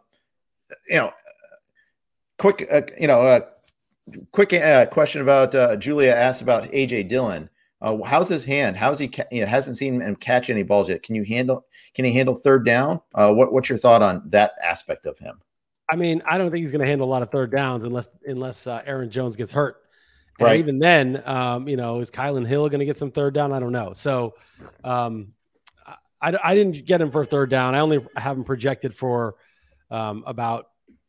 know, 0.88 1.12
quick. 2.38 2.66
you 2.98 3.06
know, 3.06 3.46
quick 4.32 4.48
question 4.90 5.20
about 5.20 5.78
Julia 5.78 6.14
asked 6.14 6.40
about 6.40 6.70
AJ 6.70 7.08
Dillon. 7.08 7.50
Uh, 7.82 8.02
how's 8.02 8.28
his 8.28 8.44
hand? 8.44 8.76
How's 8.76 8.98
he? 8.98 9.08
Ca- 9.08 9.24
you 9.30 9.40
know, 9.40 9.46
hasn't 9.46 9.78
seen 9.78 10.00
him 10.00 10.16
catch 10.16 10.50
any 10.50 10.62
balls 10.62 10.88
yet. 10.88 11.02
Can 11.02 11.14
you 11.14 11.24
handle? 11.24 11.64
Can 11.94 12.04
he 12.04 12.12
handle 12.12 12.34
third 12.34 12.64
down? 12.64 13.00
Uh, 13.14 13.32
what, 13.32 13.52
what's 13.52 13.68
your 13.68 13.78
thought 13.78 14.02
on 14.02 14.22
that 14.26 14.52
aspect 14.62 15.06
of 15.06 15.18
him? 15.18 15.40
I 15.90 15.96
mean, 15.96 16.22
I 16.26 16.38
don't 16.38 16.50
think 16.50 16.62
he's 16.62 16.72
going 16.72 16.82
to 16.82 16.86
handle 16.86 17.08
a 17.08 17.10
lot 17.10 17.22
of 17.22 17.30
third 17.30 17.50
downs 17.50 17.84
unless 17.84 18.08
unless 18.26 18.66
uh, 18.66 18.82
Aaron 18.86 19.10
Jones 19.10 19.36
gets 19.36 19.50
hurt. 19.50 19.76
And 20.38 20.46
right. 20.46 20.58
even 20.58 20.78
then, 20.78 21.22
um, 21.26 21.68
you 21.68 21.76
know, 21.76 22.00
is 22.00 22.10
Kylin 22.10 22.46
Hill 22.46 22.68
going 22.70 22.80
to 22.80 22.86
get 22.86 22.96
some 22.96 23.10
third 23.10 23.34
down? 23.34 23.52
I 23.52 23.60
don't 23.60 23.72
know. 23.72 23.92
So, 23.94 24.34
um, 24.82 25.34
I, 26.22 26.36
I 26.42 26.54
didn't 26.54 26.86
get 26.86 27.00
him 27.00 27.10
for 27.10 27.26
third 27.26 27.50
down. 27.50 27.74
I 27.74 27.80
only 27.80 28.06
have 28.16 28.36
him 28.38 28.44
projected 28.44 28.94
for 28.94 29.34
um, 29.90 30.24
about 30.26 30.66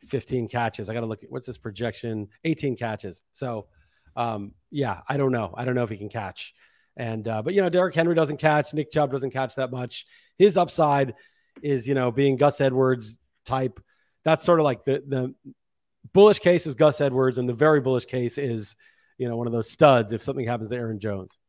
15 0.07 0.47
catches. 0.49 0.89
I 0.89 0.93
got 0.93 1.01
to 1.01 1.05
look 1.05 1.23
at 1.23 1.31
what's 1.31 1.45
this 1.45 1.57
projection? 1.57 2.27
18 2.43 2.75
catches. 2.75 3.23
So, 3.31 3.67
um, 4.15 4.53
yeah, 4.69 5.01
I 5.07 5.17
don't 5.17 5.31
know. 5.31 5.53
I 5.55 5.65
don't 5.65 5.75
know 5.75 5.83
if 5.83 5.89
he 5.89 5.97
can 5.97 6.09
catch. 6.09 6.53
And 6.97 7.27
uh, 7.27 7.41
but 7.41 7.53
you 7.53 7.61
know, 7.61 7.69
Derrick 7.69 7.95
Henry 7.95 8.15
doesn't 8.15 8.37
catch. 8.37 8.73
Nick 8.73 8.91
Chubb 8.91 9.11
doesn't 9.11 9.31
catch 9.31 9.55
that 9.55 9.71
much. 9.71 10.05
His 10.37 10.57
upside 10.57 11.15
is 11.61 11.87
you 11.87 11.93
know 11.93 12.11
being 12.11 12.35
Gus 12.35 12.61
Edwards 12.61 13.19
type. 13.45 13.79
That's 14.23 14.43
sort 14.43 14.59
of 14.59 14.65
like 14.65 14.83
the 14.83 15.03
the 15.07 15.33
bullish 16.13 16.39
case 16.39 16.67
is 16.67 16.75
Gus 16.75 17.01
Edwards, 17.01 17.37
and 17.37 17.47
the 17.47 17.53
very 17.53 17.79
bullish 17.79 18.05
case 18.05 18.37
is 18.37 18.75
you 19.17 19.29
know 19.29 19.37
one 19.37 19.47
of 19.47 19.53
those 19.53 19.69
studs 19.69 20.11
if 20.11 20.23
something 20.23 20.45
happens 20.45 20.69
to 20.69 20.75
Aaron 20.75 20.99
Jones. 20.99 21.39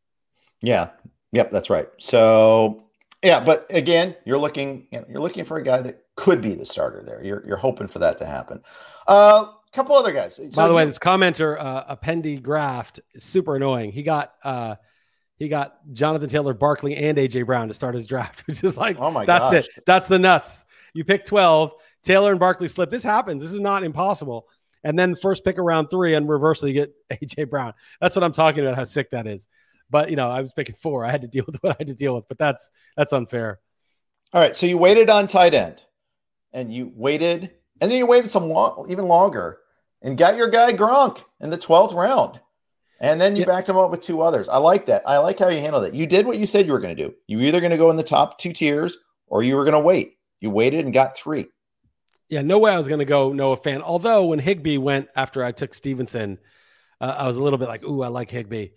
Yeah. 0.61 0.91
Yep, 1.33 1.51
that's 1.51 1.71
right. 1.71 1.89
So 1.99 2.85
yeah, 3.23 3.41
but 3.41 3.67
again, 3.71 4.17
you're 4.25 4.39
looking 4.39 4.87
you 4.91 5.01
know, 5.01 5.07
you're 5.09 5.23
looking 5.23 5.45
for 5.45 5.57
a 5.57 5.65
guy 5.65 5.81
that 5.83 6.05
could 6.15 6.41
be 6.41 6.55
the 6.55 6.67
starter 6.67 7.03
there. 7.03 7.23
You're 7.25 7.45
you're 7.47 7.57
hoping 7.57 7.89
for 7.89 7.99
that 8.01 8.19
to 8.19 8.27
happen. 8.27 8.63
Uh, 9.07 9.47
couple 9.73 9.97
other 9.97 10.13
guys. 10.13 10.37
So 10.37 10.49
By 10.49 10.69
the 10.69 10.75
way, 10.75 10.85
this 10.85 10.99
commenter, 10.99 11.59
uh, 11.59 11.97
Appendi 11.97 12.41
Graft, 12.43 13.01
is 13.15 13.23
super 13.23 13.57
annoying. 13.57 13.93
He 13.93 14.03
got 14.03 14.33
uh, 14.45 14.77
he 15.37 15.49
got 15.49 15.77
Jonathan 15.93 16.29
Taylor, 16.29 16.55
Barkley, 16.55 16.97
and 16.97 17.19
AJ 17.19 17.47
Brown 17.47 17.69
to 17.69 17.75
start 17.75 17.95
his 17.95 18.07
draft, 18.07 18.41
which 18.47 18.63
is 18.63 18.77
like, 18.77 18.99
oh 18.99 19.11
my, 19.11 19.25
that's 19.25 19.51
gosh. 19.51 19.69
it. 19.77 19.85
That's 19.87 20.07
the 20.07 20.19
nuts. 20.19 20.65
You 20.95 21.05
pick 21.05 21.25
twelve. 21.25 21.75
Taylor 22.03 22.33
and 22.33 22.41
Barkley 22.41 22.69
slip. 22.69 22.91
This 22.91 23.03
happens. 23.03 23.43
This 23.43 23.53
is 23.53 23.61
not 23.61 23.85
impossible. 23.85 24.49
And 24.85 24.99
then 24.99 25.15
first 25.15 25.45
pick 25.45 25.59
around 25.59 25.89
three, 25.89 26.15
and 26.15 26.29
reversely 26.29 26.73
you 26.73 26.75
get 26.75 26.95
AJ 27.23 27.51
Brown. 27.51 27.73
That's 28.01 28.17
what 28.17 28.25
I'm 28.25 28.33
talking 28.33 28.65
about. 28.65 28.77
How 28.77 28.85
sick 28.85 29.11
that 29.11 29.27
is. 29.27 29.49
But 29.91 30.11
you 30.11 30.17
know, 30.17 30.31
I 30.31 30.41
was 30.41 30.53
picking 30.53 30.75
four. 30.75 31.05
I 31.05 31.11
had 31.11 31.23
to 31.23 31.29
deal 31.29 31.45
with 31.47 31.63
what 31.63 31.73
I 31.73 31.77
had 31.79 31.87
to 31.89 31.95
deal 31.95 32.15
with. 32.15 32.29
But 32.29 32.39
that's 32.39 32.71
that's 32.97 33.13
unfair. 33.13 33.61
All 34.33 34.41
right. 34.41 34.57
So 34.57 34.67
you 34.67 34.79
waited 34.79 35.11
on 35.11 35.27
tight 35.27 35.55
end, 35.55 35.85
and 36.53 36.73
you 36.73 36.91
waited, 36.95 37.51
and 37.81 37.91
then 37.91 37.99
you 37.99 38.07
waited 38.07 38.31
some 38.31 38.49
long, 38.49 38.87
even 38.91 39.07
longer, 39.07 39.59
and 40.03 40.19
got 40.19 40.37
your 40.37 40.49
guy 40.49 40.73
Gronk 40.73 41.25
in 41.41 41.51
the 41.51 41.59
twelfth 41.59 41.95
round. 41.95 42.41
And 43.01 43.21
then 43.21 43.35
you 43.35 43.41
yeah. 43.41 43.47
backed 43.47 43.69
him 43.69 43.77
up 43.77 43.91
with 43.91 44.01
two 44.01 44.23
others. 44.23 44.49
I 44.49 44.59
like 44.59 44.87
that. 44.87 45.03
I 45.07 45.19
like 45.19 45.39
how 45.39 45.49
you 45.49 45.59
handled 45.59 45.85
it. 45.85 45.95
You 45.95 46.07
did 46.07 46.25
what 46.25 46.39
you 46.39 46.47
said 46.47 46.67
you 46.67 46.73
were 46.73 46.79
going 46.79 46.97
to 46.97 47.09
do. 47.09 47.15
You 47.27 47.39
were 47.39 47.45
either 47.45 47.61
going 47.61 47.73
to 47.73 47.77
go 47.77 47.91
in 47.91 47.97
the 47.97 48.05
top 48.05 48.39
two 48.39 48.53
tiers 48.53 48.97
or 49.27 49.43
you 49.43 49.57
were 49.57 49.65
going 49.65 49.73
to 49.73 49.81
wait. 49.81 50.19
You 50.41 50.51
waited 50.51 50.85
and 50.85 50.95
got 50.95 51.17
three. 51.17 51.47
Yeah, 52.29 52.43
no 52.43 52.59
way 52.59 52.73
I 52.73 52.77
was 52.77 52.87
going 52.87 53.01
to 53.01 53.05
go 53.05 53.33
Noah 53.33 53.57
Fant. 53.57 53.83
Although 53.83 54.27
when 54.27 54.39
Higbee 54.39 54.79
went 54.79 55.09
after 55.17 55.45
I 55.45 55.51
took 55.53 55.75
Stevenson, 55.75 56.39
uh, 57.01 57.17
I 57.19 57.27
was 57.27 57.37
a 57.37 57.43
little 57.43 57.59
bit 57.59 57.69
like, 57.69 57.83
"Ooh, 57.83 58.03
I 58.03 58.09
like 58.09 58.31
Higbee. 58.31 58.69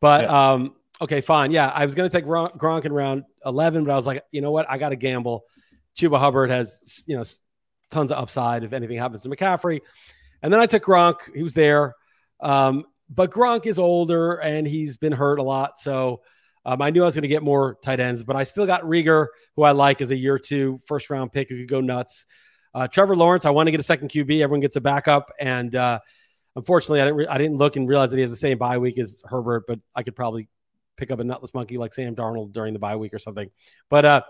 but 0.00 0.24
yeah. 0.24 0.52
um, 0.52 0.74
okay, 1.00 1.20
fine. 1.20 1.50
Yeah, 1.50 1.68
I 1.68 1.86
was 1.86 1.94
going 1.94 2.08
to 2.08 2.16
take 2.16 2.24
Gronk 2.26 2.84
in 2.84 2.92
round 2.92 3.24
eleven, 3.44 3.84
but 3.84 3.92
I 3.92 3.96
was 3.96 4.06
like, 4.06 4.24
you 4.30 4.42
know 4.42 4.50
what? 4.50 4.70
I 4.70 4.78
got 4.78 4.90
to 4.90 4.96
gamble. 4.96 5.44
Chuba 5.98 6.18
Hubbard 6.18 6.50
has 6.50 7.02
you 7.06 7.16
know 7.16 7.24
tons 7.90 8.12
of 8.12 8.18
upside 8.18 8.62
if 8.62 8.72
anything 8.72 8.98
happens 8.98 9.22
to 9.22 9.28
McCaffrey, 9.28 9.80
and 10.42 10.52
then 10.52 10.60
I 10.60 10.66
took 10.66 10.84
Gronk. 10.84 11.34
He 11.34 11.42
was 11.42 11.54
there, 11.54 11.94
um, 12.40 12.84
but 13.08 13.30
Gronk 13.30 13.66
is 13.66 13.78
older 13.78 14.34
and 14.34 14.66
he's 14.66 14.96
been 14.96 15.12
hurt 15.12 15.38
a 15.38 15.42
lot, 15.42 15.78
so. 15.78 16.22
Um, 16.62 16.82
I 16.82 16.90
knew 16.90 17.00
I 17.00 17.06
was 17.06 17.14
going 17.14 17.22
to 17.22 17.28
get 17.28 17.42
more 17.42 17.78
tight 17.82 18.00
ends, 18.00 18.22
but 18.22 18.36
I 18.36 18.44
still 18.44 18.66
got 18.66 18.82
Reagor, 18.82 19.28
who 19.56 19.62
I 19.62 19.70
like 19.72 20.02
as 20.02 20.10
a 20.10 20.14
year 20.14 20.38
two 20.38 20.78
first 20.84 21.08
round 21.08 21.32
pick 21.32 21.48
who 21.48 21.56
could 21.56 21.70
go 21.70 21.80
nuts. 21.80 22.26
Uh, 22.74 22.86
Trevor 22.86 23.16
Lawrence, 23.16 23.44
I 23.44 23.50
want 23.50 23.66
to 23.66 23.70
get 23.70 23.80
a 23.80 23.84
second 23.84 24.10
QB. 24.10 24.42
Everyone 24.42 24.60
gets 24.60 24.76
a 24.76 24.80
backup, 24.80 25.32
and 25.40 25.74
uh, 25.74 26.00
unfortunately, 26.54 27.00
I 27.00 27.04
didn't 27.04 27.16
re- 27.16 27.26
I 27.26 27.38
didn't 27.38 27.56
look 27.56 27.76
and 27.76 27.88
realize 27.88 28.10
that 28.10 28.16
he 28.16 28.22
has 28.22 28.30
the 28.30 28.36
same 28.36 28.58
bye 28.58 28.78
week 28.78 28.98
as 28.98 29.22
Herbert, 29.24 29.64
but 29.66 29.80
I 29.94 30.02
could 30.02 30.14
probably 30.14 30.48
pick 30.96 31.10
up 31.10 31.18
a 31.18 31.24
nutless 31.24 31.54
monkey 31.54 31.78
like 31.78 31.92
Sam 31.92 32.14
Darnold 32.14 32.52
during 32.52 32.72
the 32.72 32.78
bye 32.78 32.96
week 32.96 33.14
or 33.14 33.18
something. 33.18 33.50
But 33.88 34.04
uh, 34.04 34.22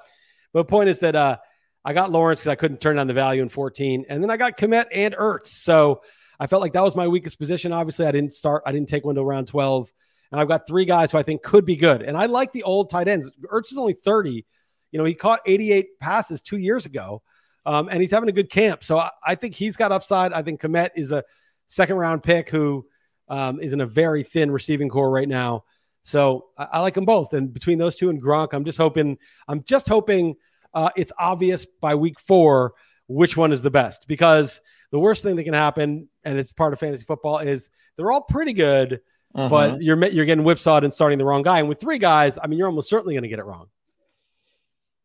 but 0.52 0.60
the 0.60 0.70
point 0.70 0.88
is 0.88 1.00
that 1.00 1.16
uh, 1.16 1.38
I 1.84 1.92
got 1.92 2.10
Lawrence 2.10 2.40
because 2.40 2.52
I 2.52 2.54
couldn't 2.56 2.80
turn 2.80 2.96
down 2.96 3.06
the 3.06 3.14
value 3.14 3.42
in 3.42 3.48
14, 3.48 4.06
and 4.08 4.22
then 4.22 4.30
I 4.30 4.36
got 4.36 4.56
Kmet 4.56 4.86
and 4.92 5.14
Ertz. 5.14 5.46
So 5.46 6.02
I 6.38 6.46
felt 6.46 6.62
like 6.62 6.72
that 6.74 6.84
was 6.84 6.94
my 6.94 7.08
weakest 7.08 7.38
position. 7.38 7.72
Obviously, 7.72 8.06
I 8.06 8.12
didn't 8.12 8.32
start. 8.32 8.62
I 8.66 8.72
didn't 8.72 8.88
take 8.88 9.04
one 9.04 9.14
to 9.14 9.22
round 9.22 9.48
12, 9.48 9.92
and 10.32 10.40
I've 10.40 10.48
got 10.48 10.66
three 10.66 10.84
guys 10.84 11.12
who 11.12 11.18
I 11.18 11.22
think 11.22 11.42
could 11.42 11.64
be 11.64 11.76
good. 11.76 12.02
And 12.02 12.16
I 12.16 12.26
like 12.26 12.52
the 12.52 12.62
old 12.62 12.90
tight 12.90 13.08
ends. 13.08 13.30
Ertz 13.50 13.72
is 13.72 13.78
only 13.78 13.94
30. 13.94 14.44
You 14.92 14.98
know, 14.98 15.04
he 15.04 15.14
caught 15.14 15.40
88 15.46 15.98
passes 16.00 16.40
two 16.40 16.58
years 16.58 16.84
ago, 16.86 17.22
um, 17.64 17.88
and 17.88 18.00
he's 18.00 18.10
having 18.10 18.28
a 18.28 18.32
good 18.32 18.50
camp. 18.50 18.84
So 18.84 18.98
I, 18.98 19.10
I 19.24 19.34
think 19.34 19.54
he's 19.54 19.76
got 19.76 19.92
upside. 19.92 20.32
I 20.32 20.42
think 20.42 20.60
Kmet 20.60 20.90
is 20.96 21.12
a 21.12 21.24
second 21.66 21.96
round 21.96 22.22
pick 22.22 22.50
who 22.50 22.86
um, 23.28 23.60
is 23.60 23.72
in 23.72 23.80
a 23.80 23.86
very 23.86 24.22
thin 24.22 24.50
receiving 24.50 24.88
corps 24.88 25.10
right 25.10 25.28
now. 25.28 25.64
So 26.02 26.46
I, 26.58 26.64
I, 26.72 26.80
like 26.80 26.94
them 26.94 27.04
both. 27.04 27.32
And 27.32 27.52
between 27.52 27.78
those 27.78 27.96
two 27.96 28.10
and 28.10 28.20
Gronk, 28.20 28.48
I'm 28.52 28.64
just 28.64 28.78
hoping, 28.78 29.18
I'm 29.46 29.62
just 29.62 29.88
hoping 29.88 30.34
uh, 30.74 30.90
it's 30.96 31.12
obvious 31.18 31.66
by 31.80 31.94
week 31.94 32.18
four 32.20 32.74
which 33.10 33.36
one 33.36 33.50
is 33.50 33.60
the 33.60 33.70
best 33.70 34.06
because 34.06 34.60
the 34.92 34.98
worst 34.98 35.22
thing 35.22 35.36
that 35.36 35.44
can 35.44 35.54
happen, 35.54 36.08
and 36.24 36.38
it's 36.38 36.52
part 36.52 36.72
of 36.72 36.78
fantasy 36.78 37.04
football, 37.04 37.38
is 37.38 37.70
they're 37.96 38.10
all 38.10 38.22
pretty 38.22 38.52
good, 38.52 39.00
uh-huh. 39.34 39.48
but 39.48 39.82
you're 39.82 40.02
you're 40.06 40.24
getting 40.24 40.44
whipsawed 40.44 40.84
and 40.84 40.92
starting 40.92 41.18
the 41.18 41.24
wrong 41.24 41.42
guy. 41.42 41.58
And 41.58 41.68
with 41.68 41.80
three 41.80 41.98
guys, 41.98 42.38
I 42.42 42.46
mean, 42.46 42.58
you're 42.58 42.68
almost 42.68 42.88
certainly 42.88 43.14
going 43.14 43.22
to 43.22 43.28
get 43.28 43.38
it 43.38 43.44
wrong. 43.44 43.66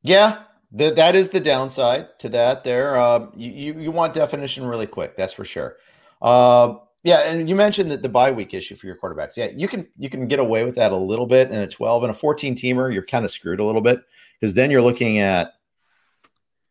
Yeah, 0.01 0.43
that 0.73 0.95
that 0.97 1.15
is 1.15 1.30
the 1.30 1.39
downside 1.39 2.19
to 2.19 2.30
that. 2.30 2.63
There, 2.63 2.95
uh, 2.95 3.28
you, 3.36 3.51
you 3.51 3.80
you 3.82 3.91
want 3.91 4.13
definition 4.13 4.65
really 4.65 4.88
quick. 4.88 5.17
That's 5.17 5.34
for 5.34 5.45
sure. 5.45 5.78
Uh, 6.21 6.75
yeah, 7.04 7.19
and 7.19 7.47
you 7.47 7.56
mentioned 7.56 7.91
that 7.91 8.01
the 8.01 8.10
bye 8.10 8.32
week 8.32 8.54
issue 8.54 8.75
for 8.75 8.88
your 8.88 8.97
quarterbacks. 8.97 9.36
Yeah, 9.36 9.49
you 9.56 9.67
can 9.67 9.88
you 9.97 10.10
can 10.10 10.28
get 10.28 10.39
away 10.39 10.63
with 10.63 10.75
that 10.75 10.91
a 10.91 10.95
little 10.95 11.28
bit 11.28 11.51
in 11.51 11.60
a 11.60 11.67
12 11.67 12.04
and 12.04 12.12
a 12.12 12.13
14 12.13 12.56
teamer. 12.56 12.93
You're 12.93 13.06
kind 13.06 13.25
of 13.25 13.32
screwed 13.32 13.60
a 13.60 13.65
little 13.65 13.82
bit 13.82 13.99
because 14.39 14.54
then 14.54 14.69
you're 14.69 14.82
looking 14.82 15.19
at, 15.19 15.54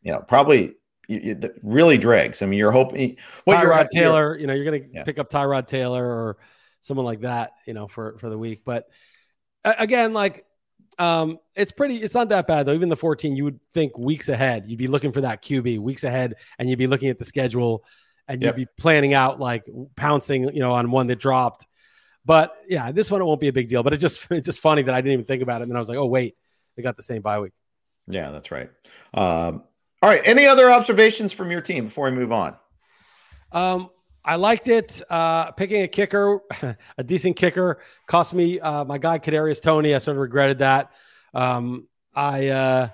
you 0.04 0.12
know, 0.12 0.20
probably 0.20 0.74
you, 1.08 1.20
you, 1.20 1.54
really 1.62 1.98
dregs. 1.98 2.42
I 2.42 2.46
mean, 2.46 2.58
you're 2.58 2.70
hoping 2.70 3.16
what 3.44 3.56
Tyrod 3.56 3.88
you're, 3.92 4.02
Taylor. 4.02 4.38
You 4.38 4.46
know, 4.46 4.54
you're 4.54 4.64
going 4.64 4.82
to 4.82 4.88
yeah. 4.92 5.04
pick 5.04 5.18
up 5.18 5.30
Tyrod 5.30 5.66
Taylor 5.66 6.04
or 6.04 6.38
someone 6.80 7.06
like 7.06 7.22
that. 7.22 7.52
You 7.66 7.74
know, 7.74 7.88
for 7.88 8.16
for 8.18 8.30
the 8.30 8.38
week. 8.38 8.62
But 8.64 8.88
again, 9.64 10.12
like 10.12 10.44
um, 10.98 11.38
it's 11.56 11.72
pretty. 11.72 11.96
It's 11.96 12.14
not 12.14 12.28
that 12.28 12.46
bad 12.46 12.66
though. 12.66 12.74
Even 12.74 12.88
the 12.88 12.96
14, 12.96 13.34
you 13.34 13.44
would 13.44 13.60
think 13.72 13.98
weeks 13.98 14.28
ahead. 14.28 14.64
You'd 14.68 14.78
be 14.78 14.86
looking 14.86 15.10
for 15.10 15.22
that 15.22 15.42
QB 15.42 15.80
weeks 15.80 16.04
ahead, 16.04 16.36
and 16.58 16.70
you'd 16.70 16.78
be 16.78 16.86
looking 16.86 17.08
at 17.08 17.18
the 17.18 17.24
schedule 17.24 17.84
and 18.28 18.42
you'd 18.42 18.56
be 18.56 18.66
planning 18.78 19.14
out 19.14 19.38
like 19.38 19.64
pouncing, 19.96 20.44
you 20.54 20.60
know, 20.60 20.72
on 20.72 20.90
one 20.90 21.06
that 21.08 21.16
dropped. 21.16 21.66
But 22.24 22.54
yeah, 22.66 22.90
this 22.92 23.10
one 23.10 23.20
it 23.20 23.24
won't 23.24 23.40
be 23.40 23.48
a 23.48 23.52
big 23.52 23.68
deal. 23.68 23.82
But 23.82 23.92
it 23.92 23.98
just 23.98 24.26
it's 24.30 24.46
just 24.46 24.60
funny 24.60 24.82
that 24.82 24.94
I 24.94 25.00
didn't 25.00 25.12
even 25.12 25.24
think 25.24 25.42
about 25.42 25.60
it. 25.60 25.64
And 25.64 25.70
then 25.70 25.76
I 25.76 25.80
was 25.80 25.88
like, 25.88 25.98
oh 25.98 26.06
wait, 26.06 26.36
they 26.76 26.82
got 26.82 26.96
the 26.96 27.02
same 27.02 27.22
bye 27.22 27.40
week. 27.40 27.52
Yeah, 28.06 28.30
that's 28.30 28.50
right. 28.50 28.70
Um, 29.14 29.62
all 30.04 30.10
right. 30.10 30.20
Any 30.22 30.44
other 30.44 30.70
observations 30.70 31.32
from 31.32 31.50
your 31.50 31.62
team 31.62 31.86
before 31.86 32.04
we 32.04 32.10
move 32.10 32.30
on? 32.30 32.56
Um, 33.52 33.88
I 34.22 34.36
liked 34.36 34.68
it. 34.68 35.00
Uh, 35.08 35.50
picking 35.52 35.80
a 35.80 35.88
kicker, 35.88 36.40
a 36.98 37.02
decent 37.02 37.36
kicker, 37.36 37.80
cost 38.06 38.34
me 38.34 38.60
uh, 38.60 38.84
my 38.84 38.98
guy 38.98 39.18
Kadarius 39.18 39.62
Toney. 39.62 39.94
I 39.94 39.98
sort 39.98 40.18
of 40.18 40.20
regretted 40.20 40.58
that. 40.58 40.90
Um, 41.32 41.88
I 42.14 42.48
uh, 42.48 42.88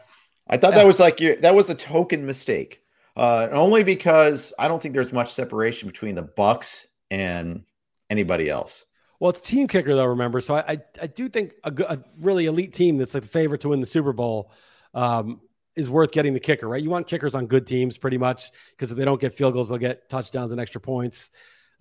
I 0.48 0.56
thought 0.56 0.74
that 0.74 0.86
was 0.86 1.00
like 1.00 1.18
your, 1.18 1.34
that 1.40 1.52
was 1.52 1.68
a 1.68 1.74
token 1.74 2.26
mistake 2.26 2.80
uh, 3.16 3.48
only 3.50 3.82
because 3.82 4.52
I 4.56 4.68
don't 4.68 4.80
think 4.80 4.94
there's 4.94 5.12
much 5.12 5.32
separation 5.32 5.88
between 5.88 6.14
the 6.14 6.22
Bucks 6.22 6.86
and 7.10 7.64
anybody 8.08 8.48
else. 8.48 8.84
Well, 9.18 9.30
it's 9.30 9.40
team 9.40 9.66
kicker 9.66 9.96
though. 9.96 10.04
Remember, 10.04 10.40
so 10.40 10.54
I 10.54 10.60
I, 10.60 10.78
I 11.02 11.06
do 11.08 11.28
think 11.28 11.54
a, 11.64 11.72
a, 11.88 11.98
really 12.20 12.46
elite 12.46 12.72
team 12.72 12.98
that's 12.98 13.14
like 13.14 13.24
the 13.24 13.28
favorite 13.28 13.62
to 13.62 13.70
win 13.70 13.80
the 13.80 13.86
Super 13.86 14.12
Bowl 14.12 14.52
um, 14.94 15.40
is 15.76 15.88
worth 15.88 16.10
getting 16.10 16.34
the 16.34 16.40
kicker, 16.40 16.68
right? 16.68 16.82
You 16.82 16.90
want 16.90 17.06
kickers 17.06 17.34
on 17.34 17.46
good 17.46 17.66
teams 17.66 17.96
pretty 17.96 18.18
much 18.18 18.50
because 18.70 18.90
if 18.90 18.96
they 18.96 19.04
don't 19.04 19.20
get 19.20 19.34
field 19.34 19.54
goals, 19.54 19.68
they'll 19.68 19.78
get 19.78 20.08
touchdowns 20.08 20.52
and 20.52 20.60
extra 20.60 20.80
points. 20.80 21.30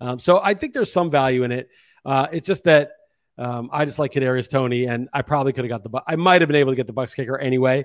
Um, 0.00 0.18
so 0.18 0.40
I 0.42 0.54
think 0.54 0.72
there's 0.72 0.92
some 0.92 1.10
value 1.10 1.44
in 1.44 1.52
it. 1.52 1.68
Uh, 2.04 2.28
it's 2.32 2.46
just 2.46 2.64
that 2.64 2.92
um, 3.36 3.70
I 3.72 3.84
just 3.84 3.98
like 3.98 4.12
Kadarius 4.12 4.50
Toney, 4.50 4.84
and 4.84 5.08
I 5.12 5.22
probably 5.22 5.52
could 5.52 5.64
have 5.64 5.70
got 5.70 5.82
the. 5.82 6.02
I 6.06 6.16
might 6.16 6.42
have 6.42 6.48
been 6.48 6.56
able 6.56 6.72
to 6.72 6.76
get 6.76 6.86
the 6.86 6.92
Bucks 6.92 7.14
kicker 7.14 7.38
anyway, 7.38 7.84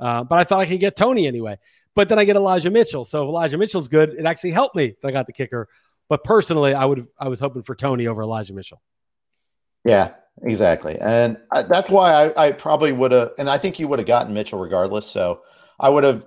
uh, 0.00 0.24
but 0.24 0.38
I 0.38 0.44
thought 0.44 0.60
I 0.60 0.66
could 0.66 0.80
get 0.80 0.96
Toney 0.96 1.26
anyway. 1.26 1.58
But 1.94 2.08
then 2.08 2.18
I 2.18 2.24
get 2.24 2.36
Elijah 2.36 2.70
Mitchell. 2.70 3.04
So 3.04 3.22
if 3.22 3.28
Elijah 3.28 3.56
Mitchell's 3.56 3.88
good, 3.88 4.10
it 4.10 4.26
actually 4.26 4.50
helped 4.50 4.74
me 4.74 4.96
that 5.00 5.08
I 5.08 5.12
got 5.12 5.26
the 5.26 5.32
kicker. 5.32 5.68
But 6.08 6.24
personally, 6.24 6.74
I 6.74 6.84
would 6.84 7.06
I 7.18 7.28
was 7.28 7.40
hoping 7.40 7.62
for 7.62 7.74
Toney 7.74 8.06
over 8.06 8.22
Elijah 8.22 8.54
Mitchell. 8.54 8.82
Yeah, 9.84 10.14
exactly, 10.42 10.98
and 11.00 11.38
I, 11.50 11.62
that's 11.62 11.90
why 11.90 12.26
I, 12.26 12.46
I 12.46 12.52
probably 12.52 12.92
would 12.92 13.12
have, 13.12 13.32
and 13.38 13.48
I 13.48 13.58
think 13.58 13.78
you 13.78 13.88
would 13.88 13.98
have 13.98 14.08
gotten 14.08 14.34
Mitchell 14.34 14.58
regardless. 14.58 15.06
So 15.06 15.42
I 15.78 15.88
would 15.88 16.04
have. 16.04 16.26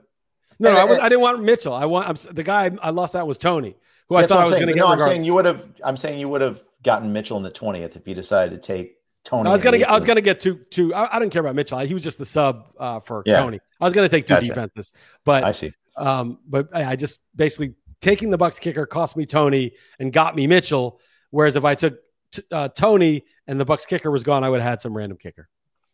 No, 0.59 0.73
no 0.73 0.79
I, 0.79 0.83
was, 0.85 0.99
I, 0.99 1.09
didn't 1.09 1.21
want 1.21 1.43
Mitchell. 1.43 1.73
I 1.73 1.85
want 1.85 2.09
I'm, 2.09 2.33
the 2.33 2.43
guy 2.43 2.71
I 2.81 2.89
lost 2.89 3.15
out 3.15 3.27
was 3.27 3.37
Toney, 3.37 3.75
who 4.09 4.15
I 4.15 4.25
thought 4.25 4.39
I 4.39 4.45
was 4.45 4.53
going 4.53 4.67
to 4.67 4.73
get. 4.73 4.79
No, 4.79 4.87
I'm 4.87 4.99
saying 4.99 5.23
you 5.23 5.33
would 5.33 5.45
have. 5.45 5.67
I'm 5.83 5.97
saying 5.97 6.19
you 6.19 6.29
would 6.29 6.41
have 6.41 6.63
gotten 6.83 7.13
Mitchell 7.13 7.37
in 7.37 7.43
the 7.43 7.51
twentieth 7.51 7.95
if 7.95 8.07
you 8.07 8.15
decided 8.15 8.59
to 8.61 8.65
take 8.65 8.97
Toney. 9.23 9.49
I 9.49 9.51
was 9.51 9.61
gonna 9.61 9.77
get. 9.77 9.89
I 9.89 9.93
was 9.93 10.05
gonna 10.05 10.21
get 10.21 10.39
two. 10.39 10.59
Two. 10.71 10.93
I, 10.93 11.15
I 11.15 11.19
didn't 11.19 11.31
care 11.31 11.41
about 11.41 11.55
Mitchell. 11.55 11.77
He 11.79 11.93
was 11.93 12.03
just 12.03 12.17
the 12.17 12.25
sub 12.25 12.73
uh, 12.79 12.99
for 12.99 13.23
yeah. 13.25 13.39
Toney. 13.39 13.59
I 13.79 13.85
was 13.85 13.93
gonna 13.93 14.09
take 14.09 14.25
two 14.25 14.35
gotcha. 14.35 14.47
defenses, 14.47 14.93
but 15.25 15.43
I 15.43 15.51
see. 15.51 15.73
Um, 15.97 16.39
but 16.47 16.75
I 16.75 16.95
just 16.95 17.21
basically 17.35 17.73
taking 18.01 18.29
the 18.29 18.37
Bucks 18.37 18.59
kicker 18.59 18.85
cost 18.85 19.17
me 19.17 19.25
Toney 19.25 19.73
and 19.99 20.13
got 20.13 20.35
me 20.35 20.47
Mitchell. 20.47 20.99
Whereas 21.31 21.55
if 21.55 21.65
I 21.65 21.75
took 21.75 21.99
t- 22.31 22.43
uh, 22.51 22.69
Toney 22.69 23.25
and 23.47 23.59
the 23.59 23.65
Bucks 23.65 23.85
kicker 23.85 24.11
was 24.11 24.23
gone, 24.23 24.43
I 24.43 24.49
would 24.49 24.61
have 24.61 24.69
had 24.69 24.81
some 24.81 24.95
random 24.95 25.17
kicker. 25.17 25.49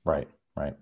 Right. 0.05 0.27
Right. 0.55 0.75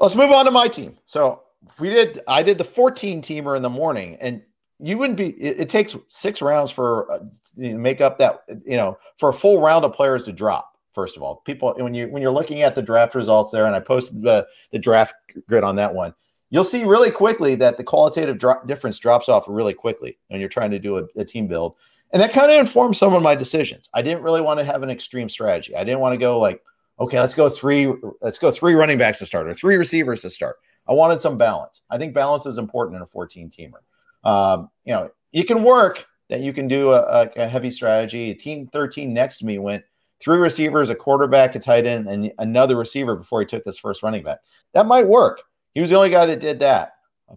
Let's 0.00 0.14
move 0.14 0.30
on 0.30 0.44
to 0.44 0.50
my 0.50 0.68
team. 0.68 0.96
So 1.06 1.42
we 1.78 1.90
did. 1.90 2.20
I 2.28 2.42
did 2.42 2.58
the 2.58 2.64
14 2.64 3.22
teamer 3.22 3.56
in 3.56 3.62
the 3.62 3.70
morning, 3.70 4.16
and 4.20 4.42
you 4.78 4.98
wouldn't 4.98 5.16
be. 5.16 5.28
It, 5.30 5.60
it 5.60 5.68
takes 5.70 5.96
six 6.08 6.42
rounds 6.42 6.70
for 6.70 7.10
uh, 7.10 7.18
you 7.56 7.72
know, 7.72 7.78
make 7.78 8.00
up 8.00 8.18
that 8.18 8.42
you 8.64 8.76
know 8.76 8.98
for 9.16 9.30
a 9.30 9.32
full 9.32 9.60
round 9.60 9.84
of 9.84 9.92
players 9.94 10.24
to 10.24 10.32
drop 10.32 10.76
first 10.94 11.16
of 11.16 11.22
all. 11.22 11.36
People 11.46 11.74
when 11.78 11.94
you 11.94 12.08
when 12.08 12.22
you're 12.22 12.30
looking 12.30 12.62
at 12.62 12.74
the 12.74 12.82
draft 12.82 13.14
results 13.14 13.52
there, 13.52 13.66
and 13.66 13.74
I 13.76 13.80
posted 13.80 14.22
the 14.22 14.46
the 14.72 14.78
draft 14.78 15.14
grid 15.48 15.64
on 15.64 15.76
that 15.76 15.94
one, 15.94 16.14
you'll 16.50 16.64
see 16.64 16.84
really 16.84 17.10
quickly 17.10 17.54
that 17.56 17.76
the 17.76 17.84
qualitative 17.84 18.38
drop 18.38 18.66
difference 18.66 18.98
drops 18.98 19.28
off 19.28 19.44
really 19.48 19.74
quickly 19.74 20.18
when 20.28 20.40
you're 20.40 20.48
trying 20.48 20.70
to 20.72 20.78
do 20.78 20.98
a, 20.98 21.04
a 21.16 21.24
team 21.24 21.46
build. 21.46 21.76
And 22.12 22.22
that 22.22 22.32
kind 22.32 22.50
of 22.50 22.58
informed 22.58 22.96
some 22.96 23.14
of 23.14 23.22
my 23.22 23.34
decisions. 23.34 23.88
I 23.92 24.02
didn't 24.02 24.22
really 24.22 24.40
want 24.40 24.60
to 24.60 24.64
have 24.64 24.82
an 24.82 24.90
extreme 24.90 25.28
strategy. 25.28 25.74
I 25.74 25.84
didn't 25.84 26.00
want 26.00 26.14
to 26.14 26.18
go 26.18 26.38
like, 26.38 26.62
okay, 26.98 27.20
let's 27.20 27.34
go 27.34 27.48
three, 27.48 27.92
let's 28.20 28.38
go 28.38 28.50
three 28.50 28.74
running 28.74 28.98
backs 28.98 29.18
to 29.18 29.26
start 29.26 29.48
or 29.48 29.54
three 29.54 29.76
receivers 29.76 30.22
to 30.22 30.30
start. 30.30 30.56
I 30.88 30.92
wanted 30.92 31.20
some 31.20 31.36
balance. 31.36 31.82
I 31.90 31.98
think 31.98 32.14
balance 32.14 32.46
is 32.46 32.58
important 32.58 32.96
in 32.96 33.02
a 33.02 33.06
14 33.06 33.50
teamer. 33.50 34.28
Um, 34.28 34.70
you 34.84 34.92
know, 34.92 35.10
you 35.32 35.44
can 35.44 35.62
work 35.62 36.06
that 36.28 36.40
you 36.40 36.52
can 36.52 36.68
do 36.68 36.92
a, 36.92 37.28
a, 37.36 37.46
heavy 37.46 37.70
strategy. 37.70 38.34
Team 38.34 38.68
13 38.72 39.12
next 39.12 39.38
to 39.38 39.46
me 39.46 39.58
went 39.58 39.84
three 40.20 40.38
receivers, 40.38 40.90
a 40.90 40.94
quarterback, 40.94 41.54
a 41.54 41.58
tight 41.58 41.86
end, 41.86 42.08
and 42.08 42.32
another 42.38 42.76
receiver 42.76 43.14
before 43.14 43.40
he 43.40 43.46
took 43.46 43.64
his 43.64 43.78
first 43.78 44.02
running 44.02 44.22
back. 44.22 44.38
That 44.74 44.86
might 44.86 45.06
work. 45.06 45.42
He 45.74 45.80
was 45.80 45.90
the 45.90 45.96
only 45.96 46.10
guy 46.10 46.26
that 46.26 46.40
did 46.40 46.60
that. 46.60 46.94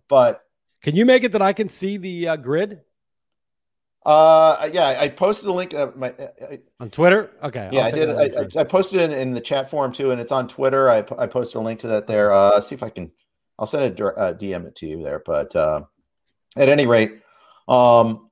But 0.08 0.42
can 0.82 0.96
you 0.96 1.06
make 1.06 1.24
it 1.24 1.34
that 1.34 1.42
I 1.42 1.54
can 1.54 1.70
see 1.70 1.98
the 1.98 2.30
uh, 2.30 2.36
grid? 2.38 2.82
Uh, 4.10 4.68
yeah, 4.74 4.98
I 5.00 5.08
posted 5.08 5.50
a 5.50 5.54
link 5.54 5.76
uh, 5.76 5.92
my, 5.96 6.10
uh, 6.10 6.58
on 6.80 6.90
Twitter. 6.90 7.30
Okay, 7.44 7.70
yeah, 7.72 7.86
I 7.86 7.92
did. 7.92 8.10
I, 8.10 8.60
I, 8.60 8.64
posted 8.64 9.02
it 9.02 9.12
in, 9.12 9.20
in, 9.20 9.34
the 9.36 9.40
chat 9.40 9.70
forum 9.70 9.92
too, 9.92 10.10
and 10.10 10.20
it's 10.20 10.32
on 10.32 10.48
Twitter. 10.48 10.90
I, 10.90 11.06
I 11.20 11.28
posted 11.28 11.58
a 11.58 11.60
link 11.60 11.82
to 11.82 11.90
that 11.90 12.08
there. 12.08 12.32
Uh, 12.32 12.60
see 12.60 12.74
if 12.74 12.82
I 12.82 12.90
can. 12.90 13.12
I'll 13.60 13.68
send 13.68 14.00
a 14.00 14.06
uh, 14.06 14.34
DM 14.34 14.66
it 14.66 14.76
to 14.78 14.88
you 14.88 15.04
there. 15.04 15.22
But 15.24 15.56
uh, 15.56 15.84
at 16.58 16.70
any 16.70 16.88
rate, 16.88 17.20
um, 17.68 18.32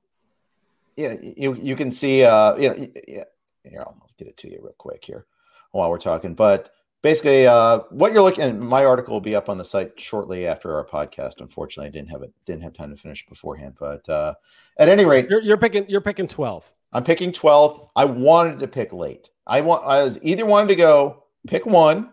yeah, 0.96 1.14
you 1.22 1.54
you 1.54 1.76
can 1.76 1.92
see. 1.92 2.24
Uh, 2.24 2.56
you 2.56 2.70
know, 2.70 2.88
yeah, 3.06 3.24
here 3.62 3.84
I'll 3.86 4.10
get 4.18 4.26
it 4.26 4.36
to 4.38 4.50
you 4.50 4.58
real 4.60 4.74
quick 4.78 5.04
here 5.04 5.26
while 5.70 5.90
we're 5.90 6.00
talking. 6.00 6.34
But 6.34 6.70
basically, 7.02 7.46
uh, 7.46 7.80
what 7.90 8.12
you're 8.12 8.22
looking. 8.22 8.44
At, 8.44 8.56
my 8.58 8.84
article 8.84 9.14
will 9.14 9.20
be 9.20 9.34
up 9.34 9.48
on 9.48 9.58
the 9.58 9.64
site 9.64 9.98
shortly 9.98 10.46
after 10.46 10.74
our 10.74 10.84
podcast. 10.84 11.40
Unfortunately, 11.40 11.88
I 11.88 11.92
didn't 11.92 12.10
have 12.10 12.22
it. 12.22 12.32
Didn't 12.44 12.62
have 12.62 12.74
time 12.74 12.90
to 12.90 12.96
finish 12.96 13.26
beforehand. 13.26 13.74
But 13.78 14.08
uh, 14.08 14.34
at 14.78 14.88
any 14.88 15.04
rate, 15.04 15.28
you're, 15.28 15.40
you're 15.40 15.58
picking. 15.58 15.88
You're 15.88 16.00
picking 16.00 16.28
twelve. 16.28 16.72
I'm 16.92 17.04
picking 17.04 17.32
12th. 17.32 17.88
I 17.96 18.04
wanted 18.04 18.60
to 18.60 18.68
pick 18.68 18.92
late. 18.92 19.30
I 19.46 19.60
want. 19.60 19.84
I 19.84 20.02
was 20.02 20.18
either 20.22 20.46
wanted 20.46 20.68
to 20.68 20.76
go 20.76 21.24
pick 21.46 21.66
one, 21.66 22.10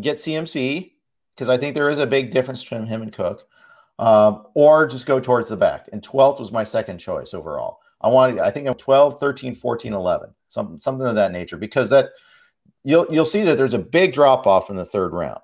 get 0.00 0.16
CMC 0.16 0.92
because 1.34 1.48
I 1.48 1.56
think 1.56 1.74
there 1.74 1.88
is 1.88 1.98
a 1.98 2.06
big 2.06 2.30
difference 2.30 2.62
between 2.62 2.86
him 2.86 3.02
and 3.02 3.12
Cook, 3.12 3.46
um, 3.98 4.46
or 4.54 4.86
just 4.86 5.06
go 5.06 5.20
towards 5.20 5.48
the 5.48 5.56
back. 5.56 5.88
And 5.92 6.02
12th 6.02 6.40
was 6.40 6.52
my 6.52 6.64
second 6.64 6.98
choice 6.98 7.32
overall. 7.34 7.78
I 8.00 8.08
wanted. 8.08 8.38
I 8.40 8.50
think 8.50 8.68
I'm 8.68 8.74
12, 8.74 9.20
13, 9.20 9.54
14, 9.54 9.92
11, 9.92 10.30
something 10.48 10.78
something 10.78 11.06
of 11.06 11.14
that 11.14 11.32
nature 11.32 11.56
because 11.56 11.90
that 11.90 12.10
you'll 12.84 13.06
you'll 13.10 13.24
see 13.24 13.42
that 13.42 13.56
there's 13.56 13.74
a 13.74 13.78
big 13.78 14.12
drop 14.12 14.46
off 14.46 14.70
in 14.70 14.76
the 14.76 14.84
third 14.84 15.12
round, 15.12 15.40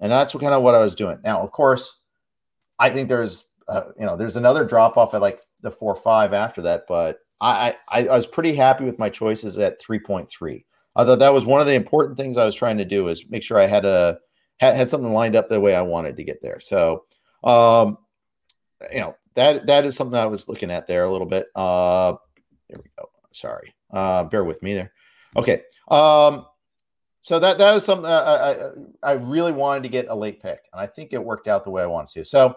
and 0.00 0.12
that's 0.12 0.32
kind 0.32 0.54
of 0.54 0.62
what 0.62 0.74
I 0.74 0.80
was 0.80 0.94
doing. 0.94 1.18
Now, 1.24 1.42
of 1.42 1.52
course, 1.52 2.00
I 2.78 2.90
think 2.90 3.08
there's 3.08 3.44
uh, 3.68 3.84
you 3.98 4.06
know 4.06 4.16
there's 4.16 4.36
another 4.36 4.64
drop 4.64 4.96
off 4.96 5.14
at 5.14 5.20
like 5.20 5.40
the 5.62 5.70
four 5.70 5.94
five 5.94 6.32
after 6.32 6.62
that, 6.62 6.84
but 6.88 7.18
I, 7.40 7.76
I, 7.88 8.08
I 8.08 8.16
was 8.16 8.26
pretty 8.26 8.54
happy 8.54 8.84
with 8.84 8.98
my 8.98 9.08
choices 9.08 9.58
at 9.58 9.80
3.3. 9.80 10.64
I 10.96 11.04
thought 11.04 11.20
that 11.20 11.32
was 11.32 11.46
one 11.46 11.60
of 11.60 11.66
the 11.66 11.74
important 11.74 12.18
things 12.18 12.36
I 12.36 12.44
was 12.44 12.54
trying 12.54 12.78
to 12.78 12.84
do 12.84 13.08
is 13.08 13.28
make 13.28 13.42
sure 13.42 13.58
I 13.58 13.66
had 13.66 13.84
a 13.84 14.18
had, 14.58 14.74
had 14.74 14.90
something 14.90 15.12
lined 15.12 15.36
up 15.36 15.48
the 15.48 15.60
way 15.60 15.74
I 15.74 15.82
wanted 15.82 16.16
to 16.16 16.24
get 16.24 16.42
there. 16.42 16.58
So, 16.58 17.04
um, 17.44 17.98
you 18.92 19.00
know 19.00 19.16
that 19.34 19.66
that 19.66 19.84
is 19.84 19.94
something 19.94 20.18
I 20.18 20.26
was 20.26 20.48
looking 20.48 20.72
at 20.72 20.88
there 20.88 21.04
a 21.04 21.10
little 21.10 21.26
bit. 21.26 21.46
Uh, 21.54 22.14
there 22.68 22.80
we 22.82 22.90
go. 22.98 23.10
Sorry, 23.30 23.72
uh, 23.92 24.24
bear 24.24 24.42
with 24.42 24.60
me 24.62 24.74
there. 24.74 24.92
Okay. 25.36 25.62
Um, 25.88 26.46
so 27.28 27.38
that 27.38 27.58
that 27.58 27.74
was 27.74 27.84
something 27.84 28.06
I, 28.06 28.52
I 28.52 28.70
I 29.02 29.12
really 29.12 29.52
wanted 29.52 29.82
to 29.82 29.90
get 29.90 30.06
a 30.08 30.16
late 30.16 30.40
pick, 30.40 30.60
and 30.72 30.80
I 30.80 30.86
think 30.86 31.12
it 31.12 31.22
worked 31.22 31.46
out 31.46 31.62
the 31.62 31.68
way 31.68 31.82
I 31.82 31.86
wanted 31.86 32.14
to. 32.14 32.24
So, 32.24 32.56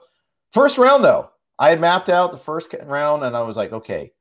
first 0.53 0.77
round 0.77 1.03
though, 1.03 1.29
I 1.59 1.71
had 1.71 1.81
mapped 1.81 2.07
out 2.07 2.31
the 2.31 2.37
first 2.37 2.73
round, 2.83 3.25
and 3.25 3.35
I 3.35 3.41
was 3.41 3.57
like, 3.57 3.73
okay, 3.73 4.13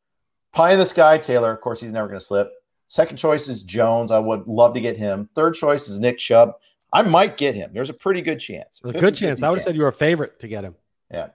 Pie 0.53 0.73
in 0.73 0.79
the 0.81 0.87
Sky, 0.87 1.19
Taylor. 1.19 1.53
Of 1.53 1.61
course, 1.61 1.81
he's 1.81 1.93
never 1.93 2.09
going 2.09 2.19
to 2.19 2.27
slip. 2.27 2.51
Second 2.89 3.17
choice 3.17 3.47
is 3.47 3.63
Jones. 3.63 4.11
I 4.11 4.19
would 4.19 4.49
love 4.49 4.75
to 4.75 4.81
get 4.81 4.97
him. 4.97 5.29
Third 5.37 5.55
choice 5.55 5.89
is 5.89 6.01
Nick 6.01 6.19
Chubb. 6.19 6.55
I 6.93 7.03
might 7.03 7.37
get 7.37 7.55
him. 7.55 7.71
There's 7.73 7.89
a 7.89 7.95
pretty 7.95 8.21
good 8.21 8.41
chance. 8.41 8.81
A 8.83 8.91
good 8.91 9.15
chance. 9.15 9.45
I 9.45 9.51
would 9.51 9.59
have 9.59 9.63
said 9.63 9.77
you 9.77 9.83
were 9.83 9.89
a 9.89 9.93
favorite 9.93 10.41
to 10.41 10.49
get 10.49 10.65
him. 10.65 10.75
Yeah. 11.13 11.29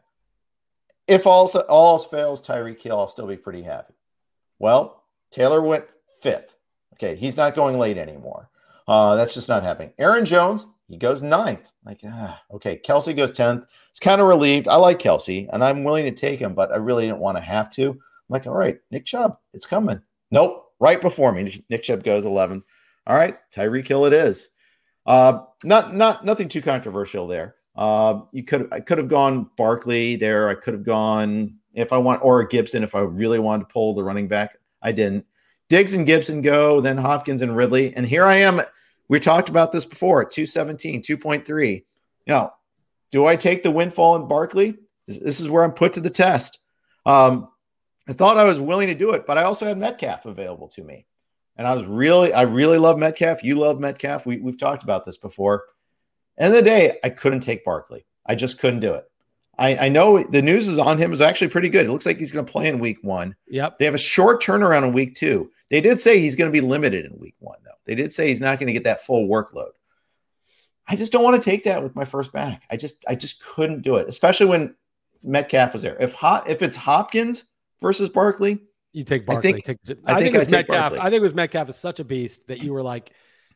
If 1.07 1.25
all, 1.25 1.47
all 1.69 1.93
else 1.93 2.05
fails, 2.05 2.45
Tyreek 2.45 2.81
Hill, 2.81 2.99
I'll 2.99 3.07
still 3.07 3.27
be 3.27 3.37
pretty 3.37 3.61
happy. 3.61 3.93
Well, 4.59 5.05
Taylor 5.31 5.61
went 5.61 5.85
fifth. 6.21 6.57
Okay, 6.95 7.15
he's 7.15 7.37
not 7.37 7.55
going 7.55 7.79
late 7.79 7.97
anymore. 7.97 8.49
Uh, 8.87 9.15
that's 9.15 9.33
just 9.33 9.49
not 9.49 9.63
happening. 9.63 9.93
Aaron 9.97 10.25
Jones, 10.25 10.65
he 10.87 10.97
goes 10.97 11.21
ninth. 11.21 11.71
Like, 11.85 12.01
ah, 12.05 12.41
okay. 12.51 12.79
Kelce 12.83 13.15
goes 13.15 13.31
10th. 13.31 13.65
It's 13.91 13.99
kind 13.99 14.21
of 14.21 14.27
relieved. 14.27 14.67
I 14.67 14.75
like 14.75 14.99
Kelce 14.99 15.49
and 15.51 15.63
I'm 15.63 15.83
willing 15.83 16.05
to 16.05 16.11
take 16.11 16.39
him, 16.39 16.53
but 16.53 16.71
I 16.71 16.75
really 16.75 17.05
didn't 17.05 17.19
want 17.19 17.37
to 17.37 17.41
have 17.41 17.71
to. 17.71 17.89
I'm 17.89 17.99
like, 18.29 18.47
all 18.47 18.55
right, 18.55 18.77
Nick 18.91 19.05
Chubb, 19.05 19.37
it's 19.53 19.65
coming. 19.65 20.01
Nope, 20.31 20.71
right 20.79 21.01
before 21.01 21.31
me. 21.31 21.63
Nick 21.69 21.83
Chubb 21.83 22.03
goes 22.03 22.25
11. 22.25 22.63
All 23.07 23.15
right, 23.15 23.37
Tyreek 23.53 23.87
Hill 23.87 24.05
it 24.05 24.13
is. 24.13 24.49
Uh, 25.05 25.43
not 25.63 25.95
not 25.95 26.25
nothing 26.25 26.47
too 26.49 26.61
controversial 26.61 27.27
there. 27.27 27.55
Uh, 27.75 28.21
you 28.31 28.43
could 28.43 28.67
I 28.71 28.79
could 28.79 28.97
have 28.97 29.07
gone 29.07 29.49
Barkley 29.57 30.15
there. 30.15 30.49
I 30.49 30.55
could 30.55 30.73
have 30.73 30.83
gone 30.83 31.57
if 31.73 31.93
I 31.93 31.97
want 31.97 32.23
or 32.23 32.43
Gibson 32.43 32.83
if 32.83 32.95
I 32.95 33.01
really 33.01 33.37
wanted 33.37 33.67
to 33.67 33.73
pull 33.73 33.93
the 33.93 34.03
running 34.03 34.27
back. 34.27 34.57
I 34.81 34.91
didn't. 34.91 35.25
Diggs 35.69 35.93
and 35.93 36.05
Gibson 36.05 36.41
go, 36.41 36.81
then 36.81 36.97
Hopkins 36.97 37.41
and 37.41 37.55
Ridley. 37.55 37.95
And 37.95 38.05
here 38.05 38.25
I 38.25 38.35
am. 38.37 38.61
We 39.07 39.19
talked 39.19 39.49
about 39.49 39.71
this 39.71 39.85
before 39.85 40.25
217, 40.25 41.01
2.3. 41.01 41.83
Now, 42.27 42.53
do 43.11 43.25
I 43.25 43.35
take 43.35 43.63
the 43.63 43.71
windfall 43.71 44.15
in 44.15 44.27
Barkley? 44.27 44.77
This 45.07 45.39
is 45.39 45.49
where 45.49 45.63
I'm 45.63 45.71
put 45.71 45.93
to 45.93 46.01
the 46.01 46.09
test. 46.09 46.59
Um, 47.05 47.49
I 48.07 48.13
thought 48.13 48.37
I 48.37 48.43
was 48.43 48.59
willing 48.59 48.87
to 48.87 48.95
do 48.95 49.11
it, 49.11 49.25
but 49.25 49.37
I 49.37 49.43
also 49.43 49.65
had 49.65 49.77
Metcalf 49.77 50.25
available 50.25 50.67
to 50.69 50.83
me. 50.83 51.05
And 51.57 51.67
I 51.67 51.73
was 51.73 51.85
really, 51.85 52.33
I 52.33 52.41
really 52.43 52.77
love 52.77 52.97
Metcalf. 52.97 53.43
You 53.43 53.55
love 53.55 53.79
Metcalf. 53.79 54.25
We, 54.25 54.37
we've 54.37 54.59
talked 54.59 54.83
about 54.83 55.05
this 55.05 55.17
before. 55.17 55.63
End 56.37 56.53
of 56.53 56.63
the 56.63 56.69
day, 56.69 56.99
I 57.03 57.09
couldn't 57.09 57.39
take 57.39 57.63
Barkley. 57.63 58.05
I 58.25 58.35
just 58.35 58.59
couldn't 58.59 58.81
do 58.81 58.95
it. 58.95 59.05
I, 59.57 59.77
I 59.77 59.89
know 59.89 60.21
the 60.21 60.41
news 60.41 60.67
is 60.67 60.77
on 60.77 60.97
him 60.97 61.13
is 61.13 61.21
actually 61.21 61.47
pretty 61.47 61.69
good. 61.69 61.85
It 61.85 61.91
looks 61.91 62.05
like 62.05 62.17
he's 62.17 62.33
going 62.33 62.45
to 62.45 62.51
play 62.51 62.67
in 62.67 62.79
week 62.79 62.97
one. 63.01 63.35
Yep. 63.47 63.79
They 63.79 63.85
have 63.85 63.93
a 63.93 63.99
short 63.99 64.43
turnaround 64.43 64.85
in 64.85 64.93
week 64.93 65.15
two. 65.15 65.49
They 65.75 65.81
did 65.81 65.99
say 65.99 66.21
he's 66.21 66.37
going 66.37 66.49
to 66.49 66.53
be 66.53 66.65
limited 66.65 67.03
in 67.03 67.19
week 67.19 67.35
one, 67.39 67.57
though. 67.65 67.71
They 67.83 67.95
did 67.95 68.13
say 68.13 68.29
he's 68.29 68.39
not 68.39 68.59
going 68.59 68.67
to 68.67 68.73
get 68.73 68.85
that 68.85 69.01
full 69.05 69.27
workload. 69.27 69.71
I 70.87 70.95
just 70.95 71.11
don't 71.11 71.21
want 71.21 71.35
to 71.41 71.43
take 71.43 71.65
that 71.65 71.83
with 71.83 71.97
my 71.97 72.05
first 72.05 72.31
back. 72.31 72.63
I 72.71 72.77
just, 72.77 73.03
I 73.05 73.15
just 73.15 73.43
couldn't 73.43 73.81
do 73.81 73.97
it, 73.97 74.07
especially 74.07 74.45
when 74.45 74.73
Metcalf 75.21 75.73
was 75.73 75.81
there. 75.81 75.97
If 76.01 76.13
hot, 76.13 76.49
if 76.49 76.61
it's 76.61 76.77
Hopkins 76.77 77.43
versus 77.81 78.07
Barkley, 78.07 78.59
you 78.93 79.03
take 79.03 79.25
Barkley. 79.25 79.49
I 79.49 79.59
think, 79.59 79.65
take, 79.65 79.97
I, 80.07 80.13
I 80.13 80.21
think, 80.21 80.31
think 80.31 80.43
it's 80.43 80.51
Metcalf. 80.51 80.79
Barkley. 80.91 80.99
I 80.99 81.03
think 81.09 81.15
it 81.15 81.23
was 81.23 81.33
Metcalf 81.33 81.67
is 81.67 81.75
such 81.75 81.99
a 81.99 82.05
beast 82.05 82.47
that 82.47 82.63
you 82.63 82.71
were 82.71 82.81
like, 82.81 83.11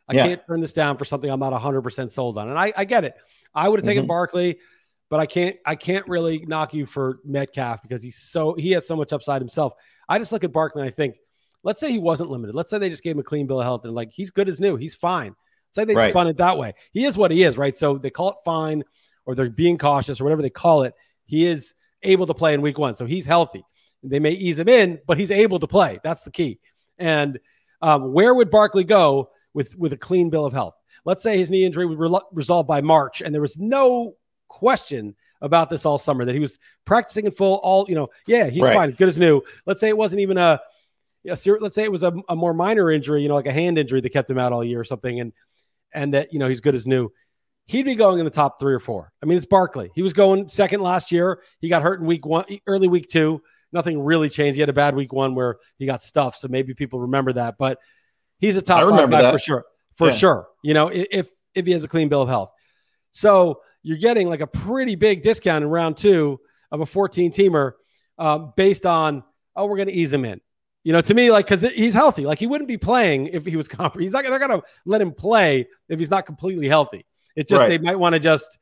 I 0.10 0.16
Yeah. 0.16 0.28
can't 0.28 0.42
turn 0.46 0.60
this 0.60 0.74
down 0.74 0.98
for 0.98 1.06
something 1.06 1.30
I'm 1.30 1.40
not 1.40 1.54
100 1.54 1.82
percent 1.84 2.12
sold 2.12 2.38
on, 2.38 2.50
and 2.50 2.60
I, 2.60 2.74
I 2.76 2.84
get 2.84 3.06
it. 3.06 3.14
I 3.56 3.70
would 3.70 3.80
have 3.80 3.86
taken 3.86 4.04
Mhm. 4.04 4.10
Barkley, 4.10 4.60
but 5.10 5.22
I 5.22 5.26
can't 5.26 5.56
I 5.66 5.76
can't 5.76 6.06
really 6.10 6.40
knock 6.46 6.74
you 6.74 6.86
for 6.86 7.20
Metcalf 7.24 7.82
because 7.82 8.04
he's 8.04 8.18
so 8.18 8.56
he 8.56 8.72
has 8.72 8.86
so 8.86 8.98
much 8.98 9.14
upside 9.14 9.42
himself. 9.42 9.72
I 10.10 10.18
just 10.18 10.34
look 10.34 10.44
at 10.44 10.52
Barkley 10.52 10.82
and 10.82 10.90
I 10.90 10.92
think, 10.92 11.18
let's 11.64 11.80
say 11.80 11.92
he 11.92 12.00
wasn't 12.00 12.30
limited. 12.30 12.56
Let's 12.56 12.70
say 12.72 12.78
they 12.78 12.90
just 12.90 13.04
gave 13.04 13.16
him 13.16 13.20
a 13.20 13.24
clean 13.24 13.48
bill 13.48 13.60
of 13.60 13.66
health 13.66 13.86
and 13.86 13.94
like 13.94 14.12
he's 14.12 14.32
good 14.32 14.48
as 14.48 14.60
new. 14.60 14.76
He's 14.76 14.96
fine. 14.96 15.28
Let's 15.68 15.76
say 15.76 15.86
they 15.86 15.96
Right. 15.96 16.10
spun 16.12 16.28
it 16.28 16.38
that 16.38 16.58
way. 16.58 16.74
He 16.92 17.06
is 17.06 17.18
what 17.18 17.32
he 17.32 17.44
is, 17.44 17.58
right? 17.58 17.76
So 17.76 17.98
they 17.98 18.10
call 18.10 18.30
it 18.30 18.36
fine 18.46 18.84
or 19.26 19.36
they're 19.36 19.50
being 19.50 19.78
cautious 19.78 20.20
or 20.20 20.24
whatever 20.24 20.42
they 20.42 20.50
call 20.50 20.84
it. 20.84 20.94
He 21.26 21.46
is 21.46 21.76
able 22.04 22.26
to 22.28 22.34
play 22.34 22.54
in 22.54 22.62
week 22.62 22.78
one, 22.80 22.96
so 22.96 23.06
he's 23.06 23.26
healthy. 23.26 23.64
They 24.02 24.20
may 24.20 24.32
ease 24.32 24.58
him 24.58 24.70
in, 24.70 25.00
but 25.06 25.18
he's 25.18 25.30
able 25.32 25.60
to 25.60 25.68
play. 25.68 26.00
That's 26.04 26.24
the 26.24 26.32
key. 26.32 26.60
And 26.98 27.40
um, 27.82 28.14
where 28.14 28.34
would 28.34 28.50
Barkley 28.50 28.84
go 28.86 29.30
with 29.54 29.78
with 29.78 29.94
a 29.94 29.98
clean 29.98 30.30
bill 30.30 30.46
of 30.46 30.54
health? 30.54 30.76
Let's 31.06 31.22
say 31.24 31.38
his 31.38 31.50
knee 31.50 31.66
injury 31.66 31.86
was 31.86 31.98
re- 31.98 32.20
resolved 32.32 32.68
by 32.68 32.82
March, 32.82 33.22
and 33.22 33.34
there 33.34 33.42
was 33.42 33.60
no 33.60 34.16
question 34.48 35.16
about 35.42 35.70
this 35.70 35.86
all 35.86 35.98
summer 35.98 36.26
that 36.26 36.34
he 36.34 36.40
was 36.40 36.58
practicing 36.86 37.26
in 37.26 37.32
full. 37.32 37.56
All 37.64 37.86
you 37.88 37.96
know, 37.96 38.10
yeah, 38.28 38.50
he's 38.50 38.64
Right. 38.64 38.74
fine. 38.74 38.90
He's 38.90 38.96
good 38.96 39.08
as 39.10 39.18
new. 39.18 39.42
Let's 39.66 39.80
say 39.80 39.88
it 39.90 39.98
wasn't 39.98 40.22
even 40.22 40.38
a, 40.38 40.60
a 41.28 41.36
ser- 41.38 41.60
let's 41.60 41.76
say 41.76 41.84
it 41.84 41.92
was 41.92 42.04
a, 42.04 42.14
a 42.30 42.36
more 42.36 42.54
minor 42.54 42.90
injury, 42.92 43.22
you 43.22 43.28
know, 43.30 43.36
like 43.36 43.46
a 43.48 43.52
hand 43.52 43.78
injury 43.78 44.02
that 44.02 44.10
kept 44.10 44.30
him 44.30 44.38
out 44.40 44.54
all 44.54 44.64
year 44.64 44.80
or 44.80 44.84
something, 44.84 45.20
and 45.20 45.34
and 45.94 46.14
that 46.14 46.32
you 46.34 46.40
know 46.40 46.48
he's 46.48 46.62
good 46.62 46.76
as 46.76 46.86
new. 46.88 47.12
He'd 47.66 47.86
be 47.86 47.96
going 47.96 48.18
in 48.20 48.26
the 48.26 48.32
top 48.32 48.60
three 48.60 48.74
or 48.74 48.80
four. 48.80 49.12
I 49.22 49.26
mean, 49.28 49.38
it's 49.38 49.46
Barkley. 49.46 49.92
He 49.94 50.02
was 50.02 50.14
going 50.14 50.48
second 50.50 50.82
last 50.82 51.12
year. 51.12 51.42
He 51.60 51.70
got 51.70 51.84
hurt 51.84 52.00
in 52.00 52.08
week 52.08 52.26
one, 52.26 52.46
early 52.66 52.88
week 52.88 53.08
two. 53.10 53.42
Nothing 53.72 54.02
really 54.02 54.30
changed. 54.30 54.56
He 54.56 54.62
had 54.62 54.70
a 54.70 54.74
bad 54.74 54.96
week 54.96 55.14
one 55.14 55.36
where 55.36 55.58
he 55.78 55.86
got 55.86 56.02
stuffed, 56.02 56.40
so 56.40 56.48
maybe 56.48 56.74
people 56.74 57.00
remember 57.02 57.34
that. 57.34 57.58
But 57.60 57.80
he's 58.40 58.56
a 58.56 58.62
top 58.62 58.78
I 58.78 58.82
five 58.82 58.90
remember 58.92 59.12
guy 59.18 59.22
that. 59.24 59.32
for 59.34 59.40
sure. 59.40 59.66
For 59.96 60.08
Yeah. 60.08 60.14
sure. 60.16 60.48
You 60.64 60.74
know, 60.74 60.88
if 60.88 61.30
if 61.54 61.66
he 61.66 61.72
has 61.74 61.84
a 61.84 61.88
clean 61.88 62.10
bill 62.10 62.22
of 62.24 62.30
health. 62.30 62.52
So 63.12 63.62
you're 63.84 63.98
getting 63.98 64.28
like 64.30 64.42
a 64.42 64.48
pretty 64.48 64.96
big 64.96 65.22
discount 65.22 65.64
in 65.64 65.70
round 65.70 65.98
two 65.98 66.40
of 66.72 66.82
a 66.82 66.86
14 66.86 67.32
teamer 67.32 67.74
um, 68.18 68.54
based 68.56 68.86
on, 68.86 69.24
oh, 69.56 69.66
we're 69.66 69.78
going 69.78 69.88
to 69.88 69.94
ease 69.94 70.12
him 70.14 70.26
in. 70.26 70.42
You 70.90 70.94
know, 70.94 71.02
to 71.02 71.14
me, 71.14 71.30
like, 71.30 71.46
because 71.48 71.62
he's 71.62 71.94
healthy. 71.94 72.26
Like, 72.26 72.40
he 72.40 72.48
wouldn't 72.48 72.68
be 72.68 72.80
playing 72.80 73.28
if 73.28 73.46
he 73.46 73.56
was 73.56 73.68
comp- 73.68 74.00
He's 74.00 74.12
not, 74.12 74.24
they're 74.24 74.40
going 74.40 74.60
to 74.60 74.64
let 74.86 75.00
him 75.00 75.12
play 75.12 75.68
if 75.88 76.00
he's 76.00 76.10
not 76.10 76.26
completely 76.26 76.68
healthy. 76.68 77.06
It's 77.36 77.48
just 77.48 77.62
Right. 77.62 77.70
they 77.70 77.78
might 77.78 78.00
want 78.00 78.14
to 78.14 78.20
just, 78.20 78.58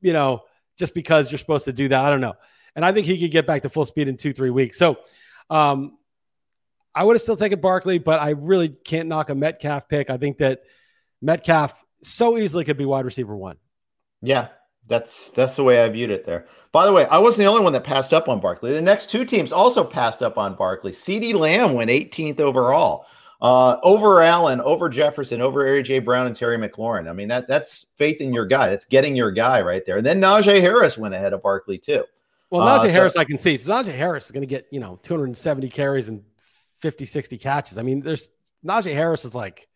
you 0.00 0.12
know, 0.12 0.40
just 0.76 0.94
because 0.94 1.30
you're 1.30 1.38
supposed 1.38 1.66
to 1.66 1.72
do 1.72 1.86
that. 1.86 2.04
I 2.04 2.10
don't 2.10 2.20
know. 2.20 2.34
And 2.74 2.84
I 2.84 2.90
think 2.90 3.06
he 3.06 3.20
could 3.20 3.30
get 3.30 3.46
back 3.46 3.62
to 3.62 3.68
full 3.68 3.84
speed 3.86 4.08
in 4.08 4.16
two, 4.16 4.32
three 4.32 4.50
weeks. 4.50 4.78
So, 4.78 4.96
um, 5.48 5.96
I 6.92 7.04
would 7.04 7.14
have 7.14 7.22
still 7.22 7.36
taken 7.36 7.60
Barkley, 7.60 7.98
but 7.98 8.18
I 8.18 8.30
really 8.30 8.70
can't 8.70 9.08
knock 9.08 9.30
a 9.30 9.36
Metcalf 9.36 9.88
pick. 9.88 10.10
I 10.10 10.16
think 10.16 10.38
that 10.38 10.62
Metcalf 11.22 11.72
so 12.02 12.36
easily 12.36 12.64
could 12.64 12.78
be 12.78 12.84
wide 12.84 13.04
receiver 13.04 13.36
one. 13.36 13.58
Yeah, 14.22 14.48
that's 14.90 15.30
that's 15.30 15.56
the 15.56 15.64
way 15.64 15.82
I 15.82 15.88
viewed 15.88 16.10
it 16.10 16.26
there. 16.26 16.46
By 16.72 16.84
the 16.84 16.92
way, 16.92 17.06
I 17.06 17.16
wasn't 17.18 17.38
the 17.38 17.46
only 17.46 17.62
one 17.64 17.72
that 17.72 17.82
passed 17.84 18.12
up 18.12 18.28
on 18.28 18.38
Barkley. 18.40 18.72
The 18.72 18.80
next 18.82 19.10
two 19.10 19.24
teams 19.24 19.50
also 19.52 19.82
passed 19.82 20.22
up 20.22 20.36
on 20.36 20.54
Barkley. 20.54 20.92
CeeDee 20.92 21.34
Lamb 21.34 21.72
went 21.72 21.90
18th 21.90 22.40
overall. 22.40 23.06
Uh, 23.42 23.78
over 23.82 24.20
Allen, 24.20 24.60
over 24.60 24.90
Jefferson, 24.90 25.40
over 25.40 25.64
AJ 25.64 26.04
Brown 26.04 26.26
and 26.26 26.36
Terry 26.36 26.58
McLaurin. 26.58 27.08
I 27.08 27.14
mean, 27.14 27.28
that 27.28 27.48
that's 27.48 27.86
faith 27.96 28.20
in 28.20 28.34
your 28.34 28.44
guy. 28.44 28.68
That's 28.68 28.84
getting 28.84 29.16
your 29.16 29.30
guy 29.30 29.62
right 29.62 29.84
there. 29.86 29.96
And 29.96 30.04
then 30.06 30.20
Najee 30.20 30.60
Harris 30.60 30.98
went 30.98 31.14
ahead 31.14 31.32
of 31.32 31.42
Barkley 31.42 31.78
too. 31.78 32.04
Well, 32.50 32.60
Uh, 32.62 32.78
Najee 32.78 32.82
so- 32.88 32.88
Harris, 32.90 33.16
I 33.16 33.24
can 33.24 33.38
see. 33.38 33.56
So 33.56 33.72
Najee 33.72 33.94
Harris 33.94 34.26
is 34.26 34.30
going 34.32 34.42
to 34.42 34.46
get, 34.46 34.66
you 34.70 34.78
know, 34.80 34.98
270 35.02 35.70
carries 35.70 36.08
and 36.10 36.22
50, 36.80 37.06
60 37.06 37.38
catches. 37.38 37.78
I 37.78 37.82
mean, 37.82 38.00
there's 38.00 38.30
Najee 38.64 38.92
Harris 38.92 39.24
is 39.24 39.34
like, 39.34 39.68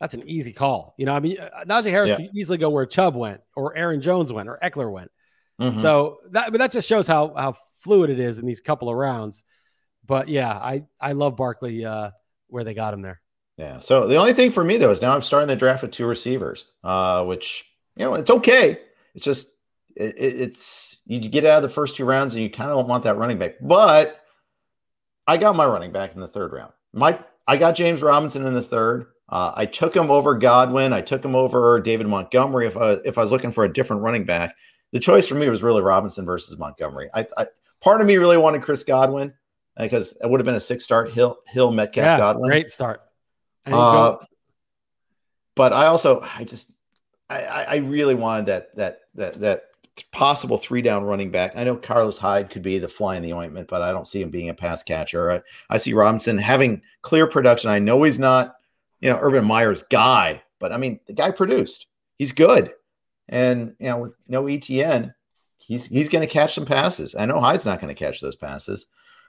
that's 0.00 0.14
an 0.14 0.22
easy 0.26 0.52
call. 0.52 0.94
You 0.96 1.06
know, 1.06 1.14
I 1.14 1.20
mean, 1.20 1.38
uh, 1.38 1.64
Najee 1.66 1.90
Harris 1.90 2.10
Yeah. 2.10 2.16
could 2.16 2.30
easily 2.34 2.58
go 2.58 2.70
where 2.70 2.86
Chubb 2.86 3.14
went 3.14 3.40
or 3.54 3.76
Aaron 3.76 4.00
Jones 4.00 4.32
went 4.32 4.48
or 4.48 4.58
Ekeler 4.62 4.90
went. 4.90 5.10
Mhm. 5.60 5.76
So 5.76 6.18
that, 6.30 6.50
but 6.52 6.58
that 6.58 6.72
just 6.72 6.88
shows 6.88 7.06
how, 7.06 7.34
how 7.34 7.54
fluid 7.80 8.08
it 8.10 8.18
is 8.18 8.38
in 8.38 8.46
these 8.46 8.60
couple 8.60 8.88
of 8.88 8.96
rounds. 8.96 9.44
But 10.06 10.28
yeah, 10.28 10.50
I, 10.50 10.84
I 11.00 11.12
love 11.12 11.36
Barkley 11.36 11.84
uh, 11.84 12.10
where 12.48 12.64
they 12.64 12.74
got 12.74 12.94
him 12.94 13.02
there. 13.02 13.20
Yeah. 13.58 13.80
So 13.80 14.06
the 14.06 14.16
only 14.16 14.32
thing 14.32 14.52
for 14.52 14.64
me 14.64 14.78
though 14.78 14.90
is 14.90 15.02
now 15.02 15.14
I'm 15.14 15.20
starting 15.22 15.48
the 15.48 15.56
draft 15.56 15.82
with 15.82 15.90
two 15.90 16.06
receivers, 16.06 16.64
uh, 16.82 17.24
which 17.24 17.66
you 17.94 18.04
know 18.06 18.14
it's 18.14 18.30
okay. 18.30 18.78
It's 19.14 19.24
just 19.24 19.48
it, 19.94 20.14
it's 20.18 20.96
you 21.04 21.20
get 21.28 21.44
out 21.44 21.58
of 21.58 21.62
the 21.62 21.68
first 21.68 21.96
two 21.96 22.06
rounds 22.06 22.34
and 22.34 22.42
you 22.42 22.48
kind 22.48 22.70
of 22.70 22.78
don't 22.78 22.88
want 22.88 23.04
that 23.04 23.18
running 23.18 23.38
back. 23.38 23.56
But 23.60 24.18
I 25.26 25.36
got 25.36 25.56
my 25.56 25.66
running 25.66 25.92
back 25.92 26.14
in 26.14 26.20
the 26.22 26.28
third 26.28 26.52
round. 26.52 26.72
My 26.94 27.18
I 27.46 27.58
got 27.58 27.74
James 27.74 28.00
Robinson 28.00 28.46
in 28.46 28.54
the 28.54 28.62
third. 28.62 29.06
Uh, 29.30 29.52
I 29.54 29.64
took 29.66 29.94
him 29.94 30.10
over 30.10 30.34
Godwin. 30.34 30.92
I 30.92 31.00
took 31.00 31.24
him 31.24 31.36
over 31.36 31.80
David 31.80 32.08
Montgomery. 32.08 32.66
If 32.66 32.76
I 32.76 32.92
if 33.04 33.16
I 33.16 33.22
was 33.22 33.30
looking 33.30 33.52
for 33.52 33.64
a 33.64 33.72
different 33.72 34.02
running 34.02 34.24
back, 34.24 34.56
the 34.92 34.98
choice 34.98 35.26
for 35.26 35.36
me 35.36 35.48
was 35.48 35.62
really 35.62 35.82
Robinson 35.82 36.24
versus 36.24 36.58
Montgomery. 36.58 37.08
I, 37.14 37.26
I 37.36 37.46
part 37.80 38.00
of 38.00 38.06
me 38.06 38.16
really 38.16 38.36
wanted 38.36 38.62
Chris 38.62 38.82
Godwin 38.82 39.32
because 39.78 40.16
it 40.22 40.28
would 40.28 40.40
have 40.40 40.46
been 40.46 40.56
a 40.56 40.60
six 40.60 40.84
start 40.84 41.12
Hill 41.12 41.38
Hill 41.46 41.70
Metcalf 41.70 42.04
yeah, 42.04 42.18
Godwin. 42.18 42.50
Great 42.50 42.70
start. 42.70 43.02
Uh, 43.66 44.16
but 45.54 45.72
I 45.72 45.86
also 45.86 46.20
I 46.36 46.44
just 46.44 46.72
I, 47.28 47.42
I 47.44 47.76
really 47.76 48.16
wanted 48.16 48.46
that 48.46 48.74
that 48.76 49.00
that 49.14 49.40
that 49.40 49.62
possible 50.12 50.58
three 50.58 50.82
down 50.82 51.04
running 51.04 51.30
back. 51.30 51.52
I 51.54 51.64
know 51.64 51.76
Carlos 51.76 52.18
Hyde 52.18 52.50
could 52.50 52.62
be 52.62 52.78
the 52.78 52.88
fly 52.88 53.16
in 53.16 53.22
the 53.22 53.32
ointment, 53.32 53.68
but 53.68 53.82
I 53.82 53.92
don't 53.92 54.08
see 54.08 54.22
him 54.22 54.30
being 54.30 54.48
a 54.48 54.54
pass 54.54 54.82
catcher. 54.82 55.30
I, 55.30 55.42
I 55.68 55.76
see 55.76 55.92
Robinson 55.92 56.38
having 56.38 56.82
clear 57.02 57.26
production. 57.26 57.70
I 57.70 57.78
know 57.78 58.02
he's 58.02 58.18
not, 58.18 58.56
you 59.00 59.10
know, 59.10 59.18
Urban 59.20 59.44
Meyer's 59.44 59.82
guy, 59.84 60.42
but 60.58 60.72
I 60.72 60.76
mean, 60.76 61.00
the 61.06 61.12
guy 61.12 61.30
produced. 61.30 61.86
He's 62.18 62.32
good. 62.32 62.72
And, 63.28 63.76
you 63.78 63.88
know, 63.88 63.98
with 63.98 64.12
no 64.28 64.46
Etienne, 64.46 65.14
he's 65.58 65.86
he's 65.86 66.08
going 66.08 66.26
to 66.26 66.32
catch 66.32 66.54
some 66.54 66.66
passes. 66.66 67.14
I 67.14 67.26
know 67.26 67.40
Hyde's 67.40 67.64
not 67.64 67.80
going 67.80 67.94
to 67.94 67.98
catch 67.98 68.20
those 68.20 68.36
passes. 68.36 68.86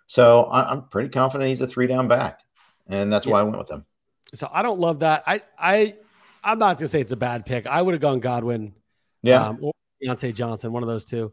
So 0.08 0.44
I, 0.46 0.74
am 0.74 0.84
pretty 0.90 1.10
confident 1.10 1.50
he's 1.50 1.62
a 1.62 1.68
three 1.68 1.88
down 1.88 2.08
back. 2.08 2.42
And 2.90 3.14
that's 3.14 3.26
yeah. 3.26 3.34
why 3.34 3.40
I 3.40 3.44
went 3.44 3.58
with 3.58 3.72
him. 3.72 3.86
So 4.34 4.50
I 4.52 4.62
don't 4.62 4.80
love 4.80 5.00
that. 5.00 5.24
I, 5.26 5.42
I, 5.58 5.96
I'm 6.44 6.60
not 6.60 6.78
going 6.78 6.86
to 6.86 6.88
say 6.88 7.00
it's 7.00 7.12
a 7.12 7.18
bad 7.18 7.46
pick. 7.46 7.68
I 7.68 7.82
would 7.82 7.94
have 7.94 8.02
gone 8.02 8.20
Godwin. 8.20 8.74
Yeah. 9.22 9.50
Um, 9.50 9.72
Diontae 10.04 10.34
Johnson, 10.34 10.74
one 10.74 10.84
of 10.84 10.90
those 10.90 11.06
two, 11.06 11.32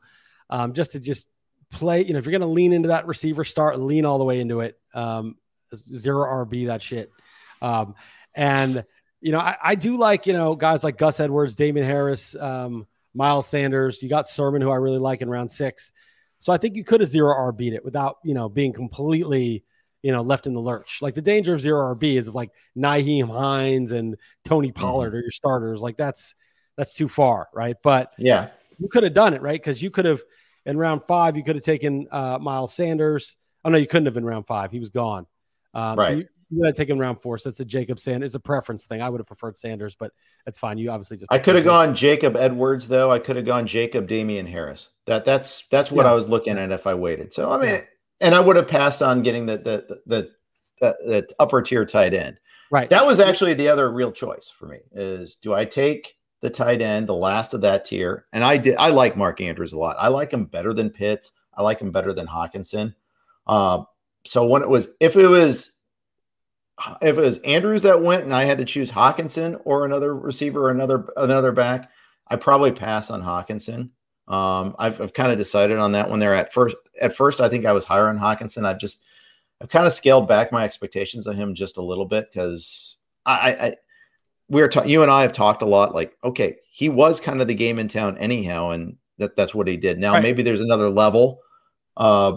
um, 0.51 0.75
just 0.75 0.93
to 0.93 1.01
just 1.01 1.27
play. 1.71 2.05
You 2.05 2.13
know, 2.13 2.19
if 2.19 2.27
you're 2.27 2.33
going 2.33 2.43
to 2.43 2.47
lean 2.47 2.73
into 2.73 2.89
that 2.89 3.07
receiver 3.07 3.45
start, 3.45 3.81
lean 3.81 4.05
all 4.05 4.19
the 4.19 4.25
way 4.25 4.41
into 4.41 4.61
it. 4.61 4.79
Um, 4.95 5.37
zero 5.75 6.45
RB 6.45 6.67
that 6.67 6.83
shit. 6.83 7.11
Um, 7.63 7.95
and 8.35 8.85
you 9.21 9.33
know, 9.33 9.41
I, 9.41 9.57
I, 9.63 9.75
do 9.75 9.99
like 9.99 10.27
you 10.27 10.33
know 10.33 10.55
guys 10.55 10.85
like 10.85 10.97
Gus 10.97 11.21
Edwards, 11.21 11.57
Damien 11.57 11.87
Harris, 11.87 12.37
um, 12.37 12.87
Miles 13.15 13.49
Sanders. 13.49 14.03
You 14.03 14.09
got 14.09 14.29
Sermon, 14.29 14.63
who 14.63 14.71
I 14.71 14.77
really 14.77 14.99
like 14.99 15.23
in 15.23 15.29
round 15.29 15.51
six. 15.51 15.93
So 16.39 16.53
I 16.53 16.57
think 16.57 16.77
you 16.77 16.85
could 16.85 17.01
have 17.01 17.09
zero 17.09 17.35
R 17.35 17.53
beat 17.53 17.73
it 17.73 17.85
without 17.85 18.19
you 18.23 18.35
know 18.35 18.49
being 18.49 18.73
completely 18.73 19.65
you 20.03 20.13
know 20.13 20.23
left 20.23 20.47
in 20.47 20.55
the 20.55 20.61
lurch. 20.61 21.03
Like 21.03 21.15
the 21.15 21.23
danger 21.23 21.55
of 21.55 21.61
zero 21.61 21.95
RB 21.95 22.17
is 22.17 22.33
like 22.33 22.51
Nyheim 22.77 23.29
Hines 23.29 23.93
and 23.93 24.17
Tony 24.45 24.73
Pollard 24.73 25.09
mm-hmm. 25.09 25.17
are 25.17 25.23
your 25.23 25.31
starters. 25.31 25.81
Like 25.81 25.97
that's 25.97 26.35
that's 26.77 26.95
too 26.95 27.09
far, 27.09 27.49
right? 27.53 27.77
But 27.83 28.13
yeah, 28.19 28.51
you 28.79 28.89
could 28.89 29.03
have 29.03 29.15
done 29.15 29.35
it, 29.35 29.43
right? 29.43 29.61
Because 29.61 29.83
you 29.83 29.91
could 29.91 30.05
have 30.05 30.21
in 30.65 30.77
round 30.77 31.03
five, 31.05 31.37
you 31.37 31.43
could 31.43 31.57
have 31.57 31.65
taken 31.65 32.07
uh, 32.11 32.39
Miles 32.41 32.73
Sanders. 32.73 33.37
Oh 33.65 33.71
no, 33.71 33.79
you 33.79 33.87
couldn't 33.87 34.07
have 34.07 34.17
in 34.17 34.25
round 34.25 34.47
five. 34.47 34.71
He 34.71 34.79
was 34.79 34.91
gone. 34.91 35.27
Um, 35.75 35.99
right. 35.99 36.07
So 36.07 36.13
you, 36.13 36.29
you 36.51 36.59
would 36.59 36.67
have 36.67 36.77
taken 36.77 36.99
round 36.99 37.21
four. 37.21 37.39
So 37.39 37.49
that's 37.49 37.61
a 37.61 37.65
Jacob 37.65 37.99
Sanders. 37.99 38.31
It's 38.31 38.35
a 38.35 38.41
preference 38.41 38.87
thing. 38.87 39.03
I 39.03 39.09
would 39.09 39.21
have 39.21 39.27
preferred 39.27 39.57
Sanders, 39.57 39.95
but 39.95 40.13
that's 40.45 40.59
fine. 40.59 40.79
You 40.79 40.91
obviously 40.91 41.17
just. 41.17 41.33
I 41.33 41.39
could 41.39 41.57
have 41.57 41.65
gone 41.65 41.95
Jacob 41.95 42.37
Edwards 42.37 42.89
though. 42.89 43.11
I 43.11 43.19
could 43.19 43.37
have 43.37 43.45
gone 43.45 43.67
Jacob 43.67 44.09
Damien 44.09 44.47
Harris. 44.47 44.89
That 45.07 45.25
that's 45.25 45.65
that's 45.71 45.91
what 45.91 46.05
yeah. 46.05 46.13
I 46.13 46.15
was 46.15 46.29
looking 46.29 46.59
at 46.59 46.71
if 46.73 46.87
I 46.87 46.95
waited. 46.95 47.35
So 47.35 47.51
I 47.51 47.59
mean, 47.59 47.71
yeah. 47.71 47.83
and 48.21 48.35
I 48.35 48.41
would 48.41 48.57
have 48.57 48.69
passed 48.69 49.03
on 49.03 49.23
getting 49.23 49.47
the 49.47 49.59
the 49.59 50.01
the, 50.07 50.31
the, 50.81 50.97
the 51.05 51.29
upper 51.39 51.63
tier 51.63 51.85
tight 51.85 52.15
end. 52.15 52.39
Right. 52.71 52.91
That 52.91 53.07
was 53.07 53.19
actually 53.19 53.55
the 53.55 53.69
other 53.69 53.91
real 53.91 54.13
choice 54.13 54.49
for 54.49 54.67
me. 54.67 54.79
Is 54.93 55.37
do 55.37 55.55
I 55.55 55.65
take 55.65 56.19
the 56.41 56.51
tight 56.51 56.81
end, 56.81 57.09
the 57.09 57.15
last 57.15 57.55
of 57.55 57.63
that 57.63 57.85
tier. 57.85 58.27
And 58.33 58.45
I 58.45 58.57
did 58.57 58.77
I 58.77 58.91
like 58.91 59.17
Mark 59.17 59.41
Andrews 59.41 59.73
a 59.73 59.79
lot. 59.79 59.97
I 59.99 60.09
like 60.09 60.33
him 60.33 60.45
better 60.45 60.73
than 60.73 60.91
Pitts. 60.91 61.33
I 61.55 61.63
like 61.63 61.81
him 61.81 61.91
better 61.91 62.13
than 62.13 62.27
Hockenson. 62.27 62.95
Uh, 63.47 63.83
so 64.25 64.47
when 64.47 64.63
it 64.63 64.69
was 64.69 64.89
if 65.01 65.17
it 65.17 65.27
was 65.27 65.73
if 67.03 67.17
it 67.19 67.21
was 67.21 67.39
Andrews 67.39 67.83
that 67.83 68.03
went 68.03 68.25
and 68.25 68.35
I 68.35 68.45
had 68.45 68.59
to 68.59 68.65
choose 68.65 68.91
Hockenson 68.91 69.61
or 69.65 69.85
another 69.85 70.15
receiver 70.15 70.67
or 70.67 70.71
another 70.71 71.09
another 71.17 71.53
back, 71.53 71.91
I 72.27 72.37
probably 72.37 72.73
pass 72.73 73.11
on 73.11 73.23
Hockenson. 73.23 73.91
Um, 74.29 74.77
I've, 74.79 75.01
I've 75.01 75.15
kind 75.15 75.33
of 75.33 75.39
decided 75.39 75.79
on 75.79 75.93
that 75.93 76.11
one 76.11 76.19
there 76.19 76.35
at 76.35 76.53
first. 76.53 76.77
At 77.01 77.17
first, 77.17 77.41
I 77.41 77.49
think 77.49 77.65
I 77.65 77.73
was 77.73 77.85
higher 77.85 78.09
on 78.09 78.19
Hockenson. 78.19 78.67
I've 78.67 78.79
just 78.79 79.03
I've 79.61 79.71
kind 79.71 79.87
of 79.87 79.93
scaled 79.93 80.29
back 80.29 80.53
my 80.53 80.65
expectations 80.65 81.27
of 81.27 81.37
him 81.37 81.55
just 81.55 81.79
a 81.79 81.83
little 81.83 82.05
bit 82.05 82.31
because 82.31 82.97
I, 83.25 83.51
I 83.51 83.77
we 84.49 84.63
are 84.63 84.69
ta- 84.69 84.85
you 84.85 85.03
and 85.03 85.11
I 85.11 85.23
have 85.23 85.33
talked 85.33 85.63
a 85.63 85.67
lot. 85.67 85.95
Like, 85.95 86.17
okay, 86.23 86.57
he 86.71 86.89
was 86.89 87.21
kind 87.21 87.41
of 87.41 87.49
the 87.49 87.55
game 87.55 87.79
in 87.79 87.89
town 87.89 88.19
anyhow, 88.19 88.71
and 88.71 88.97
that 89.19 89.35
that's 89.35 89.55
what 89.55 89.67
he 89.67 89.77
did. 89.77 89.99
Now 89.99 90.15
right. 90.15 90.23
maybe 90.23 90.43
there's 90.43 90.61
another 90.61 90.91
level, 90.91 91.41
uh, 91.97 92.37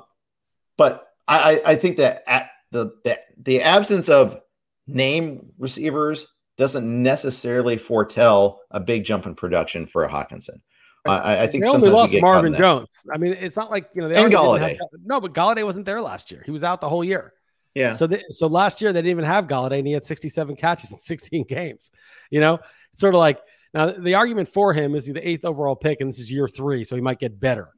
but 0.78 1.10
I 1.28 1.62
I 1.66 1.76
think 1.76 1.98
that 1.98 2.24
at 2.28 2.51
the, 2.72 2.92
the 3.04 3.20
the 3.38 3.62
absence 3.62 4.10
of 4.10 4.40
name 4.88 5.52
receivers 5.58 6.28
doesn't 6.58 6.86
necessarily 7.04 7.78
foretell 7.78 8.62
a 8.72 8.80
big 8.80 9.04
jump 9.04 9.26
in 9.26 9.36
production 9.36 9.86
for 9.86 10.04
a 10.04 10.10
Hockenson. 10.10 10.60
I, 11.06 11.44
I 11.44 11.48
think 11.48 11.64
they 11.64 11.70
only 11.70 11.90
lost 11.90 12.16
Marvin 12.20 12.56
Jones. 12.56 12.88
I 13.12 13.18
mean, 13.18 13.34
it's 13.34 13.56
not 13.56 13.72
like 13.72 13.90
you 13.96 14.02
know 14.02 14.10
they 14.10 14.16
and 14.16 14.32
Golladay. 14.32 14.72
Have, 14.72 14.80
no, 15.04 15.20
but 15.20 15.34
Golladay 15.34 15.64
wasn't 15.64 15.86
there 15.86 16.02
last 16.02 16.32
year. 16.32 16.44
He 16.46 16.52
was 16.52 16.64
out 16.64 16.80
the 16.80 16.90
whole 16.90 17.04
year. 17.04 17.34
Yeah. 17.74 17.94
So 17.94 18.06
they, 18.06 18.22
so 18.30 18.48
last 18.48 18.82
year 18.82 18.94
they 18.94 19.00
didn't 19.00 19.12
even 19.12 19.26
have 19.26 19.48
Golladay, 19.48 19.80
and 19.80 19.88
he 19.88 19.94
had 19.94 20.04
67 20.04 20.56
catches 20.56 20.92
in 20.92 20.98
16 21.00 21.46
games. 21.46 21.92
You 22.30 22.40
know, 22.40 22.60
it's 22.92 23.02
sort 23.02 23.16
of 23.16 23.20
like 23.20 23.40
now 23.74 23.92
the 23.92 24.16
argument 24.16 24.50
for 24.50 24.74
him 24.74 24.94
is 24.94 25.06
he's 25.06 25.16
the 25.16 25.28
eighth 25.28 25.46
overall 25.46 25.76
pick, 25.76 26.02
and 26.02 26.10
this 26.10 26.20
is 26.20 26.32
year 26.32 26.48
three, 26.48 26.84
so 26.84 26.96
he 26.96 27.02
might 27.02 27.20
get 27.20 27.40
better. 27.40 27.70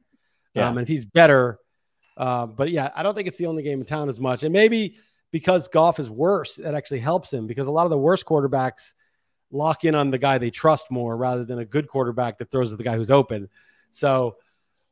Yeah. 0.54 0.68
Um, 0.68 0.78
and 0.78 0.84
if 0.84 0.88
he's 0.88 1.04
better, 1.04 1.58
uh, 2.16 2.46
but 2.46 2.70
yeah, 2.70 2.90
I 2.94 3.02
don't 3.02 3.14
think 3.14 3.28
it's 3.28 3.36
the 3.36 3.46
only 3.46 3.62
game 3.62 3.80
in 3.80 3.86
town 3.86 4.08
as 4.08 4.20
much. 4.20 4.42
And 4.42 4.52
maybe 4.52 4.96
because 5.30 5.68
Goff 5.68 5.98
is 5.98 6.08
worse, 6.08 6.56
that 6.56 6.74
actually 6.74 7.00
helps 7.00 7.32
him 7.32 7.46
because 7.46 7.66
a 7.66 7.72
lot 7.72 7.84
of 7.84 7.90
the 7.90 7.98
worst 7.98 8.24
quarterbacks 8.24 8.94
lock 9.50 9.84
in 9.84 9.94
on 9.94 10.10
the 10.10 10.18
guy 10.18 10.38
they 10.38 10.50
trust 10.50 10.90
more 10.90 11.16
rather 11.16 11.44
than 11.44 11.58
a 11.58 11.64
good 11.64 11.88
quarterback 11.88 12.38
that 12.38 12.50
throws 12.50 12.72
at 12.72 12.78
the 12.78 12.84
guy 12.84 12.96
who's 12.96 13.10
open. 13.10 13.48
So 13.90 14.36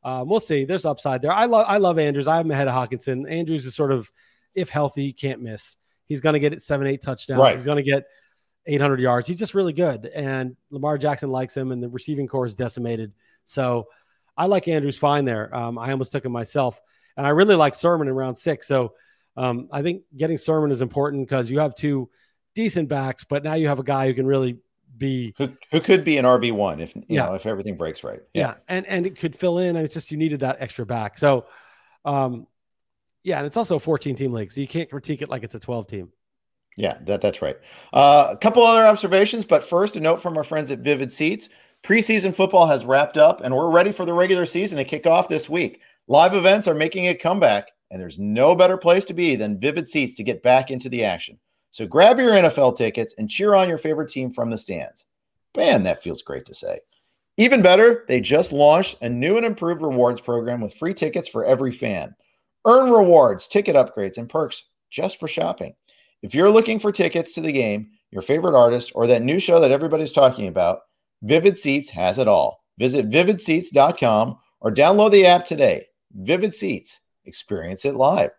um, 0.03 0.27
we'll 0.27 0.39
see. 0.39 0.65
There's 0.65 0.85
upside 0.85 1.21
there. 1.21 1.31
I 1.31 1.45
love 1.45 1.65
I 1.67 1.77
love 1.77 1.97
Andrews. 1.97 2.27
I'm 2.27 2.45
him 2.45 2.51
ahead 2.51 2.67
of 2.67 2.73
Hockenson. 2.73 3.29
Andrews 3.29 3.65
is 3.65 3.75
sort 3.75 3.91
of 3.91 4.11
if 4.53 4.69
healthy, 4.69 5.13
can't 5.13 5.41
miss. 5.41 5.77
He's 6.05 6.21
going 6.21 6.33
to 6.33 6.39
get 6.39 6.61
seven, 6.61 6.87
eight 6.87 7.01
touchdowns. 7.01 7.39
Right. 7.39 7.55
He's 7.55 7.65
going 7.65 7.83
to 7.83 7.89
get 7.89 8.03
800 8.65 8.99
yards. 8.99 9.27
He's 9.27 9.39
just 9.39 9.53
really 9.53 9.73
good. 9.73 10.05
And 10.05 10.55
Lamar 10.69 10.97
Jackson 10.97 11.31
likes 11.31 11.55
him, 11.55 11.71
and 11.71 11.81
the 11.81 11.89
receiving 11.89 12.27
corps 12.27 12.45
is 12.45 12.55
decimated. 12.55 13.13
So 13.45 13.87
I 14.37 14.45
like 14.45 14.67
Andrews 14.67 14.97
fine 14.97 15.25
there. 15.25 15.53
Um, 15.55 15.77
I 15.77 15.91
almost 15.91 16.11
took 16.11 16.25
him 16.25 16.31
myself. 16.31 16.79
And 17.17 17.25
I 17.25 17.31
really 17.31 17.55
like 17.55 17.75
Sermon 17.75 18.07
in 18.07 18.13
round 18.13 18.37
six. 18.37 18.67
So 18.67 18.93
um, 19.37 19.69
I 19.71 19.81
think 19.81 20.03
getting 20.15 20.37
Sermon 20.37 20.71
is 20.71 20.81
important 20.81 21.27
because 21.27 21.49
you 21.49 21.59
have 21.59 21.75
two 21.75 22.09
decent 22.55 22.89
backs, 22.89 23.23
but 23.23 23.43
now 23.43 23.55
you 23.55 23.67
have 23.67 23.79
a 23.79 23.83
guy 23.83 24.07
who 24.07 24.13
can 24.13 24.25
really 24.27 24.57
be 24.95 25.33
who, 25.37 25.49
who 25.71 25.81
could 25.81 26.03
be 26.03 26.17
an 26.17 26.25
RB 26.25 26.51
one 26.51 26.79
if 26.79 26.95
you 26.95 27.03
yeah. 27.07 27.25
know 27.25 27.33
if 27.33 27.45
everything 27.45 27.77
breaks 27.77 28.03
right. 28.03 28.19
Yeah. 28.33 28.41
yeah. 28.41 28.53
and 28.67 28.85
and 28.85 29.05
it 29.05 29.17
could 29.17 29.35
fill 29.35 29.57
in, 29.57 29.75
and 29.75 29.85
it's 29.85 29.93
just 29.93 30.11
you 30.11 30.17
needed 30.17 30.41
that 30.41 30.57
extra 30.59 30.85
back. 30.85 31.17
So 31.17 31.45
um, 32.05 32.47
yeah, 33.23 33.37
and 33.37 33.47
it's 33.47 33.57
also 33.57 33.77
a 33.77 33.79
14 33.79 34.15
team 34.15 34.33
league, 34.33 34.51
so 34.51 34.61
you 34.61 34.67
can't 34.67 34.89
critique 34.89 35.21
it 35.21 35.29
like 35.29 35.43
it's 35.43 35.55
a 35.55 35.59
12 35.59 35.87
team. 35.87 36.11
Yeah, 36.75 36.97
that, 37.05 37.21
that's 37.21 37.41
right. 37.41 37.57
Uh, 37.93 38.29
a 38.31 38.37
couple 38.37 38.63
other 38.63 38.85
observations, 38.85 39.45
but 39.45 39.63
first, 39.63 39.95
a 39.95 39.99
note 39.99 40.21
from 40.21 40.35
our 40.37 40.43
friends 40.43 40.71
at 40.71 40.79
Vivid 40.79 41.11
Seats. 41.11 41.49
Preseason 41.83 42.33
football 42.33 42.67
has 42.67 42.85
wrapped 42.85 43.17
up, 43.17 43.41
and 43.41 43.55
we're 43.55 43.69
ready 43.69 43.91
for 43.91 44.05
the 44.05 44.13
regular 44.13 44.45
season 44.45 44.77
to 44.77 44.85
kick 44.85 45.05
off 45.05 45.27
this 45.27 45.49
week. 45.49 45.81
Live 46.13 46.35
events 46.35 46.67
are 46.67 46.75
making 46.75 47.07
a 47.07 47.15
comeback, 47.15 47.71
and 47.89 47.99
there's 47.99 48.19
no 48.19 48.53
better 48.53 48.77
place 48.77 49.03
to 49.05 49.15
be 49.15 49.35
than 49.35 49.59
Vivid 49.59 49.89
Seats 49.89 50.13
to 50.13 50.23
get 50.23 50.43
back 50.43 50.69
into 50.69 50.87
the 50.87 51.03
action. 51.03 51.39
So 51.71 51.87
grab 51.87 52.19
your 52.19 52.33
NFL 52.33 52.77
tickets 52.77 53.15
and 53.17 53.27
cheer 53.27 53.55
on 53.55 53.67
your 53.67 53.79
favorite 53.79 54.11
team 54.11 54.29
from 54.29 54.51
the 54.51 54.57
stands. 54.59 55.05
Man, 55.57 55.81
that 55.81 56.03
feels 56.03 56.21
great 56.21 56.45
to 56.45 56.53
say. 56.53 56.81
Even 57.37 57.63
better, 57.63 58.05
they 58.07 58.21
just 58.21 58.51
launched 58.51 59.01
a 59.01 59.09
new 59.09 59.37
and 59.37 59.45
improved 59.47 59.81
rewards 59.81 60.21
program 60.21 60.61
with 60.61 60.75
free 60.75 60.93
tickets 60.93 61.27
for 61.27 61.45
every 61.45 61.71
fan. 61.71 62.13
Earn 62.63 62.91
rewards, 62.91 63.47
ticket 63.47 63.75
upgrades, 63.75 64.19
and 64.19 64.29
perks 64.29 64.65
just 64.91 65.19
for 65.19 65.27
shopping. 65.27 65.73
If 66.21 66.35
you're 66.35 66.51
looking 66.51 66.77
for 66.77 66.91
tickets 66.91 67.33
to 67.33 67.41
the 67.41 67.51
game, 67.51 67.89
your 68.11 68.21
favorite 68.21 68.55
artist, 68.55 68.91
or 68.93 69.07
that 69.07 69.23
new 69.23 69.39
show 69.39 69.59
that 69.59 69.71
everybody's 69.71 70.13
talking 70.13 70.47
about, 70.47 70.81
Vivid 71.23 71.57
Seats 71.57 71.89
has 71.89 72.19
it 72.19 72.27
all. 72.27 72.63
Visit 72.77 73.09
vividseats.com 73.09 74.37
or 74.61 74.71
download 74.71 75.09
the 75.09 75.25
app 75.25 75.47
today. 75.47 75.87
Vivid 76.13 76.53
Seats, 76.53 76.99
experience 77.25 77.85
it 77.85 77.95
live. 77.95 78.31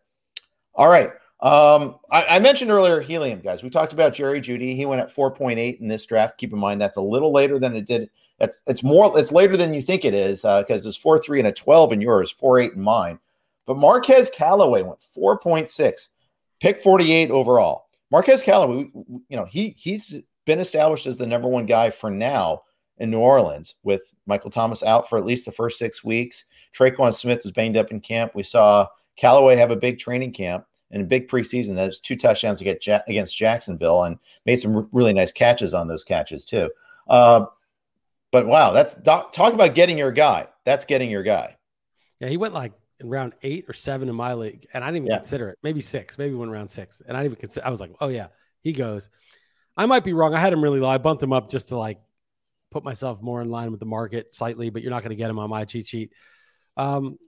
All 0.74 0.88
right. 0.88 1.10
Um, 1.40 1.96
I, 2.10 2.24
I, 2.24 2.38
mentioned 2.38 2.70
earlier 2.70 3.00
helium, 3.00 3.40
guys. 3.40 3.62
We 3.62 3.68
talked 3.68 3.92
about 3.92 4.14
Jerry 4.14 4.40
Jeudy. 4.40 4.74
He 4.74 4.86
went 4.86 5.02
at 5.02 5.14
4.8 5.14 5.78
in 5.78 5.88
this 5.88 6.06
draft. 6.06 6.38
Keep 6.38 6.54
in 6.54 6.58
mind 6.58 6.80
that's 6.80 6.96
a 6.96 7.02
little 7.02 7.32
later 7.32 7.58
than 7.58 7.76
it 7.76 7.86
did. 7.86 8.08
It's, 8.40 8.60
it's 8.66 8.82
more, 8.82 9.18
it's 9.18 9.30
later 9.30 9.56
than 9.56 9.74
you 9.74 9.82
think 9.82 10.04
it 10.04 10.14
is 10.14 10.38
because 10.38 10.86
uh, 10.86 10.88
it's 10.88 10.96
4 10.96 11.18
3 11.18 11.40
and 11.40 11.48
a 11.48 11.52
12 11.52 11.92
in 11.92 12.00
yours, 12.00 12.30
4 12.30 12.60
8 12.60 12.72
in 12.74 12.80
mine. 12.80 13.18
But 13.66 13.76
Marquez 13.76 14.30
Callaway 14.34 14.82
went 14.82 15.00
4.6, 15.00 16.08
pick 16.60 16.82
48 16.82 17.30
overall. 17.30 17.86
Marquez 18.10 18.42
Callaway, 18.42 18.90
you 18.94 19.36
know, 19.36 19.44
he 19.44 19.74
he's 19.76 20.20
been 20.44 20.60
established 20.60 21.06
as 21.06 21.16
the 21.16 21.26
number 21.26 21.48
one 21.48 21.66
guy 21.66 21.90
for 21.90 22.10
now 22.10 22.62
in 22.98 23.10
New 23.10 23.18
Orleans 23.18 23.74
with 23.82 24.14
Michael 24.26 24.50
Thomas 24.50 24.82
out 24.82 25.08
for 25.08 25.18
at 25.18 25.26
least 25.26 25.46
the 25.46 25.52
first 25.52 25.78
six 25.78 26.04
weeks. 26.04 26.44
Tre'Quan 26.74 27.14
Smith 27.14 27.42
was 27.44 27.52
banged 27.52 27.76
up 27.76 27.90
in 27.90 28.00
camp. 28.00 28.34
We 28.34 28.42
saw 28.42 28.88
Callaway 29.16 29.56
have 29.56 29.70
a 29.70 29.76
big 29.76 29.98
training 29.98 30.32
camp 30.32 30.66
and 30.90 31.02
a 31.02 31.06
big 31.06 31.28
preseason. 31.28 31.74
That's 31.74 32.00
two 32.00 32.16
touchdowns 32.16 32.60
against 32.60 33.36
Jacksonville 33.36 34.04
and 34.04 34.18
made 34.46 34.60
some 34.60 34.88
really 34.92 35.12
nice 35.12 35.32
catches 35.32 35.74
on 35.74 35.88
those 35.88 36.04
catches 36.04 36.44
too. 36.44 36.70
Uh, 37.08 37.46
but 38.32 38.46
wow, 38.46 38.72
that's 38.72 38.96
talk 39.04 39.54
about 39.54 39.74
getting 39.74 39.98
your 39.98 40.12
guy. 40.12 40.48
That's 40.64 40.84
getting 40.84 41.10
your 41.10 41.22
guy. 41.22 41.56
Yeah, 42.20 42.28
he 42.28 42.36
went 42.36 42.54
like 42.54 42.72
in 43.00 43.08
round 43.08 43.34
eight 43.42 43.66
or 43.68 43.72
seven 43.72 44.08
in 44.08 44.14
my 44.14 44.34
league, 44.34 44.66
and 44.72 44.82
I 44.82 44.88
didn't 44.88 44.96
even 44.96 45.08
yeah. 45.08 45.16
consider 45.18 45.48
it. 45.50 45.58
Maybe 45.62 45.80
six, 45.80 46.18
maybe 46.18 46.34
one 46.34 46.50
round 46.50 46.70
six, 46.70 47.00
and 47.06 47.16
I 47.16 47.20
didn't 47.20 47.32
even 47.32 47.40
consider. 47.40 47.66
I 47.66 47.70
was 47.70 47.80
like, 47.80 47.92
oh 48.00 48.08
yeah, 48.08 48.28
he 48.62 48.72
goes. 48.72 49.10
I 49.76 49.86
might 49.86 50.04
be 50.04 50.12
wrong. 50.12 50.34
I 50.34 50.40
had 50.40 50.52
him 50.52 50.62
really 50.62 50.80
low. 50.80 50.88
I 50.88 50.98
bumped 50.98 51.22
him 51.22 51.32
up 51.32 51.50
just 51.50 51.68
to 51.68 51.76
like 51.76 52.00
put 52.70 52.84
myself 52.84 53.22
more 53.22 53.40
in 53.40 53.50
line 53.50 53.70
with 53.70 53.80
the 53.80 53.86
market 53.86 54.34
slightly, 54.34 54.70
but 54.70 54.82
you're 54.82 54.90
not 54.90 55.02
going 55.02 55.10
to 55.10 55.16
get 55.16 55.30
him 55.30 55.38
on 55.38 55.50
my 55.50 55.64
cheat 55.64 55.86
sheet. 55.86 56.12
Um, 56.76 57.18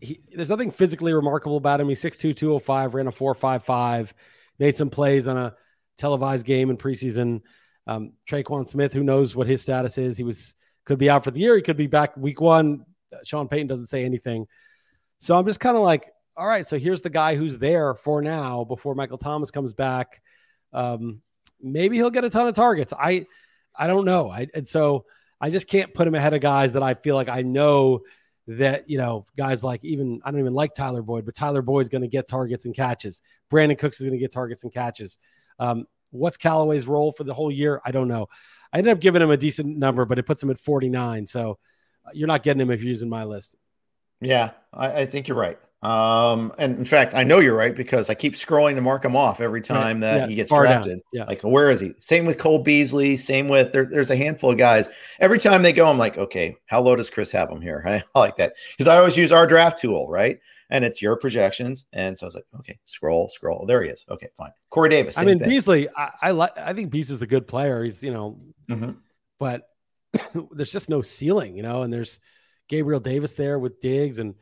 he, 0.00 0.18
there's 0.34 0.50
nothing 0.50 0.70
physically 0.70 1.12
remarkable 1.12 1.56
about 1.56 1.80
him. 1.80 1.88
He's 1.88 2.02
6'2, 2.02 2.36
205, 2.36 2.94
ran 2.94 3.06
a 3.06 3.12
4.55, 3.12 4.12
made 4.58 4.76
some 4.76 4.90
plays 4.90 5.28
on 5.28 5.36
a 5.36 5.54
televised 5.96 6.44
game 6.44 6.70
in 6.70 6.76
preseason. 6.76 7.42
Um, 7.86 8.12
Tre'Quan 8.28 8.66
Smith, 8.66 8.92
who 8.92 9.04
knows 9.04 9.36
what 9.36 9.46
his 9.46 9.62
status 9.62 9.98
is? 9.98 10.16
He 10.16 10.24
was 10.24 10.54
could 10.84 10.98
be 10.98 11.08
out 11.08 11.22
for 11.22 11.30
the 11.30 11.40
year. 11.40 11.54
He 11.54 11.62
could 11.62 11.76
be 11.76 11.86
back 11.86 12.16
week 12.16 12.40
one. 12.40 12.84
Sean 13.24 13.48
Payton 13.48 13.68
doesn't 13.68 13.86
say 13.86 14.04
anything. 14.04 14.46
So 15.20 15.38
I'm 15.38 15.46
just 15.46 15.60
kind 15.60 15.76
of 15.76 15.82
like, 15.82 16.10
all 16.36 16.46
right, 16.46 16.66
so 16.66 16.78
here's 16.78 17.02
the 17.02 17.10
guy 17.10 17.36
who's 17.36 17.58
there 17.58 17.94
for 17.94 18.22
now 18.22 18.64
before 18.64 18.94
Michael 18.94 19.18
Thomas 19.18 19.50
comes 19.50 19.74
back. 19.74 20.22
Um, 20.72 21.22
maybe 21.60 21.96
he'll 21.96 22.10
get 22.10 22.24
a 22.24 22.30
ton 22.30 22.48
of 22.48 22.54
targets. 22.54 22.92
I 22.92 23.26
I 23.74 23.86
don't 23.86 24.04
know. 24.04 24.30
I 24.30 24.48
and 24.54 24.66
so 24.66 25.04
I 25.40 25.50
just 25.50 25.68
can't 25.68 25.94
put 25.94 26.08
him 26.08 26.14
ahead 26.14 26.34
of 26.34 26.40
guys 26.40 26.72
that 26.72 26.82
I 26.82 26.94
feel 26.94 27.14
like 27.14 27.28
I 27.28 27.42
know 27.42 28.02
that 28.48 28.88
you 28.90 28.98
know 28.98 29.24
guys 29.36 29.62
like 29.62 29.84
even 29.84 30.20
I 30.24 30.30
don't 30.30 30.40
even 30.40 30.54
like 30.54 30.74
Tyler 30.74 31.02
Boyd, 31.02 31.24
but 31.24 31.34
Tyler 31.34 31.62
Boyd's 31.62 31.88
going 31.88 32.02
to 32.02 32.08
get 32.08 32.28
targets 32.28 32.64
and 32.64 32.74
catches. 32.74 33.22
Brandin 33.50 33.78
Cooks 33.78 34.00
is 34.00 34.06
going 34.06 34.18
to 34.18 34.22
get 34.22 34.32
targets 34.32 34.64
and 34.64 34.72
catches. 34.72 35.18
Um, 35.58 35.86
what's 36.10 36.36
Callaway's 36.36 36.86
role 36.86 37.12
for 37.12 37.24
the 37.24 37.34
whole 37.34 37.50
year? 37.50 37.80
I 37.84 37.92
don't 37.92 38.08
know. 38.08 38.28
I 38.72 38.78
ended 38.78 38.92
up 38.92 39.00
giving 39.00 39.22
him 39.22 39.30
a 39.30 39.36
decent 39.36 39.76
number, 39.76 40.04
but 40.04 40.18
it 40.18 40.24
puts 40.24 40.42
him 40.42 40.50
at 40.50 40.58
49. 40.58 41.26
So 41.26 41.58
uh, 42.06 42.10
you're 42.14 42.28
not 42.28 42.42
getting 42.42 42.60
him 42.60 42.70
if 42.70 42.82
you're 42.82 42.90
using 42.90 43.08
my 43.08 43.24
list. 43.24 43.56
Yeah, 44.20 44.50
I, 44.72 45.00
I 45.00 45.06
think 45.06 45.28
you're 45.28 45.36
right. 45.36 45.58
Um, 45.82 46.52
and 46.58 46.78
in 46.78 46.84
fact, 46.84 47.12
I 47.12 47.24
know 47.24 47.40
you're 47.40 47.56
right 47.56 47.74
because 47.74 48.08
I 48.08 48.14
keep 48.14 48.34
scrolling 48.34 48.76
to 48.76 48.80
mark 48.80 49.04
him 49.04 49.16
off 49.16 49.40
every 49.40 49.60
time 49.60 50.00
that 50.00 50.16
yeah, 50.16 50.26
he 50.28 50.34
gets 50.36 50.48
drafted. 50.48 51.00
Yeah. 51.12 51.24
Like, 51.24 51.42
where 51.42 51.70
is 51.70 51.80
he? 51.80 51.94
Same 51.98 52.24
with 52.24 52.38
Cole 52.38 52.60
Beasley. 52.60 53.16
Same 53.16 53.48
with 53.48 53.72
there, 53.72 53.84
there's 53.84 54.10
a 54.10 54.16
handful 54.16 54.52
of 54.52 54.58
guys. 54.58 54.88
Every 55.18 55.40
time 55.40 55.62
they 55.62 55.72
go, 55.72 55.86
I'm 55.86 55.98
like, 55.98 56.16
okay, 56.16 56.56
how 56.66 56.82
low 56.82 56.94
does 56.94 57.10
Chris 57.10 57.32
have 57.32 57.50
him 57.50 57.60
here? 57.60 57.82
I 58.14 58.18
like 58.18 58.36
that 58.36 58.54
because 58.76 58.86
I 58.86 58.98
always 58.98 59.16
use 59.16 59.32
our 59.32 59.44
draft 59.44 59.78
tool, 59.78 60.08
right? 60.08 60.38
And 60.70 60.84
it's 60.84 61.02
your 61.02 61.16
projections. 61.16 61.84
And 61.92 62.16
so 62.16 62.24
I 62.24 62.28
was 62.28 62.34
like, 62.36 62.46
okay, 62.60 62.78
scroll, 62.86 63.28
scroll. 63.28 63.66
There 63.66 63.82
he 63.82 63.90
is. 63.90 64.04
Okay, 64.08 64.28
fine. 64.38 64.52
Corey 64.70 64.88
Davis. 64.88 65.18
I 65.18 65.24
mean, 65.24 65.40
thing. 65.40 65.48
Beasley, 65.48 65.88
I, 65.90 66.10
I 66.22 66.30
like. 66.30 66.56
I 66.56 66.72
think 66.72 66.90
Beasley's 66.90 67.22
a 67.22 67.26
good 67.26 67.48
player. 67.48 67.82
He's 67.82 68.04
you 68.04 68.12
know, 68.12 68.38
mm-hmm. 68.70 68.92
but 69.40 69.68
there's 70.52 70.72
just 70.72 70.88
no 70.88 71.02
ceiling, 71.02 71.56
you 71.56 71.62
know. 71.64 71.82
And 71.82 71.92
there's 71.92 72.20
Gabriel 72.68 73.00
Davis 73.00 73.34
there 73.34 73.58
with 73.58 73.80
Diggs, 73.80 74.20
and 74.20 74.34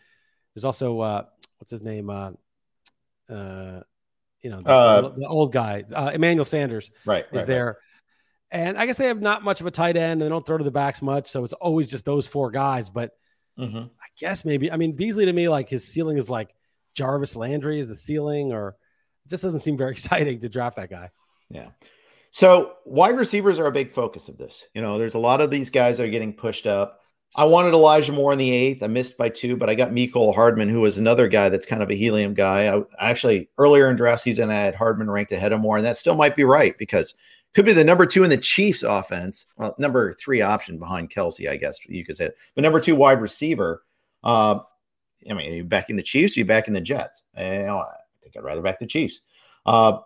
there's 0.55 0.65
also 0.65 1.01
uh, 1.01 1.25
what's 1.59 1.71
his 1.71 1.83
name? 1.83 2.11
Uh, 2.11 2.33
uh, 3.29 3.81
you 4.43 4.51
know, 4.51 4.63
the, 4.63 4.71
uh, 4.71 5.01
the 5.17 5.27
old 5.27 5.53
guy, 5.53 5.85
uh, 5.95 6.11
Emmanuel 6.15 6.45
Sanders, 6.45 6.91
right, 7.05 7.27
is 7.31 7.39
right, 7.39 7.47
there. 7.47 7.67
Right. 7.67 7.75
And 8.53 8.79
I 8.79 8.87
guess 8.87 8.97
they 8.97 9.07
have 9.07 9.21
not 9.21 9.45
much 9.45 9.61
of 9.61 9.67
a 9.67 9.71
tight 9.71 9.97
end, 9.97 10.13
and 10.13 10.23
they 10.23 10.29
don't 10.29 10.45
throw 10.45 10.59
to 10.59 10.65
the 10.65 10.71
backs 10.71 11.03
much, 11.03 11.29
so 11.29 11.45
it's 11.45 11.53
always 11.53 11.89
just 11.89 12.05
those 12.05 12.27
four 12.27 12.51
guys. 12.51 12.91
But 12.91 13.13
mm-hmm. 13.59 13.79
I 13.79 14.07
guess 14.19 14.45
maybe 14.45 14.73
I 14.73 14.77
mean 14.77 14.97
Beasley 14.97 15.27
to 15.27 15.33
me, 15.33 15.49
like 15.49 15.69
his 15.69 15.87
ceiling 15.87 16.17
is 16.17 16.29
like 16.29 16.53
Jarvis 16.95 17.37
Landry 17.37 17.79
is 17.79 17.89
the 17.89 17.97
ceiling, 17.97 18.53
or 18.53 18.77
it 19.27 19.31
just 19.31 19.43
doesn't 19.43 19.61
seem 19.61 19.77
very 19.77 19.93
exciting 19.93 20.41
to 20.41 20.49
draft 20.49 20.77
that 20.77 20.91
guy. 20.91 21.11
Yeah. 21.49 21.69
So 22.33 22.75
wide 22.85 23.17
receivers 23.17 23.59
are 23.59 23.67
a 23.67 23.73
big 23.73 23.93
focus 23.93 24.29
of 24.29 24.37
this. 24.37 24.65
You 24.75 24.83
know, 24.83 24.99
there's 24.99 25.15
a 25.15 25.19
lot 25.19 25.41
of 25.41 25.51
these 25.51 25.71
guys 25.71 25.99
that 25.99 26.07
are 26.07 26.11
getting 26.11 26.33
pushed 26.33 26.67
up. 26.67 27.00
I 27.37 27.45
wanted 27.45 27.75
Elijah 27.75 28.13
Moore 28.13 28.33
in 28.33 28.39
the 28.39 28.51
eighth. 28.51 28.83
I 28.83 28.89
missed 28.89 29.17
by 29.17 29.29
two, 29.29 29.57
but 29.57 29.71
I 29.71 29.77
got 29.77 29.93
Mecole 29.93 30.35
Hardman, 30.35 30.69
who 30.69 30.81
was 30.81 30.99
another 30.99 31.29
guy 31.29 31.49
that's 31.49 31.67
kind 31.67 31.83
of 31.83 31.91
a 31.91 31.95
helium 31.95 32.35
guy. 32.35 32.77
I 32.77 33.11
actually 33.11 33.49
earlier 33.57 33.89
in 33.89 33.97
draft 33.97 34.23
season, 34.23 34.51
I 34.51 34.55
had 34.55 34.75
Hardman 34.75 35.11
ranked 35.11 35.33
ahead 35.33 35.53
of 35.53 35.61
Moore, 35.61 35.77
and 35.77 35.87
that 35.87 35.97
still 35.97 36.17
might 36.17 36.35
be 36.35 36.45
right 36.45 36.77
because 36.77 37.15
could 37.55 37.65
be 37.65 37.73
the 37.73 37.85
number 37.85 38.07
two 38.07 38.25
in 38.25 38.31
the 38.31 38.37
Chiefs 38.37 38.83
offense. 38.83 39.47
Well, 39.57 39.75
number 39.79 40.13
three 40.13 40.41
option 40.41 40.79
behind 40.79 41.11
Kelce, 41.11 41.49
I 41.49 41.57
guess 41.57 41.79
you 41.87 42.05
could 42.05 42.17
say, 42.17 42.31
but 42.55 42.63
number 42.63 42.81
two 42.81 42.97
wide 42.97 43.21
receiver. 43.21 43.85
Uh, 44.25 44.61
I 45.29 45.35
mean, 45.35 45.53
are 45.53 45.57
you 45.57 45.65
back 45.65 45.91
in 45.91 45.97
the 45.97 46.03
Chiefs? 46.03 46.37
Are 46.37 46.41
you 46.41 46.47
back 46.47 46.67
in 46.67 46.75
the 46.75 46.81
Jets? 46.81 47.23
You 47.37 47.45
know, 47.45 47.79
I 47.79 47.95
think 48.23 48.37
I'd 48.37 48.45
rather 48.45 48.63
back 48.63 48.81
the 48.81 48.87
Chiefs. 48.87 49.21
Uh, 49.67 49.99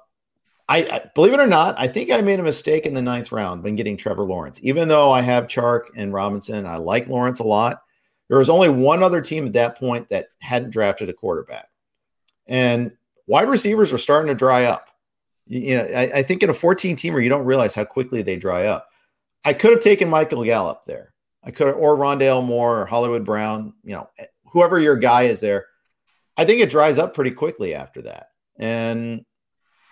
I, 0.68 0.78
I, 0.78 1.10
believe 1.14 1.34
it 1.34 1.40
or 1.40 1.46
not, 1.46 1.74
I 1.78 1.88
think 1.88 2.10
I 2.10 2.22
made 2.22 2.40
a 2.40 2.44
mistake 2.44 2.86
in 2.86 2.94
the 2.94 3.02
ninth 3.02 3.32
round 3.32 3.62
when 3.62 3.76
getting 3.76 3.96
Trevor 3.96 4.24
Lawrence. 4.24 4.60
Even 4.62 4.88
though 4.88 5.12
I 5.12 5.20
have 5.20 5.46
Chark 5.46 5.82
and 5.94 6.12
Robinson, 6.12 6.64
I 6.64 6.76
like 6.76 7.06
Lawrence 7.06 7.40
a 7.40 7.44
lot. 7.44 7.82
There 8.28 8.38
was 8.38 8.48
only 8.48 8.70
one 8.70 9.02
other 9.02 9.20
team 9.20 9.46
at 9.46 9.52
that 9.52 9.78
point 9.78 10.08
that 10.08 10.28
hadn't 10.40 10.70
drafted 10.70 11.10
a 11.10 11.12
quarterback, 11.12 11.68
and 12.46 12.92
wide 13.26 13.48
receivers 13.48 13.92
were 13.92 13.98
starting 13.98 14.28
to 14.28 14.34
dry 14.34 14.64
up. 14.64 14.88
You, 15.46 15.60
you 15.60 15.76
know, 15.76 15.84
I, 15.84 16.18
I 16.18 16.22
think 16.22 16.42
in 16.42 16.48
a 16.48 16.54
14 16.54 16.96
teamer, 16.96 17.22
you 17.22 17.28
don't 17.28 17.44
realize 17.44 17.74
how 17.74 17.84
quickly 17.84 18.22
they 18.22 18.36
dry 18.36 18.66
up. 18.66 18.88
I 19.44 19.52
could 19.52 19.72
have 19.72 19.82
taken 19.82 20.08
Michael 20.08 20.42
Gallup 20.44 20.86
there. 20.86 21.12
I 21.42 21.50
could 21.50 21.66
have, 21.66 21.76
or 21.76 21.98
Rondale 21.98 22.42
Moore 22.42 22.80
or 22.80 22.86
Hollywood 22.86 23.26
Brown. 23.26 23.74
You 23.84 23.96
know, 23.96 24.08
eh, 24.18 24.24
whoever 24.46 24.80
your 24.80 24.96
guy 24.96 25.24
is 25.24 25.40
there. 25.40 25.66
I 26.38 26.46
think 26.46 26.62
it 26.62 26.70
dries 26.70 26.98
up 26.98 27.14
pretty 27.14 27.32
quickly 27.32 27.74
after 27.74 28.00
that, 28.02 28.28
and. 28.58 29.26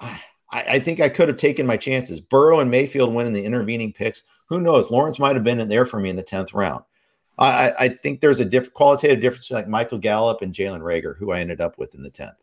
I, 0.00 0.18
I, 0.52 0.78
think 0.78 1.00
I 1.00 1.08
could 1.08 1.28
have 1.28 1.38
taken 1.38 1.66
my 1.66 1.76
chances. 1.76 2.20
Burrow 2.20 2.60
and 2.60 2.70
Mayfield 2.70 3.14
winning 3.14 3.32
the 3.32 3.44
intervening 3.44 3.92
picks. 3.92 4.22
Who 4.46 4.60
knows? 4.60 4.90
Lawrence 4.90 5.18
might 5.18 5.34
have 5.34 5.44
been 5.44 5.60
in 5.60 5.68
there 5.68 5.86
for 5.86 5.98
me 5.98 6.10
in 6.10 6.16
the 6.16 6.22
10th 6.22 6.52
round. 6.52 6.84
I, 7.38 7.72
I 7.78 7.88
think 7.88 8.20
there's 8.20 8.40
a 8.40 8.44
diff- 8.44 8.74
qualitative 8.74 9.20
difference 9.20 9.50
like 9.50 9.66
Michael 9.66 9.98
Gallup 9.98 10.42
and 10.42 10.52
Jalen 10.52 10.80
Reagor, 10.80 11.16
who 11.16 11.32
I 11.32 11.40
ended 11.40 11.60
up 11.60 11.78
with 11.78 11.94
in 11.94 12.02
the 12.02 12.10
10th. 12.10 12.36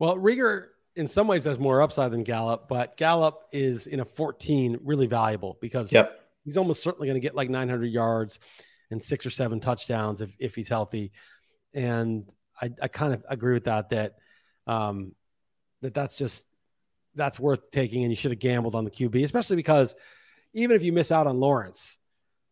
Well, 0.00 0.16
Reagor 0.16 0.66
in 0.96 1.06
some 1.06 1.28
ways 1.28 1.44
has 1.44 1.58
more 1.58 1.80
upside 1.80 2.10
than 2.10 2.24
Gallup, 2.24 2.68
but 2.68 2.96
Gallup 2.96 3.44
is 3.52 3.86
in 3.86 4.00
a 4.00 4.04
14 4.04 4.80
really 4.82 5.06
valuable 5.06 5.56
because 5.60 5.92
yep. 5.92 6.20
he's 6.44 6.56
almost 6.56 6.82
certainly 6.82 7.06
going 7.06 7.20
to 7.20 7.24
get 7.24 7.36
like 7.36 7.48
900 7.48 7.86
yards 7.86 8.40
and 8.90 9.02
six 9.02 9.24
or 9.24 9.30
seven 9.30 9.60
touchdowns 9.60 10.20
if, 10.20 10.34
if 10.40 10.56
he's 10.56 10.68
healthy. 10.68 11.12
And 11.72 12.28
I, 12.60 12.70
I 12.82 12.88
kind 12.88 13.14
of 13.14 13.24
agree 13.28 13.54
with 13.54 13.64
that, 13.64 13.90
that, 13.90 14.16
um, 14.66 15.12
that 15.82 15.94
that's 15.94 16.18
just 16.18 16.44
that's 17.14 17.38
worth 17.38 17.70
taking, 17.70 18.02
and 18.02 18.12
you 18.12 18.16
should 18.16 18.30
have 18.30 18.40
gambled 18.40 18.74
on 18.74 18.84
the 18.84 18.90
QB, 18.90 19.24
especially 19.24 19.56
because 19.56 19.94
even 20.52 20.76
if 20.76 20.82
you 20.82 20.92
miss 20.92 21.12
out 21.12 21.26
on 21.26 21.38
Lawrence, 21.40 21.98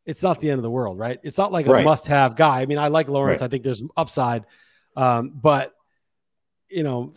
it's 0.04 0.22
not 0.22 0.40
the 0.40 0.50
end 0.50 0.58
of 0.58 0.62
the 0.62 0.70
world, 0.70 0.98
right? 0.98 1.18
It's 1.22 1.38
not 1.38 1.52
like 1.52 1.66
a 1.66 1.72
right. 1.72 1.84
must-have 1.84 2.36
guy. 2.36 2.60
I 2.60 2.66
mean, 2.66 2.78
I 2.78 2.88
like 2.88 3.08
Lawrence. 3.08 3.40
Right. 3.40 3.46
I 3.46 3.50
think 3.50 3.64
there's 3.64 3.82
upside, 3.96 4.44
um, 4.96 5.32
but 5.34 5.72
you 6.68 6.82
know, 6.82 7.14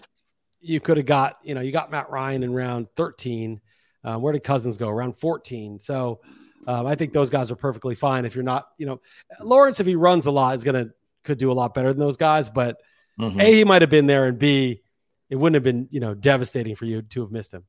you 0.61 0.79
could 0.79 0.97
have 0.97 1.05
got 1.05 1.37
you 1.43 1.55
know 1.55 1.61
you 1.61 1.71
got 1.71 1.91
Matt 1.91 2.09
Ryan 2.09 2.43
in 2.43 2.53
round 2.53 2.87
13. 2.95 3.61
Um, 4.03 4.21
where 4.21 4.33
did 4.33 4.43
Cousins 4.43 4.77
go? 4.77 4.87
Around 4.87 5.17
14. 5.17 5.79
So 5.79 6.21
um, 6.67 6.87
I 6.87 6.95
think 6.95 7.13
those 7.13 7.29
guys 7.29 7.51
are 7.51 7.55
perfectly 7.55 7.95
fine. 7.95 8.25
If 8.25 8.35
you're 8.35 8.43
not, 8.43 8.69
you 8.77 8.85
know, 8.85 9.01
Lawrence, 9.41 9.79
if 9.79 9.87
he 9.87 9.95
runs 9.95 10.25
a 10.25 10.31
lot, 10.31 10.55
is 10.55 10.63
gonna 10.63 10.89
could 11.23 11.37
do 11.37 11.51
a 11.51 11.53
lot 11.53 11.73
better 11.73 11.91
than 11.91 11.99
those 11.99 12.17
guys. 12.17 12.49
But 12.49 12.81
mm-hmm. 13.19 13.39
a 13.39 13.53
he 13.53 13.63
might 13.63 13.81
have 13.81 13.89
been 13.89 14.07
there, 14.07 14.25
and 14.25 14.37
b 14.37 14.81
it 15.29 15.35
wouldn't 15.35 15.55
have 15.55 15.63
been 15.63 15.87
you 15.91 15.99
know 15.99 16.13
devastating 16.13 16.75
for 16.75 16.85
you 16.85 17.01
to 17.01 17.21
have 17.21 17.31
missed 17.31 17.53
him. 17.53 17.65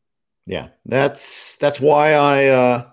Yeah, 0.46 0.68
that's 0.86 1.56
that's 1.56 1.80
why 1.80 2.14
I 2.14 2.46
uh, 2.46 2.86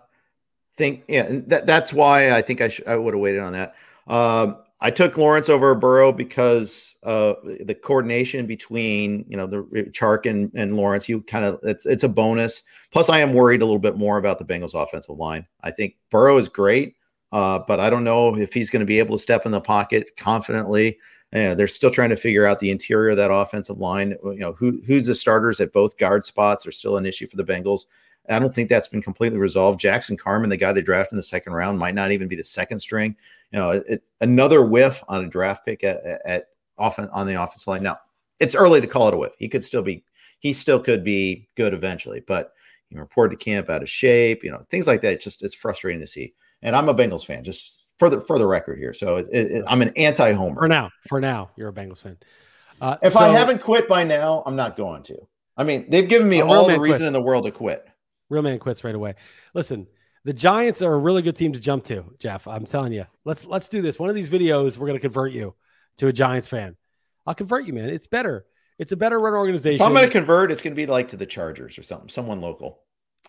think 0.75 1.03
yeah 1.07 1.27
that, 1.47 1.65
that's 1.65 1.93
why 1.93 2.31
I 2.31 2.41
think 2.41 2.61
I 2.61 2.69
sh- 2.69 2.81
I 2.85 2.95
would 2.95 3.13
have 3.13 3.21
waited 3.21 3.41
on 3.41 3.53
that. 3.53 3.75
Um, 4.07 4.57
I 4.79 4.91
took 4.91 5.17
Lawrence 5.17 5.49
over 5.49 5.73
Burrow 5.73 6.11
because 6.11 6.95
uh, 7.03 7.33
the 7.43 7.73
coordination 7.73 8.45
between 8.45 9.25
you 9.27 9.37
know 9.37 9.47
the 9.47 9.63
Chark 9.91 10.29
and, 10.29 10.51
and 10.53 10.77
Lawrence. 10.77 11.09
You 11.09 11.21
kind 11.21 11.45
of 11.45 11.59
it's 11.63 11.85
it's 11.85 12.03
a 12.03 12.09
bonus. 12.09 12.61
Plus, 12.91 13.09
I 13.09 13.19
am 13.19 13.33
worried 13.33 13.61
a 13.61 13.65
little 13.65 13.79
bit 13.79 13.97
more 13.97 14.17
about 14.17 14.37
the 14.37 14.45
Bengals 14.45 14.75
offensive 14.75 15.17
line. 15.17 15.47
I 15.61 15.71
think 15.71 15.95
Burrow 16.11 16.37
is 16.37 16.47
great, 16.47 16.95
uh, 17.31 17.59
but 17.67 17.79
I 17.79 17.89
don't 17.89 18.03
know 18.03 18.35
if 18.35 18.53
he's 18.53 18.69
going 18.69 18.81
to 18.81 18.85
be 18.85 18.99
able 18.99 19.17
to 19.17 19.23
step 19.23 19.45
in 19.45 19.51
the 19.51 19.61
pocket 19.61 20.15
confidently. 20.15 20.99
Yeah, 21.33 21.55
they're 21.55 21.67
still 21.67 21.91
trying 21.91 22.09
to 22.11 22.15
figure 22.15 22.45
out 22.45 22.59
the 22.59 22.71
interior 22.71 23.09
of 23.09 23.17
that 23.17 23.31
offensive 23.31 23.79
line. 23.79 24.15
You 24.23 24.39
know, 24.39 24.53
who 24.53 24.81
who's 24.85 25.05
the 25.05 25.15
starters 25.15 25.59
at 25.59 25.73
both 25.73 25.97
guard 25.97 26.25
spots 26.25 26.65
are 26.65 26.71
still 26.71 26.97
an 26.97 27.05
issue 27.05 27.27
for 27.27 27.35
the 27.35 27.43
Bengals. 27.43 27.85
I 28.29 28.39
don't 28.39 28.53
think 28.53 28.69
that's 28.69 28.87
been 28.87 29.01
completely 29.01 29.37
resolved. 29.37 29.79
Jackson 29.79 30.17
Carman, 30.17 30.49
the 30.49 30.57
guy 30.57 30.73
they 30.73 30.81
drafted 30.81 31.13
in 31.13 31.17
the 31.17 31.23
second 31.23 31.53
round, 31.53 31.79
might 31.79 31.95
not 31.95 32.11
even 32.11 32.27
be 32.27 32.35
the 32.35 32.43
second 32.43 32.79
string. 32.79 33.15
You 33.51 33.59
know, 33.59 33.71
it, 33.71 34.03
another 34.19 34.63
whiff 34.63 35.03
on 35.07 35.23
a 35.23 35.29
draft 35.29 35.65
pick 35.65 35.83
at, 35.83 35.99
at, 36.25 36.47
often 36.77 37.07
on 37.09 37.25
the 37.25 37.41
offensive 37.41 37.67
line. 37.67 37.83
Now, 37.83 37.99
it's 38.39 38.55
early 38.55 38.81
to 38.81 38.87
call 38.87 39.07
it 39.07 39.13
a 39.13 39.17
whiff. 39.17 39.33
He 39.39 39.47
could 39.47 39.63
still 39.63 39.81
be, 39.81 40.03
he 40.39 40.51
still 40.51 40.79
could 40.79 41.05
be 41.05 41.47
good 41.55 41.73
eventually, 41.73 42.19
but 42.19 42.51
he 42.89 42.97
reported 42.97 43.39
to 43.39 43.43
camp 43.43 43.69
out 43.69 43.81
of 43.81 43.89
shape, 43.89 44.43
you 44.43 44.51
know, 44.51 44.61
things 44.69 44.87
like 44.87 45.01
that. 45.01 45.13
It's 45.13 45.23
just, 45.23 45.43
it's 45.43 45.55
frustrating 45.55 46.01
to 46.01 46.07
see. 46.07 46.33
And 46.61 46.75
I'm 46.75 46.89
a 46.89 46.93
Bengals 46.93 47.25
fan, 47.25 47.45
just 47.45 47.86
for 47.99 48.09
the, 48.09 48.21
for 48.21 48.37
the 48.37 48.47
record 48.47 48.77
here. 48.77 48.93
So 48.93 49.17
it, 49.17 49.27
it, 49.31 49.65
I'm 49.67 49.81
an 49.81 49.91
anti 49.95 50.31
homer. 50.33 50.61
For 50.61 50.67
now, 50.67 50.89
for 51.07 51.19
now, 51.19 51.51
you're 51.55 51.69
a 51.69 51.73
Bengals 51.73 52.01
fan. 52.01 52.17
Uh, 52.79 52.97
if 53.01 53.13
so, 53.13 53.19
I 53.19 53.29
haven't 53.29 53.61
quit 53.61 53.87
by 53.87 54.03
now, 54.03 54.43
I'm 54.45 54.55
not 54.55 54.77
going 54.77 55.03
to. 55.03 55.17
I 55.55 55.63
mean, 55.63 55.89
they've 55.89 56.07
given 56.07 56.29
me 56.29 56.41
all 56.41 56.67
the 56.67 56.79
reason 56.79 56.99
quit. 56.99 57.07
in 57.07 57.13
the 57.13 57.21
world 57.21 57.45
to 57.45 57.51
quit. 57.51 57.87
Real 58.29 58.43
man 58.43 58.59
quits 58.59 58.83
right 58.83 58.93
away. 58.93 59.15
Listen, 59.53 59.87
the 60.23 60.33
Giants 60.33 60.81
are 60.81 60.93
a 60.93 60.97
really 60.97 61.21
good 61.21 61.35
team 61.35 61.53
to 61.53 61.59
jump 61.59 61.85
to, 61.85 62.03
Jeff. 62.19 62.47
I'm 62.47 62.65
telling 62.65 62.93
you. 62.93 63.05
Let's 63.25 63.45
let's 63.45 63.69
do 63.69 63.81
this. 63.81 63.97
One 63.97 64.09
of 64.09 64.15
these 64.15 64.29
videos, 64.29 64.77
we're 64.77 64.87
going 64.87 64.99
to 64.99 65.01
convert 65.01 65.31
you 65.31 65.55
to 65.97 66.07
a 66.07 66.13
Giants 66.13 66.47
fan. 66.47 66.75
I'll 67.25 67.33
convert 67.33 67.65
you, 67.65 67.73
man. 67.73 67.89
It's 67.89 68.07
better. 68.07 68.45
It's 68.77 68.91
a 68.91 68.97
better 68.97 69.19
run 69.19 69.33
organization. 69.33 69.81
If 69.81 69.81
I'm 69.81 69.93
going 69.93 70.05
to 70.05 70.11
convert, 70.11 70.51
it's 70.51 70.61
going 70.61 70.73
to 70.73 70.75
be 70.75 70.85
like 70.85 71.07
to 71.09 71.17
the 71.17 71.25
Chargers 71.25 71.79
or 71.79 71.83
something, 71.83 72.09
someone 72.09 72.41
local. 72.41 72.83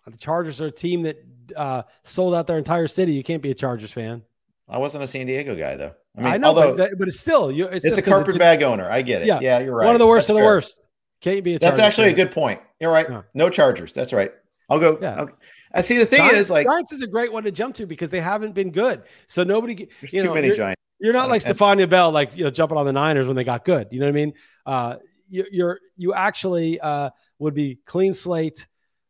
The 0.06 0.18
Chargers 0.18 0.60
are 0.60 0.66
a 0.66 0.72
team 0.72 1.02
that 1.02 1.24
uh, 1.56 1.82
sold 2.02 2.34
out 2.34 2.46
their 2.46 2.58
entire 2.58 2.88
city. 2.88 3.12
You 3.12 3.24
can't 3.24 3.42
be 3.42 3.50
a 3.50 3.54
Chargers 3.54 3.92
fan. 3.92 4.22
I 4.68 4.78
wasn't 4.78 5.04
a 5.04 5.08
San 5.08 5.26
Diego 5.26 5.56
guy 5.56 5.76
though. 5.76 5.94
I 6.16 6.20
mean, 6.20 6.32
I 6.32 6.36
know, 6.36 6.48
although, 6.48 6.76
but, 6.76 6.90
but 6.98 7.08
it's 7.08 7.20
still 7.20 7.50
you. 7.50 7.66
It's, 7.68 7.84
it's 7.84 7.98
a 7.98 8.02
carpet 8.02 8.38
bag 8.38 8.62
owner. 8.62 8.90
I 8.90 9.02
get 9.02 9.22
it. 9.22 9.28
Yeah, 9.28 9.40
yeah, 9.40 9.58
you're 9.60 9.74
right. 9.74 9.86
One 9.86 9.94
of 9.94 10.00
the 10.00 10.06
worst 10.06 10.26
That's 10.26 10.30
of 10.30 10.36
the 10.36 10.40
fair. 10.40 10.46
worst. 10.46 10.86
Can't 11.20 11.44
be 11.44 11.54
a. 11.54 11.58
That's 11.58 11.78
actually 11.78 12.08
fan. 12.08 12.14
a 12.14 12.16
good 12.24 12.32
point. 12.32 12.60
You're 12.80 12.92
right. 12.92 13.08
No, 13.08 13.24
no 13.34 13.50
Chargers. 13.50 13.92
That's 13.92 14.12
right. 14.12 14.32
I'll 14.68 14.78
go. 14.78 14.98
Yeah. 15.00 15.14
I'll, 15.14 15.30
I 15.72 15.80
see. 15.80 15.96
The 15.96 16.06
thing 16.06 16.18
Giants, 16.18 16.38
is, 16.38 16.50
like 16.50 16.66
Giants 16.66 16.92
is 16.92 17.02
a 17.02 17.06
great 17.06 17.32
one 17.32 17.44
to 17.44 17.50
jump 17.50 17.76
to 17.76 17.86
because 17.86 18.10
they 18.10 18.20
haven't 18.20 18.54
been 18.54 18.70
good. 18.70 19.02
So 19.26 19.44
nobody. 19.44 19.88
There's 20.00 20.12
you 20.12 20.22
too 20.22 20.28
know, 20.28 20.34
many 20.34 20.48
you're, 20.48 20.56
Giants. 20.56 20.82
You're 21.00 21.12
not 21.12 21.28
like 21.28 21.42
Stephania 21.42 21.86
Bell, 21.88 22.10
like 22.10 22.36
you 22.36 22.44
know, 22.44 22.50
jumping 22.50 22.76
on 22.76 22.86
the 22.86 22.92
Niners 22.92 23.26
when 23.26 23.36
they 23.36 23.44
got 23.44 23.64
good. 23.64 23.88
You 23.90 24.00
know 24.00 24.06
what 24.06 24.10
I 24.10 24.12
mean? 24.12 24.32
Uh, 24.66 24.96
you, 25.28 25.44
you're 25.50 25.80
you 25.96 26.14
actually 26.14 26.80
uh, 26.80 27.10
would 27.38 27.54
be 27.54 27.78
clean 27.84 28.14
slate, 28.14 28.66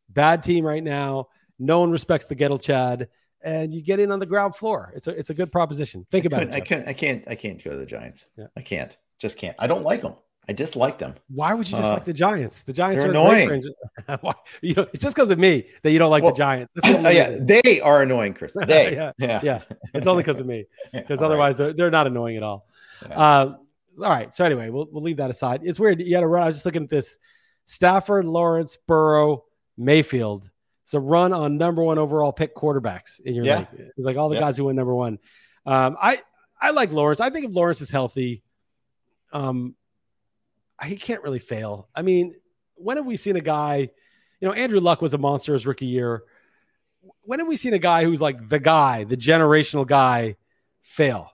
bad 0.08 0.42
team 0.42 0.64
right 0.64 0.82
now. 0.82 1.28
No 1.58 1.80
one 1.80 1.90
respects 1.90 2.26
the 2.26 2.36
Gettle 2.36 2.60
Chad, 2.60 3.08
and 3.42 3.72
you 3.74 3.82
get 3.82 4.00
in 4.00 4.10
on 4.10 4.18
the 4.18 4.26
ground 4.26 4.56
floor. 4.56 4.92
It's 4.94 5.06
a 5.06 5.10
it's 5.10 5.30
a 5.30 5.34
good 5.34 5.52
proposition. 5.52 6.06
Think 6.10 6.24
I 6.24 6.26
about 6.26 6.42
it. 6.42 6.52
I 6.52 6.60
can't 6.60 6.88
I 6.88 6.92
can't 6.92 7.24
I 7.28 7.34
can't 7.34 7.62
go 7.62 7.70
to 7.70 7.76
the 7.76 7.86
Giants. 7.86 8.26
Yeah. 8.36 8.46
I 8.56 8.62
can't. 8.62 8.96
Just 9.18 9.36
can't. 9.36 9.56
I 9.58 9.66
don't 9.66 9.82
like 9.82 10.02
them. 10.02 10.14
I 10.48 10.54
dislike 10.54 10.98
them. 10.98 11.14
Why 11.28 11.52
would 11.52 11.68
you 11.68 11.76
dislike 11.76 12.02
uh, 12.02 12.04
the 12.04 12.12
Giants? 12.14 12.62
The 12.62 12.72
Giants 12.72 13.04
are 13.04 13.10
annoying. 13.10 13.62
You 14.62 14.74
know, 14.74 14.86
it's 14.94 15.02
just 15.02 15.14
because 15.14 15.30
of 15.30 15.38
me 15.38 15.66
that 15.82 15.90
you 15.90 15.98
don't 15.98 16.10
like 16.10 16.22
well, 16.22 16.32
the 16.32 16.38
Giants. 16.38 16.72
Uh, 16.82 17.10
yeah, 17.10 17.36
they 17.38 17.80
are 17.82 18.02
annoying, 18.02 18.32
Chris. 18.32 18.54
They, 18.66 18.94
yeah, 18.94 19.12
yeah, 19.18 19.40
yeah, 19.42 19.62
It's 19.92 20.06
only 20.06 20.22
because 20.22 20.40
of 20.40 20.46
me. 20.46 20.64
Because 20.92 21.20
otherwise, 21.20 21.52
right. 21.52 21.58
they're, 21.58 21.72
they're 21.74 21.90
not 21.90 22.06
annoying 22.06 22.38
at 22.38 22.42
all. 22.42 22.66
Yeah. 23.06 23.18
Uh, 23.18 23.56
all 23.98 24.08
right. 24.10 24.34
So 24.34 24.44
anyway, 24.44 24.70
we'll 24.70 24.88
we'll 24.90 25.02
leave 25.02 25.18
that 25.18 25.30
aside. 25.30 25.60
It's 25.64 25.78
weird. 25.78 26.00
You 26.00 26.14
had 26.14 26.22
to 26.22 26.26
run. 26.26 26.44
I 26.44 26.46
was 26.46 26.56
just 26.56 26.64
looking 26.64 26.84
at 26.84 26.90
this: 26.90 27.18
Stafford, 27.66 28.24
Lawrence, 28.24 28.78
Burrow, 28.86 29.44
Mayfield. 29.76 30.48
So 30.88 30.98
run 30.98 31.34
on 31.34 31.58
number 31.58 31.82
one 31.82 31.98
overall 31.98 32.32
pick 32.32 32.56
quarterbacks 32.56 33.20
in 33.20 33.34
your 33.34 33.44
yeah. 33.44 33.56
life. 33.56 33.68
It's 33.74 34.06
like 34.06 34.16
all 34.16 34.30
the 34.30 34.36
yeah. 34.36 34.40
guys 34.40 34.56
who 34.56 34.64
went 34.64 34.76
number 34.76 34.94
one. 34.94 35.18
Um, 35.66 35.98
I 36.00 36.22
I 36.58 36.70
like 36.70 36.92
Lawrence. 36.92 37.20
I 37.20 37.28
think 37.28 37.44
if 37.44 37.54
Lawrence 37.54 37.82
is 37.82 37.90
healthy, 37.90 38.42
um, 39.30 39.74
he 40.82 40.96
can't 40.96 41.22
really 41.22 41.40
fail. 41.40 41.90
I 41.94 42.00
mean, 42.00 42.36
when 42.76 42.96
have 42.96 43.04
we 43.04 43.18
seen 43.18 43.36
a 43.36 43.42
guy? 43.42 43.90
You 44.40 44.48
know, 44.48 44.54
Andrew 44.54 44.80
Luck 44.80 45.02
was 45.02 45.12
a 45.12 45.18
monster 45.18 45.52
his 45.52 45.66
rookie 45.66 45.84
year. 45.84 46.22
When 47.20 47.38
have 47.40 47.48
we 47.48 47.58
seen 47.58 47.74
a 47.74 47.78
guy 47.78 48.04
who's 48.04 48.22
like 48.22 48.48
the 48.48 48.58
guy, 48.58 49.04
the 49.04 49.18
generational 49.18 49.86
guy, 49.86 50.36
fail 50.80 51.30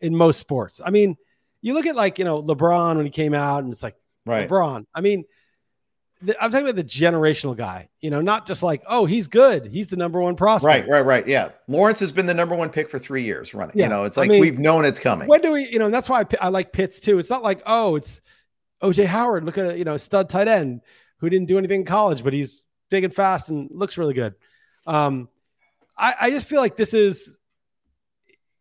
in 0.00 0.16
most 0.16 0.40
sports? 0.40 0.80
I 0.82 0.88
mean, 0.88 1.18
you 1.60 1.74
look 1.74 1.84
at 1.84 1.96
like 1.96 2.18
you 2.18 2.24
know 2.24 2.42
LeBron 2.42 2.96
when 2.96 3.04
he 3.04 3.10
came 3.10 3.34
out, 3.34 3.62
and 3.62 3.70
it's 3.74 3.82
like 3.82 3.96
right. 4.24 4.48
LeBron. 4.48 4.86
I 4.94 5.02
mean, 5.02 5.26
the, 6.22 6.42
I'm 6.42 6.50
talking 6.50 6.66
about 6.66 6.76
the 6.76 6.84
generational 6.84 7.56
guy. 7.56 7.88
You 8.00 8.10
know, 8.10 8.20
not 8.20 8.46
just 8.46 8.62
like 8.62 8.82
oh 8.86 9.06
he's 9.06 9.28
good, 9.28 9.66
he's 9.66 9.88
the 9.88 9.96
number 9.96 10.20
one 10.20 10.36
prospect. 10.36 10.88
Right, 10.88 10.90
right, 10.90 11.04
right. 11.04 11.28
Yeah, 11.28 11.50
Lawrence 11.68 12.00
has 12.00 12.12
been 12.12 12.26
the 12.26 12.34
number 12.34 12.54
one 12.54 12.70
pick 12.70 12.90
for 12.90 12.98
three 12.98 13.24
years 13.24 13.54
running. 13.54 13.76
Yeah. 13.76 13.84
You 13.84 13.90
know, 13.90 14.04
it's 14.04 14.16
like 14.16 14.30
I 14.30 14.32
mean, 14.32 14.40
we've 14.40 14.58
known 14.58 14.84
it's 14.84 15.00
coming. 15.00 15.28
When 15.28 15.40
do 15.40 15.52
we? 15.52 15.68
You 15.68 15.78
know, 15.78 15.90
that's 15.90 16.08
why 16.08 16.20
I, 16.20 16.26
I 16.40 16.48
like 16.48 16.72
Pitts 16.72 17.00
too. 17.00 17.18
It's 17.18 17.30
not 17.30 17.42
like 17.42 17.62
oh 17.66 17.96
it's 17.96 18.22
OJ 18.82 19.06
Howard, 19.06 19.44
look 19.44 19.58
at 19.58 19.78
you 19.78 19.84
know 19.84 19.96
stud 19.96 20.28
tight 20.28 20.48
end 20.48 20.80
who 21.18 21.30
didn't 21.30 21.48
do 21.48 21.58
anything 21.58 21.80
in 21.80 21.86
college, 21.86 22.22
but 22.22 22.32
he's 22.32 22.62
big 22.90 23.04
and 23.04 23.14
fast 23.14 23.48
and 23.48 23.68
looks 23.72 23.98
really 23.98 24.14
good. 24.14 24.34
Um, 24.86 25.28
I, 25.96 26.14
I 26.22 26.30
just 26.30 26.46
feel 26.46 26.60
like 26.60 26.76
this 26.76 26.94
is 26.94 27.38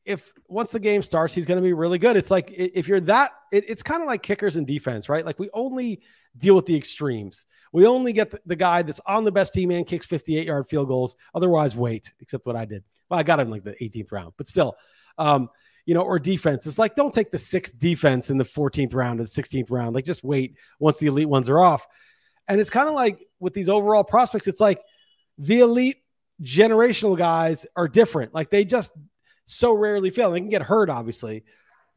if 0.06 0.32
once 0.48 0.72
the 0.72 0.80
game 0.80 1.02
starts, 1.02 1.34
he's 1.34 1.46
going 1.46 1.58
to 1.58 1.64
be 1.64 1.74
really 1.74 1.98
good. 1.98 2.16
It's 2.16 2.32
like 2.32 2.52
if 2.52 2.88
you're 2.88 3.00
that, 3.02 3.32
it, 3.52 3.66
it's 3.68 3.84
kind 3.84 4.02
of 4.02 4.08
like 4.08 4.22
kickers 4.22 4.56
and 4.56 4.66
defense, 4.66 5.10
right? 5.10 5.26
Like 5.26 5.40
we 5.40 5.50
only 5.54 6.02
deal 6.38 6.56
with 6.56 6.66
the 6.66 6.76
extremes. 6.76 7.46
We 7.74 7.88
only 7.88 8.14
get 8.14 8.32
the, 8.32 8.40
the 8.46 8.56
guy 8.56 8.84
that's 8.84 9.02
on 9.06 9.24
the 9.24 9.32
best 9.32 9.54
team 9.54 9.72
and 9.72 9.86
kicks 9.86 10.06
58 10.06 10.46
yard 10.46 10.68
field 10.68 10.88
goals. 10.88 11.16
Otherwise, 11.34 11.76
wait. 11.76 12.14
Except 12.20 12.46
what 12.46 12.56
I 12.56 12.66
did. 12.66 12.84
Well, 13.10 13.20
I 13.20 13.24
got 13.24 13.40
him 13.40 13.50
like 13.50 13.64
the 13.64 13.76
18th 13.82 14.12
round, 14.12 14.34
but 14.38 14.48
still. 14.48 14.76
Um, 15.18 15.50
you 15.86 15.94
know, 15.94 16.02
or 16.02 16.18
defense. 16.18 16.66
It's 16.66 16.80
like 16.80 16.96
don't 16.96 17.14
take 17.14 17.32
the 17.32 17.38
sixth 17.38 17.78
defense 17.78 18.30
in 18.30 18.38
the 18.38 18.44
14th 18.44 18.96
round 18.96 19.20
or 19.20 19.24
the 19.24 19.30
16th 19.30 19.70
round. 19.70 19.94
Like 19.94 20.06
just 20.06 20.24
wait 20.24 20.56
once 20.80 20.98
the 20.98 21.08
elite 21.08 21.30
ones 21.30 21.50
are 21.50 21.60
off. 21.60 21.86
And 22.48 22.60
it's 22.60 22.70
kind 22.70 22.88
of 22.88 22.96
like 22.96 23.26
with 23.40 23.54
these 23.54 23.70
overall 23.70 24.04
prospects, 24.04 24.48
it's 24.48 24.60
like 24.60 24.82
the 25.38 25.60
elite 25.60 25.98
generational 26.42 27.18
guys 27.18 27.66
are 27.76 27.88
different. 27.88 28.34
Like 28.34 28.50
they 28.50 28.66
just 28.66 28.94
so 29.46 29.74
rarely 29.74 30.10
fail. 30.10 30.32
They 30.32 30.40
can 30.40 30.50
get 30.50 30.62
hurt, 30.62 30.90
obviously, 30.90 31.44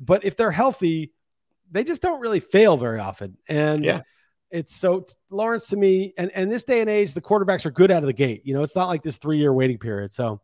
but 0.00 0.24
if 0.24 0.36
they're 0.36 0.50
healthy, 0.50 1.12
they 1.70 1.84
just 1.84 2.02
don't 2.02 2.20
really 2.20 2.40
fail 2.40 2.76
very 2.76 2.98
often. 2.98 3.36
And 3.48 3.84
yeah. 3.84 4.02
it's 4.50 4.74
so 4.74 5.06
Lawrence 5.30 5.68
to 5.68 5.76
me, 5.76 6.14
and 6.16 6.30
and 6.34 6.50
this 6.50 6.64
day 6.64 6.80
and 6.80 6.90
age, 6.90 7.14
the 7.14 7.20
quarterbacks 7.20 7.66
are 7.66 7.70
good 7.70 7.90
out 7.90 8.02
of 8.02 8.06
the 8.06 8.12
gate. 8.12 8.42
You 8.44 8.54
know, 8.54 8.62
it's 8.62 8.76
not 8.76 8.88
like 8.88 9.02
this 9.02 9.16
three 9.16 9.38
year 9.38 9.52
waiting 9.52 9.78
period. 9.78 10.12
So 10.12 10.40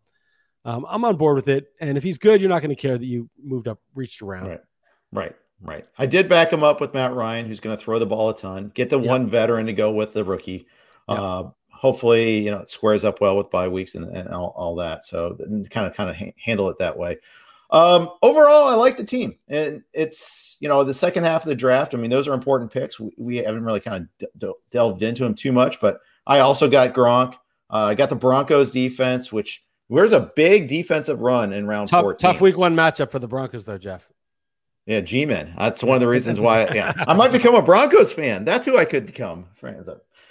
um, 0.64 0.86
I'm 0.88 1.04
on 1.04 1.16
board 1.16 1.36
with 1.36 1.48
it. 1.48 1.66
And 1.80 1.98
if 1.98 2.04
he's 2.04 2.18
good, 2.18 2.40
you're 2.40 2.50
not 2.50 2.60
going 2.60 2.74
to 2.74 2.80
care 2.80 2.96
that 2.96 3.04
you 3.04 3.28
moved 3.42 3.68
up, 3.68 3.80
reached 3.94 4.22
around. 4.22 4.48
Right. 4.48 4.60
Right. 5.12 5.36
Right. 5.60 5.86
I 5.98 6.06
did 6.06 6.28
back 6.28 6.52
him 6.52 6.62
up 6.62 6.80
with 6.80 6.94
Matt 6.94 7.14
Ryan, 7.14 7.46
who's 7.46 7.60
going 7.60 7.76
to 7.76 7.82
throw 7.82 7.98
the 7.98 8.06
ball 8.06 8.30
a 8.30 8.36
ton, 8.36 8.70
get 8.74 8.90
the 8.90 8.98
one 8.98 9.30
veteran 9.30 9.66
to 9.66 9.72
go 9.72 9.92
with 9.92 10.12
the 10.12 10.24
rookie. 10.24 10.66
Uh, 11.08 11.44
hopefully, 11.74 12.38
you 12.38 12.50
know, 12.50 12.58
it 12.58 12.70
squares 12.70 13.04
up 13.04 13.20
well 13.20 13.36
with 13.36 13.50
bye 13.50 13.68
weeks 13.68 13.94
and, 13.94 14.14
and 14.16 14.28
all, 14.28 14.54
all 14.56 14.76
that. 14.76 15.04
So 15.04 15.36
kind 15.70 15.86
of 15.86 15.94
kind 15.94 16.10
of 16.10 16.16
ha- 16.16 16.34
handle 16.42 16.70
it 16.70 16.78
that 16.78 16.96
way. 16.96 17.18
Um, 17.70 18.10
overall, 18.22 18.68
I 18.68 18.74
like 18.74 18.96
the 18.96 19.04
team, 19.04 19.36
and 19.48 19.82
it's 19.92 20.56
you 20.60 20.68
know 20.68 20.84
the 20.84 20.94
second 20.94 21.24
half 21.24 21.42
of 21.42 21.48
the 21.48 21.54
draft. 21.54 21.94
I 21.94 21.96
mean, 21.96 22.10
those 22.10 22.28
are 22.28 22.34
important 22.34 22.70
picks. 22.70 23.00
We, 23.00 23.12
we 23.18 23.36
haven't 23.38 23.64
really 23.64 23.80
kind 23.80 24.08
of 24.20 24.38
de- 24.38 24.52
delved 24.70 25.02
into 25.02 25.24
them 25.24 25.34
too 25.34 25.52
much, 25.52 25.80
but 25.80 26.00
I 26.26 26.40
also 26.40 26.68
got 26.68 26.94
Gronk. 26.94 27.34
Uh, 27.70 27.86
I 27.86 27.94
got 27.94 28.10
the 28.10 28.16
Broncos 28.16 28.70
defense, 28.70 29.32
which 29.32 29.64
Where's 29.88 30.12
a 30.12 30.32
big 30.34 30.68
defensive 30.68 31.20
run 31.20 31.52
in 31.52 31.66
round 31.66 31.88
tough, 31.88 32.02
14? 32.02 32.18
Tough 32.18 32.40
week 32.40 32.56
one 32.56 32.74
matchup 32.74 33.10
for 33.10 33.18
the 33.18 33.28
Broncos, 33.28 33.64
though, 33.64 33.78
Jeff. 33.78 34.08
Yeah, 34.86 35.00
G 35.00 35.24
Men. 35.24 35.54
That's 35.56 35.82
one 35.82 35.94
of 35.94 36.00
the 36.00 36.08
reasons 36.08 36.38
why. 36.40 36.68
Yeah, 36.74 36.92
I 37.06 37.14
might 37.14 37.32
become 37.32 37.54
a 37.54 37.62
Broncos 37.62 38.12
fan. 38.12 38.44
That's 38.44 38.66
who 38.66 38.76
I 38.76 38.84
could 38.84 39.06
become. 39.06 39.46
Friends, 39.54 39.88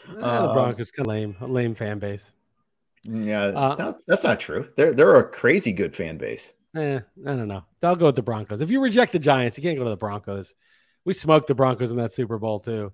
uh, 0.10 0.48
the 0.48 0.54
Broncos 0.54 0.92
kind 0.92 1.08
of 1.08 1.12
lame, 1.12 1.36
a 1.42 1.48
lame 1.48 1.76
fan 1.76 2.00
base. 2.00 2.32
Yeah, 3.04 3.46
uh, 3.46 3.94
that's 4.08 4.24
not 4.24 4.40
true. 4.40 4.70
They're 4.78 4.94
they're 4.94 5.18
a 5.18 5.30
crazy 5.30 5.74
good 5.74 5.96
fan 5.96 6.18
base. 6.18 6.52
Eh, 6.76 7.00
I 7.00 7.36
don't 7.36 7.48
know. 7.48 7.64
They'll 7.82 7.96
go 7.96 8.08
with 8.08 8.16
the 8.16 8.24
Broncos. 8.24 8.62
If 8.62 8.72
you 8.72 8.82
reject 8.82 9.12
the 9.12 9.20
Giants, 9.20 9.58
you 9.58 9.64
can't 9.64 9.78
go 9.78 9.84
to 9.84 9.90
the 9.90 9.98
Broncos. 9.98 10.56
We 11.06 11.14
smoked 11.14 11.48
the 11.48 11.56
Broncos 11.56 11.92
in 11.92 11.98
that 11.98 12.14
Super 12.14 12.38
Bowl 12.38 12.60
too. 12.60 12.92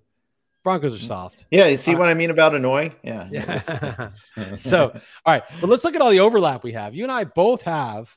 Broncos 0.63 0.93
are 0.93 0.97
soft. 0.97 1.45
Yeah, 1.51 1.67
you 1.67 1.77
see 1.77 1.95
uh, 1.95 1.97
what 1.97 2.09
I 2.09 2.13
mean 2.13 2.31
about 2.31 2.55
annoying? 2.55 2.93
Yeah. 3.03 4.09
Yeah. 4.37 4.55
so, 4.55 4.91
all 5.25 5.33
right, 5.33 5.43
but 5.61 5.69
let's 5.69 5.83
look 5.83 5.95
at 5.95 6.01
all 6.01 6.11
the 6.11 6.19
overlap 6.19 6.63
we 6.63 6.73
have. 6.73 6.95
You 6.95 7.03
and 7.03 7.11
I 7.11 7.23
both 7.23 7.61
have, 7.63 8.15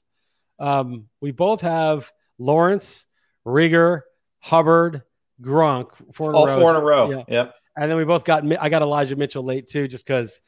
um, 0.59 1.09
we 1.21 1.31
both 1.31 1.61
have 1.61 2.11
Lawrence, 2.39 3.07
Reagor, 3.47 4.03
Hubbard, 4.41 5.03
Gronk, 5.41 5.91
four 6.15 6.35
all 6.35 6.49
in 6.49 6.61
four 6.61 6.71
in 6.71 6.77
a 6.77 6.81
row. 6.81 7.11
Yeah. 7.11 7.25
Yep. 7.29 7.55
And 7.77 7.91
then 7.91 7.97
we 7.97 8.05
both 8.05 8.25
got 8.25 8.45
I 8.61 8.69
got 8.69 8.83
Elijah 8.83 9.17
Mitchell 9.17 9.45
late 9.45 9.69
too, 9.69 9.89
just 9.89 10.07
because. 10.07 10.41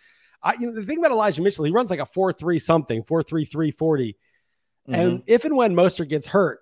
I 0.43 0.53
you 0.61 0.67
know 0.67 0.75
the 0.75 0.85
thing 0.85 0.99
about 0.99 1.11
Elijah 1.11 1.41
Mitchell, 1.41 1.65
he 1.65 1.71
runs 1.71 1.89
like 1.89 2.01
a 2.01 2.05
four 2.05 2.31
three 2.31 2.59
something, 2.59 3.03
four 3.05 3.23
three 3.23 3.47
three 3.47 3.71
forty, 3.71 4.19
mm-hmm. 4.87 4.95
and 4.95 5.23
if 5.27 5.47
and 5.47 5.57
when 5.57 5.75
Mostert 5.75 6.11
gets 6.11 6.27
hurt, 6.27 6.61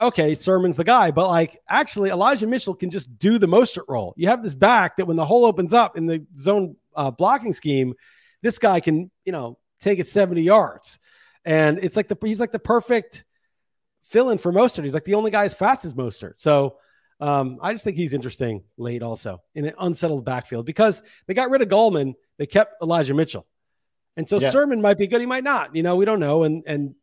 okay, 0.00 0.34
Sermon's 0.34 0.76
the 0.76 0.84
guy, 0.84 1.10
but 1.10 1.28
like 1.28 1.60
actually 1.68 2.10
Elijah 2.10 2.46
Mitchell 2.46 2.74
can 2.74 2.90
just 2.90 3.18
do 3.18 3.38
the 3.38 3.46
Mostert 3.46 3.84
role. 3.88 4.14
You 4.16 4.28
have 4.28 4.42
this 4.42 4.54
back 4.54 4.96
that 4.96 5.06
when 5.06 5.16
the 5.16 5.24
hole 5.24 5.44
opens 5.44 5.74
up 5.74 5.96
in 5.96 6.06
the 6.06 6.24
zone 6.36 6.76
uh, 6.94 7.10
blocking 7.10 7.52
scheme, 7.52 7.94
this 8.42 8.58
guy 8.58 8.80
can, 8.80 9.10
you 9.24 9.32
know, 9.32 9.58
take 9.80 9.98
it 9.98 10.08
70 10.08 10.42
yards. 10.42 10.98
And 11.44 11.78
it's 11.78 11.96
like 11.96 12.08
the 12.08 12.16
he's 12.22 12.40
like 12.40 12.52
the 12.52 12.58
perfect 12.58 13.24
fill 14.04 14.30
in 14.30 14.38
for 14.38 14.52
Mostert. 14.52 14.84
He's 14.84 14.94
like 14.94 15.04
the 15.04 15.14
only 15.14 15.30
guy 15.30 15.44
as 15.44 15.54
fast 15.54 15.84
as 15.84 15.94
Mostert. 15.94 16.38
So 16.38 16.76
um, 17.20 17.58
I 17.62 17.72
just 17.72 17.84
think 17.84 17.96
he's 17.96 18.14
interesting 18.14 18.62
late 18.76 19.02
also 19.02 19.42
in 19.54 19.66
an 19.66 19.74
unsettled 19.78 20.24
backfield 20.24 20.66
because 20.66 21.02
they 21.26 21.34
got 21.34 21.50
rid 21.50 21.62
of 21.62 21.68
Gallman. 21.68 22.14
They 22.38 22.46
kept 22.46 22.82
Elijah 22.82 23.14
Mitchell. 23.14 23.46
And 24.16 24.28
so 24.28 24.40
yeah. 24.40 24.50
Sermon 24.50 24.80
might 24.80 24.98
be 24.98 25.06
good. 25.06 25.20
He 25.20 25.26
might 25.26 25.44
not. 25.44 25.74
You 25.74 25.82
know, 25.82 25.96
we 25.96 26.04
don't 26.04 26.20
know. 26.20 26.44
And 26.44 26.64
and 26.66 26.94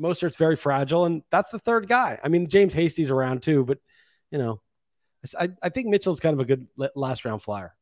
Mostert's 0.00 0.36
very 0.36 0.56
fragile, 0.56 1.04
and 1.04 1.22
that's 1.30 1.50
the 1.50 1.58
third 1.58 1.86
guy. 1.86 2.18
I 2.22 2.28
mean, 2.28 2.48
James 2.48 2.72
Hasty's 2.72 3.10
around 3.10 3.42
too, 3.42 3.64
but 3.64 3.78
you 4.30 4.38
know, 4.38 4.60
I, 5.38 5.50
I 5.62 5.68
think 5.68 5.88
Mitchell's 5.88 6.20
kind 6.20 6.34
of 6.34 6.40
a 6.40 6.44
good 6.44 6.66
last 6.94 7.24
round 7.24 7.42
flyer. 7.42 7.74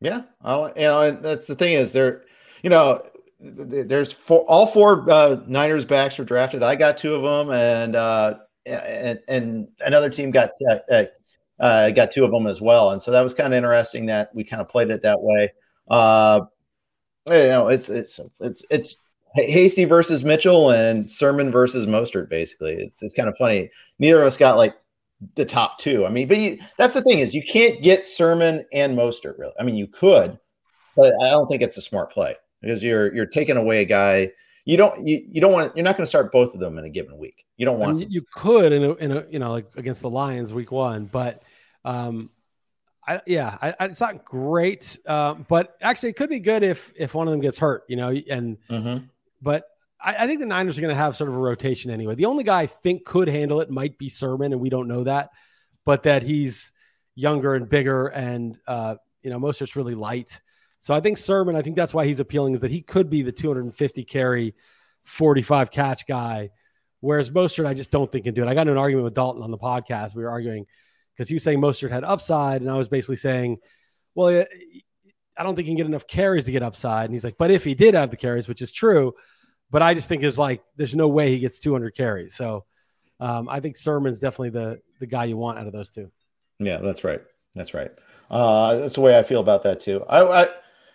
Yeah, 0.00 0.22
I'll, 0.40 0.68
you 0.68 0.82
know, 0.82 1.02
and 1.02 1.22
that's 1.22 1.46
the 1.46 1.54
thing 1.54 1.74
is 1.74 1.92
there, 1.92 2.22
you 2.62 2.70
know, 2.70 3.06
there's 3.38 4.12
four, 4.12 4.40
all 4.40 4.66
four 4.66 5.08
uh, 5.10 5.40
Niners 5.46 5.84
backs 5.84 6.18
were 6.18 6.24
drafted. 6.24 6.62
I 6.62 6.74
got 6.74 6.98
two 6.98 7.14
of 7.14 7.22
them, 7.22 7.54
and 7.54 7.96
uh, 7.96 8.38
and 8.66 9.20
and 9.28 9.68
another 9.80 10.10
team 10.10 10.30
got 10.30 10.50
uh, 10.68 10.78
uh, 10.90 11.04
uh 11.60 11.90
got 11.90 12.12
two 12.12 12.24
of 12.24 12.30
them 12.30 12.46
as 12.46 12.60
well. 12.60 12.90
And 12.90 13.02
so 13.02 13.10
that 13.10 13.22
was 13.22 13.34
kind 13.34 13.52
of 13.52 13.56
interesting 13.56 14.06
that 14.06 14.34
we 14.34 14.44
kind 14.44 14.62
of 14.62 14.68
played 14.68 14.90
it 14.90 15.02
that 15.02 15.20
way. 15.20 15.52
Uh, 15.88 16.42
you 17.26 17.32
know, 17.32 17.68
it's 17.68 17.88
it's 17.88 18.20
it's 18.40 18.64
it's 18.70 18.96
Hasty 19.34 19.84
versus 19.84 20.24
Mitchell 20.24 20.70
and 20.70 21.10
Sermon 21.10 21.50
versus 21.50 21.86
Mostert. 21.86 22.28
Basically, 22.28 22.74
it's 22.74 23.02
it's 23.02 23.14
kind 23.14 23.28
of 23.28 23.36
funny. 23.38 23.70
Neither 23.98 24.20
of 24.20 24.26
us 24.26 24.36
got 24.36 24.56
like 24.56 24.74
the 25.36 25.44
top 25.44 25.78
two. 25.78 26.04
I 26.04 26.10
mean, 26.10 26.28
but 26.28 26.36
you, 26.36 26.58
that's 26.78 26.94
the 26.94 27.02
thing 27.02 27.20
is 27.20 27.34
you 27.34 27.44
can't 27.48 27.82
get 27.82 28.06
Sermon 28.06 28.64
and 28.72 28.96
Mostert 28.96 29.38
really. 29.38 29.52
I 29.58 29.62
mean, 29.62 29.76
you 29.76 29.86
could, 29.86 30.38
but 30.96 31.14
I 31.22 31.30
don't 31.30 31.48
think 31.48 31.62
it's 31.62 31.76
a 31.76 31.82
smart 31.82 32.12
play 32.12 32.34
because 32.60 32.82
you're 32.82 33.14
you're 33.14 33.26
taking 33.26 33.56
away 33.56 33.82
a 33.82 33.86
guy. 33.86 34.32
You 34.64 34.76
don't 34.76 35.06
you, 35.06 35.24
you 35.28 35.40
don't 35.40 35.52
want 35.52 35.76
you're 35.76 35.84
not 35.84 35.96
going 35.96 36.04
to 36.04 36.08
start 36.08 36.30
both 36.30 36.54
of 36.54 36.60
them 36.60 36.78
in 36.78 36.84
a 36.84 36.90
given 36.90 37.18
week. 37.18 37.44
You 37.56 37.66
don't 37.66 37.78
want. 37.78 37.96
I 37.96 38.00
mean, 38.00 38.10
you 38.10 38.22
could 38.32 38.72
in 38.72 38.84
a, 38.84 38.92
in 38.94 39.12
a 39.12 39.26
you 39.28 39.38
know 39.38 39.50
like 39.50 39.66
against 39.76 40.02
the 40.02 40.10
Lions 40.10 40.54
week 40.54 40.70
one, 40.70 41.06
but 41.06 41.42
um, 41.84 42.30
I 43.06 43.20
yeah, 43.26 43.58
I, 43.60 43.74
I, 43.78 43.84
it's 43.86 44.00
not 44.00 44.24
great. 44.24 44.98
Uh, 45.04 45.34
but 45.34 45.76
actually, 45.80 46.10
it 46.10 46.16
could 46.16 46.30
be 46.30 46.38
good 46.38 46.62
if 46.62 46.92
if 46.96 47.14
one 47.14 47.26
of 47.26 47.32
them 47.32 47.40
gets 47.40 47.58
hurt. 47.58 47.84
You 47.88 47.96
know, 47.96 48.10
and 48.10 48.58
mm-hmm. 48.70 49.04
but 49.40 49.64
I, 50.00 50.14
I 50.20 50.26
think 50.26 50.38
the 50.40 50.46
Niners 50.46 50.78
are 50.78 50.80
going 50.80 50.94
to 50.94 51.00
have 51.00 51.16
sort 51.16 51.28
of 51.28 51.34
a 51.34 51.38
rotation 51.38 51.90
anyway. 51.90 52.14
The 52.14 52.26
only 52.26 52.44
guy 52.44 52.62
I 52.62 52.66
think 52.66 53.04
could 53.04 53.28
handle 53.28 53.60
it 53.60 53.70
might 53.70 53.98
be 53.98 54.08
Sermon, 54.08 54.52
and 54.52 54.60
we 54.60 54.70
don't 54.70 54.86
know 54.86 55.04
that, 55.04 55.30
but 55.84 56.04
that 56.04 56.22
he's 56.22 56.72
younger 57.16 57.54
and 57.54 57.68
bigger, 57.68 58.06
and 58.06 58.56
uh, 58.68 58.96
you 59.22 59.30
know, 59.30 59.40
most 59.40 59.60
Mostert's 59.60 59.76
really 59.76 59.96
light. 59.96 60.40
So 60.82 60.92
I 60.92 60.98
think 61.00 61.16
Sermon, 61.16 61.54
I 61.54 61.62
think 61.62 61.76
that's 61.76 61.94
why 61.94 62.06
he's 62.06 62.18
appealing 62.18 62.54
is 62.54 62.60
that 62.60 62.72
he 62.72 62.82
could 62.82 63.08
be 63.08 63.22
the 63.22 63.30
250 63.30 64.02
carry, 64.02 64.52
45 65.04 65.70
catch 65.70 66.08
guy. 66.08 66.50
Whereas 66.98 67.30
Mostert, 67.30 67.66
I 67.66 67.74
just 67.74 67.92
don't 67.92 68.10
think 68.10 68.24
can 68.24 68.34
do 68.34 68.42
it. 68.42 68.48
I 68.48 68.54
got 68.54 68.62
into 68.62 68.72
an 68.72 68.78
argument 68.78 69.04
with 69.04 69.14
Dalton 69.14 69.44
on 69.44 69.52
the 69.52 69.58
podcast. 69.58 70.16
We 70.16 70.24
were 70.24 70.30
arguing 70.30 70.66
because 71.14 71.28
he 71.28 71.34
was 71.34 71.44
saying 71.44 71.60
Mostert 71.60 71.92
had 71.92 72.02
upside, 72.02 72.62
and 72.62 72.70
I 72.70 72.74
was 72.74 72.88
basically 72.88 73.14
saying, 73.14 73.58
well, 74.16 74.44
I 75.36 75.42
don't 75.44 75.54
think 75.54 75.66
he 75.66 75.70
can 75.70 75.76
get 75.76 75.86
enough 75.86 76.08
carries 76.08 76.46
to 76.46 76.52
get 76.52 76.64
upside. 76.64 77.04
And 77.04 77.14
he's 77.14 77.22
like, 77.22 77.38
but 77.38 77.52
if 77.52 77.62
he 77.62 77.74
did 77.74 77.94
have 77.94 78.10
the 78.10 78.16
carries, 78.16 78.48
which 78.48 78.60
is 78.60 78.72
true, 78.72 79.14
but 79.70 79.82
I 79.82 79.94
just 79.94 80.08
think 80.08 80.20
there's 80.20 80.38
like 80.38 80.64
there's 80.76 80.96
no 80.96 81.06
way 81.06 81.30
he 81.30 81.38
gets 81.38 81.60
200 81.60 81.94
carries. 81.94 82.34
So 82.34 82.64
um, 83.20 83.48
I 83.48 83.60
think 83.60 83.76
Sermon's 83.76 84.18
definitely 84.18 84.50
the 84.50 84.80
the 84.98 85.06
guy 85.06 85.26
you 85.26 85.36
want 85.36 85.60
out 85.60 85.68
of 85.68 85.72
those 85.72 85.92
two. 85.92 86.10
Yeah, 86.58 86.78
that's 86.78 87.04
right. 87.04 87.22
That's 87.54 87.72
right. 87.72 87.92
Uh, 88.30 88.78
that's 88.78 88.96
the 88.96 89.00
way 89.00 89.16
I 89.16 89.22
feel 89.22 89.40
about 89.40 89.62
that 89.62 89.78
too. 89.78 90.04
I, 90.08 90.42
I 90.42 90.48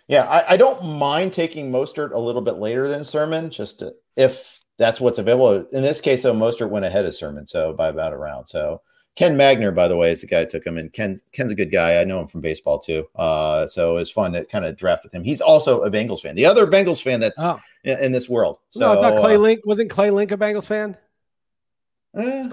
yeah, 0.08 0.24
I, 0.24 0.54
I, 0.54 0.56
don't 0.56 0.82
mind 0.84 1.34
taking 1.34 1.70
Mostert 1.70 2.12
a 2.12 2.18
little 2.18 2.40
bit 2.40 2.56
later 2.56 2.88
than 2.88 3.04
Sermon, 3.04 3.50
just 3.50 3.80
to, 3.80 3.94
if 4.16 4.60
that's 4.78 5.00
what's 5.00 5.18
available. 5.18 5.66
In 5.72 5.82
this 5.82 6.00
case, 6.00 6.22
though, 6.22 6.32
Mostert 6.32 6.70
went 6.70 6.86
ahead 6.86 7.04
of 7.04 7.14
Sermon, 7.14 7.46
so 7.46 7.74
by 7.74 7.88
about 7.88 8.14
a 8.14 8.16
round. 8.16 8.48
So 8.48 8.80
Ken 9.16 9.36
Magner, 9.36 9.74
by 9.74 9.86
the 9.86 9.96
way, 9.96 10.12
is 10.12 10.20
the 10.22 10.26
guy 10.26 10.44
who 10.44 10.50
took 10.50 10.64
him, 10.64 10.78
and 10.78 10.92
Ken 10.92 11.20
Ken's 11.32 11.52
a 11.52 11.54
good 11.54 11.70
guy. 11.70 12.00
I 12.00 12.04
know 12.04 12.20
him 12.20 12.28
from 12.28 12.40
baseball 12.40 12.78
too. 12.78 13.06
Uh, 13.16 13.66
so 13.66 13.98
it's 13.98 14.10
fun 14.10 14.32
to 14.32 14.44
kind 14.46 14.64
of 14.64 14.76
draft 14.76 15.04
with 15.04 15.12
him. 15.12 15.24
He's 15.24 15.40
also 15.40 15.82
a 15.82 15.90
Bengals 15.90 16.20
fan, 16.20 16.36
the 16.36 16.46
other 16.46 16.66
Bengals 16.66 17.02
fan 17.02 17.20
that's 17.20 17.40
oh. 17.42 17.60
in, 17.84 17.98
in, 17.98 18.12
this 18.12 18.28
world. 18.28 18.58
So 18.70 18.80
no, 18.80 18.92
I 18.92 19.10
thought 19.10 19.20
Clay 19.20 19.34
uh, 19.34 19.40
Link 19.40 19.66
wasn't 19.66 19.90
Clay 19.90 20.10
Link 20.10 20.30
a 20.30 20.36
Bengals 20.36 20.66
fan. 20.66 20.96
Eh, 22.16 22.48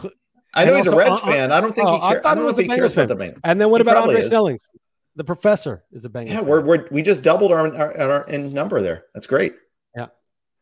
I 0.56 0.66
know 0.66 0.76
he's 0.76 0.88
a 0.88 0.96
Reds 0.96 1.12
uh, 1.12 1.14
uh, 1.14 1.20
fan. 1.20 1.52
I 1.52 1.62
don't 1.62 1.74
think 1.74 1.88
oh, 1.88 1.94
he 1.94 2.00
cares. 2.02 2.26
I, 2.26 2.32
I 2.32 2.36
don't 2.36 2.44
know 2.44 2.50
if 2.50 2.58
he 2.58 2.68
cares 2.68 2.96
fan. 2.96 3.06
about 3.06 3.18
the 3.18 3.24
Bengals. 3.24 3.40
And 3.44 3.62
then 3.62 3.70
what 3.70 3.80
he 3.80 3.84
about 3.84 3.98
Andre 3.98 4.20
is. 4.20 4.70
The 5.16 5.24
professor 5.24 5.84
is 5.92 6.04
a 6.06 6.10
Bengals. 6.10 6.30
Yeah, 6.30 6.42
we're, 6.42 6.62
we're 6.62 6.88
we 6.92 7.02
just 7.02 7.24
doubled 7.24 7.52
our, 7.52 7.74
our, 7.76 7.98
our 7.98 8.28
in 8.28 8.54
number 8.54 8.82
there. 8.82 9.06
That's 9.14 9.28
great. 9.28 9.56
Yeah, 9.96 10.08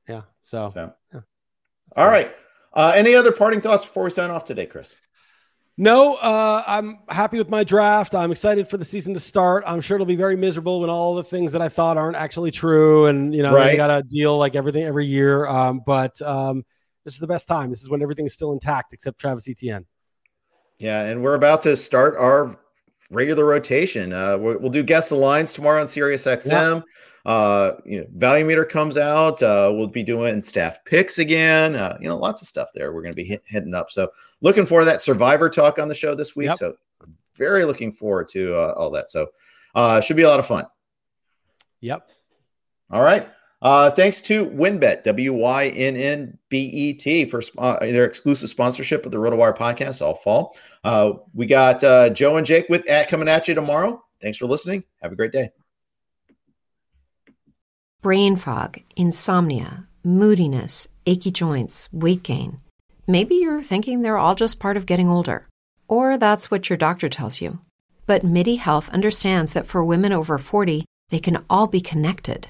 yeah. 0.07 0.21
So, 0.41 0.71
so. 0.73 0.93
Yeah. 1.13 1.21
all 1.97 2.07
right. 2.07 2.33
Uh, 2.73 2.91
any 2.95 3.15
other 3.15 3.31
parting 3.31 3.61
thoughts 3.61 3.83
before 3.83 4.03
we 4.03 4.09
sign 4.09 4.31
off 4.31 4.45
today, 4.45 4.65
Chris? 4.65 4.95
No, 5.75 6.15
uh, 6.15 6.63
I'm 6.67 6.99
happy 7.09 7.39
with 7.39 7.49
my 7.49 7.63
draft. 7.63 8.13
I'm 8.13 8.31
excited 8.31 8.67
for 8.67 8.77
the 8.77 8.85
season 8.85 9.15
to 9.15 9.19
start. 9.19 9.63
I'm 9.65 9.81
sure 9.81 9.95
it'll 9.95 10.05
be 10.05 10.15
very 10.15 10.35
miserable 10.35 10.81
when 10.81 10.89
all 10.91 11.15
the 11.15 11.23
things 11.23 11.51
that 11.53 11.63
I 11.63 11.69
thought 11.69 11.97
aren't 11.97 12.15
actually 12.15 12.51
true, 12.51 13.07
and 13.07 13.33
you 13.33 13.41
know, 13.41 13.55
right. 13.55 13.75
got 13.75 13.87
to 13.87 14.03
deal 14.03 14.37
like 14.37 14.55
everything 14.55 14.83
every 14.83 15.07
year. 15.07 15.47
Um, 15.47 15.81
but 15.83 16.21
um, 16.21 16.63
this 17.05 17.15
is 17.15 17.19
the 17.19 17.27
best 17.27 17.47
time. 17.47 17.71
This 17.71 17.81
is 17.81 17.89
when 17.89 18.03
everything 18.03 18.27
is 18.27 18.33
still 18.33 18.51
intact 18.51 18.93
except 18.93 19.19
Travis 19.19 19.49
Etienne. 19.49 19.87
Yeah, 20.77 21.01
and 21.05 21.23
we're 21.23 21.33
about 21.33 21.63
to 21.63 21.75
start 21.75 22.17
our 22.17 22.59
regular 23.13 23.45
rotation. 23.45 24.11
Uh, 24.11 24.37
we'll 24.37 24.71
do 24.71 24.83
guess 24.83 25.09
the 25.09 25.15
lines 25.15 25.53
tomorrow 25.53 25.81
on 25.81 25.87
Sirius 25.87 26.25
XM. 26.25 26.83
Uh, 27.25 27.71
you 27.85 28.01
know, 28.01 28.07
value 28.15 28.43
meter 28.43 28.65
comes 28.65 28.97
out. 28.97 29.41
Uh, 29.41 29.71
we'll 29.73 29.87
be 29.87 30.03
doing 30.03 30.43
staff 30.43 30.83
picks 30.83 31.19
again. 31.19 31.75
Uh, 31.75 31.97
you 32.01 32.07
know, 32.07 32.17
lots 32.17 32.41
of 32.41 32.47
stuff 32.47 32.69
there. 32.73 32.91
We're 32.91 33.01
going 33.01 33.13
to 33.13 33.15
be 33.15 33.23
hit, 33.23 33.43
hitting 33.45 33.73
up. 33.73 33.91
So 33.91 34.09
looking 34.41 34.65
for 34.65 34.83
that 34.83 35.01
survivor 35.01 35.49
talk 35.49 35.79
on 35.79 35.87
the 35.87 35.95
show 35.95 36.15
this 36.15 36.35
week. 36.35 36.47
Yep. 36.47 36.57
So 36.57 36.75
very 37.35 37.63
looking 37.63 37.93
forward 37.93 38.27
to 38.29 38.53
uh, 38.55 38.73
all 38.77 38.91
that. 38.91 39.09
So 39.09 39.29
uh, 39.73 40.01
should 40.01 40.17
be 40.17 40.23
a 40.23 40.29
lot 40.29 40.39
of 40.39 40.45
fun. 40.45 40.65
Yep. 41.79 42.09
All 42.91 43.01
right. 43.01 43.29
Uh, 43.63 43.89
thanks 43.89 44.19
to 44.19 44.45
WynnBET, 44.45 45.03
W 45.03 45.33
Y 45.33 45.67
N 45.69 45.95
N 45.95 46.37
B 46.49 46.65
E 46.65 46.93
T, 46.93 47.23
for 47.23 47.41
uh, 47.57 47.79
their 47.79 48.03
exclusive 48.03 48.49
sponsorship 48.49 49.05
of 49.05 49.13
the 49.13 49.17
RotoWire 49.17 49.57
podcast 49.57 50.01
all 50.01 50.15
fall. 50.15 50.57
Uh, 50.83 51.13
we 51.33 51.45
got 51.45 51.81
uh, 51.81 52.09
Joe 52.09 52.35
and 52.35 52.45
Jake 52.45 52.67
with 52.67 52.85
at 52.87 53.07
coming 53.07 53.29
at 53.29 53.47
you 53.47 53.55
tomorrow. 53.55 54.03
Thanks 54.21 54.37
for 54.37 54.47
listening. 54.47 54.83
Have 55.01 55.13
a 55.13 55.15
great 55.15 55.31
day. 55.31 55.51
Brain 58.01 58.35
fog, 58.35 58.79
insomnia, 58.97 59.87
moodiness, 60.03 60.89
achy 61.05 61.31
joints, 61.31 61.87
weight 61.93 62.21
gain. 62.21 62.59
Maybe 63.07 63.35
you're 63.35 63.61
thinking 63.61 64.01
they're 64.01 64.17
all 64.17 64.35
just 64.35 64.59
part 64.59 64.75
of 64.75 64.85
getting 64.85 65.07
older, 65.07 65.47
or 65.87 66.17
that's 66.17 66.51
what 66.51 66.69
your 66.69 66.75
doctor 66.75 67.07
tells 67.07 67.39
you. 67.39 67.61
But 68.07 68.25
MIDI 68.25 68.57
Health 68.57 68.89
understands 68.89 69.53
that 69.53 69.67
for 69.67 69.85
women 69.85 70.11
over 70.11 70.37
40, 70.37 70.83
they 71.11 71.19
can 71.19 71.45
all 71.49 71.67
be 71.67 71.79
connected. 71.79 72.49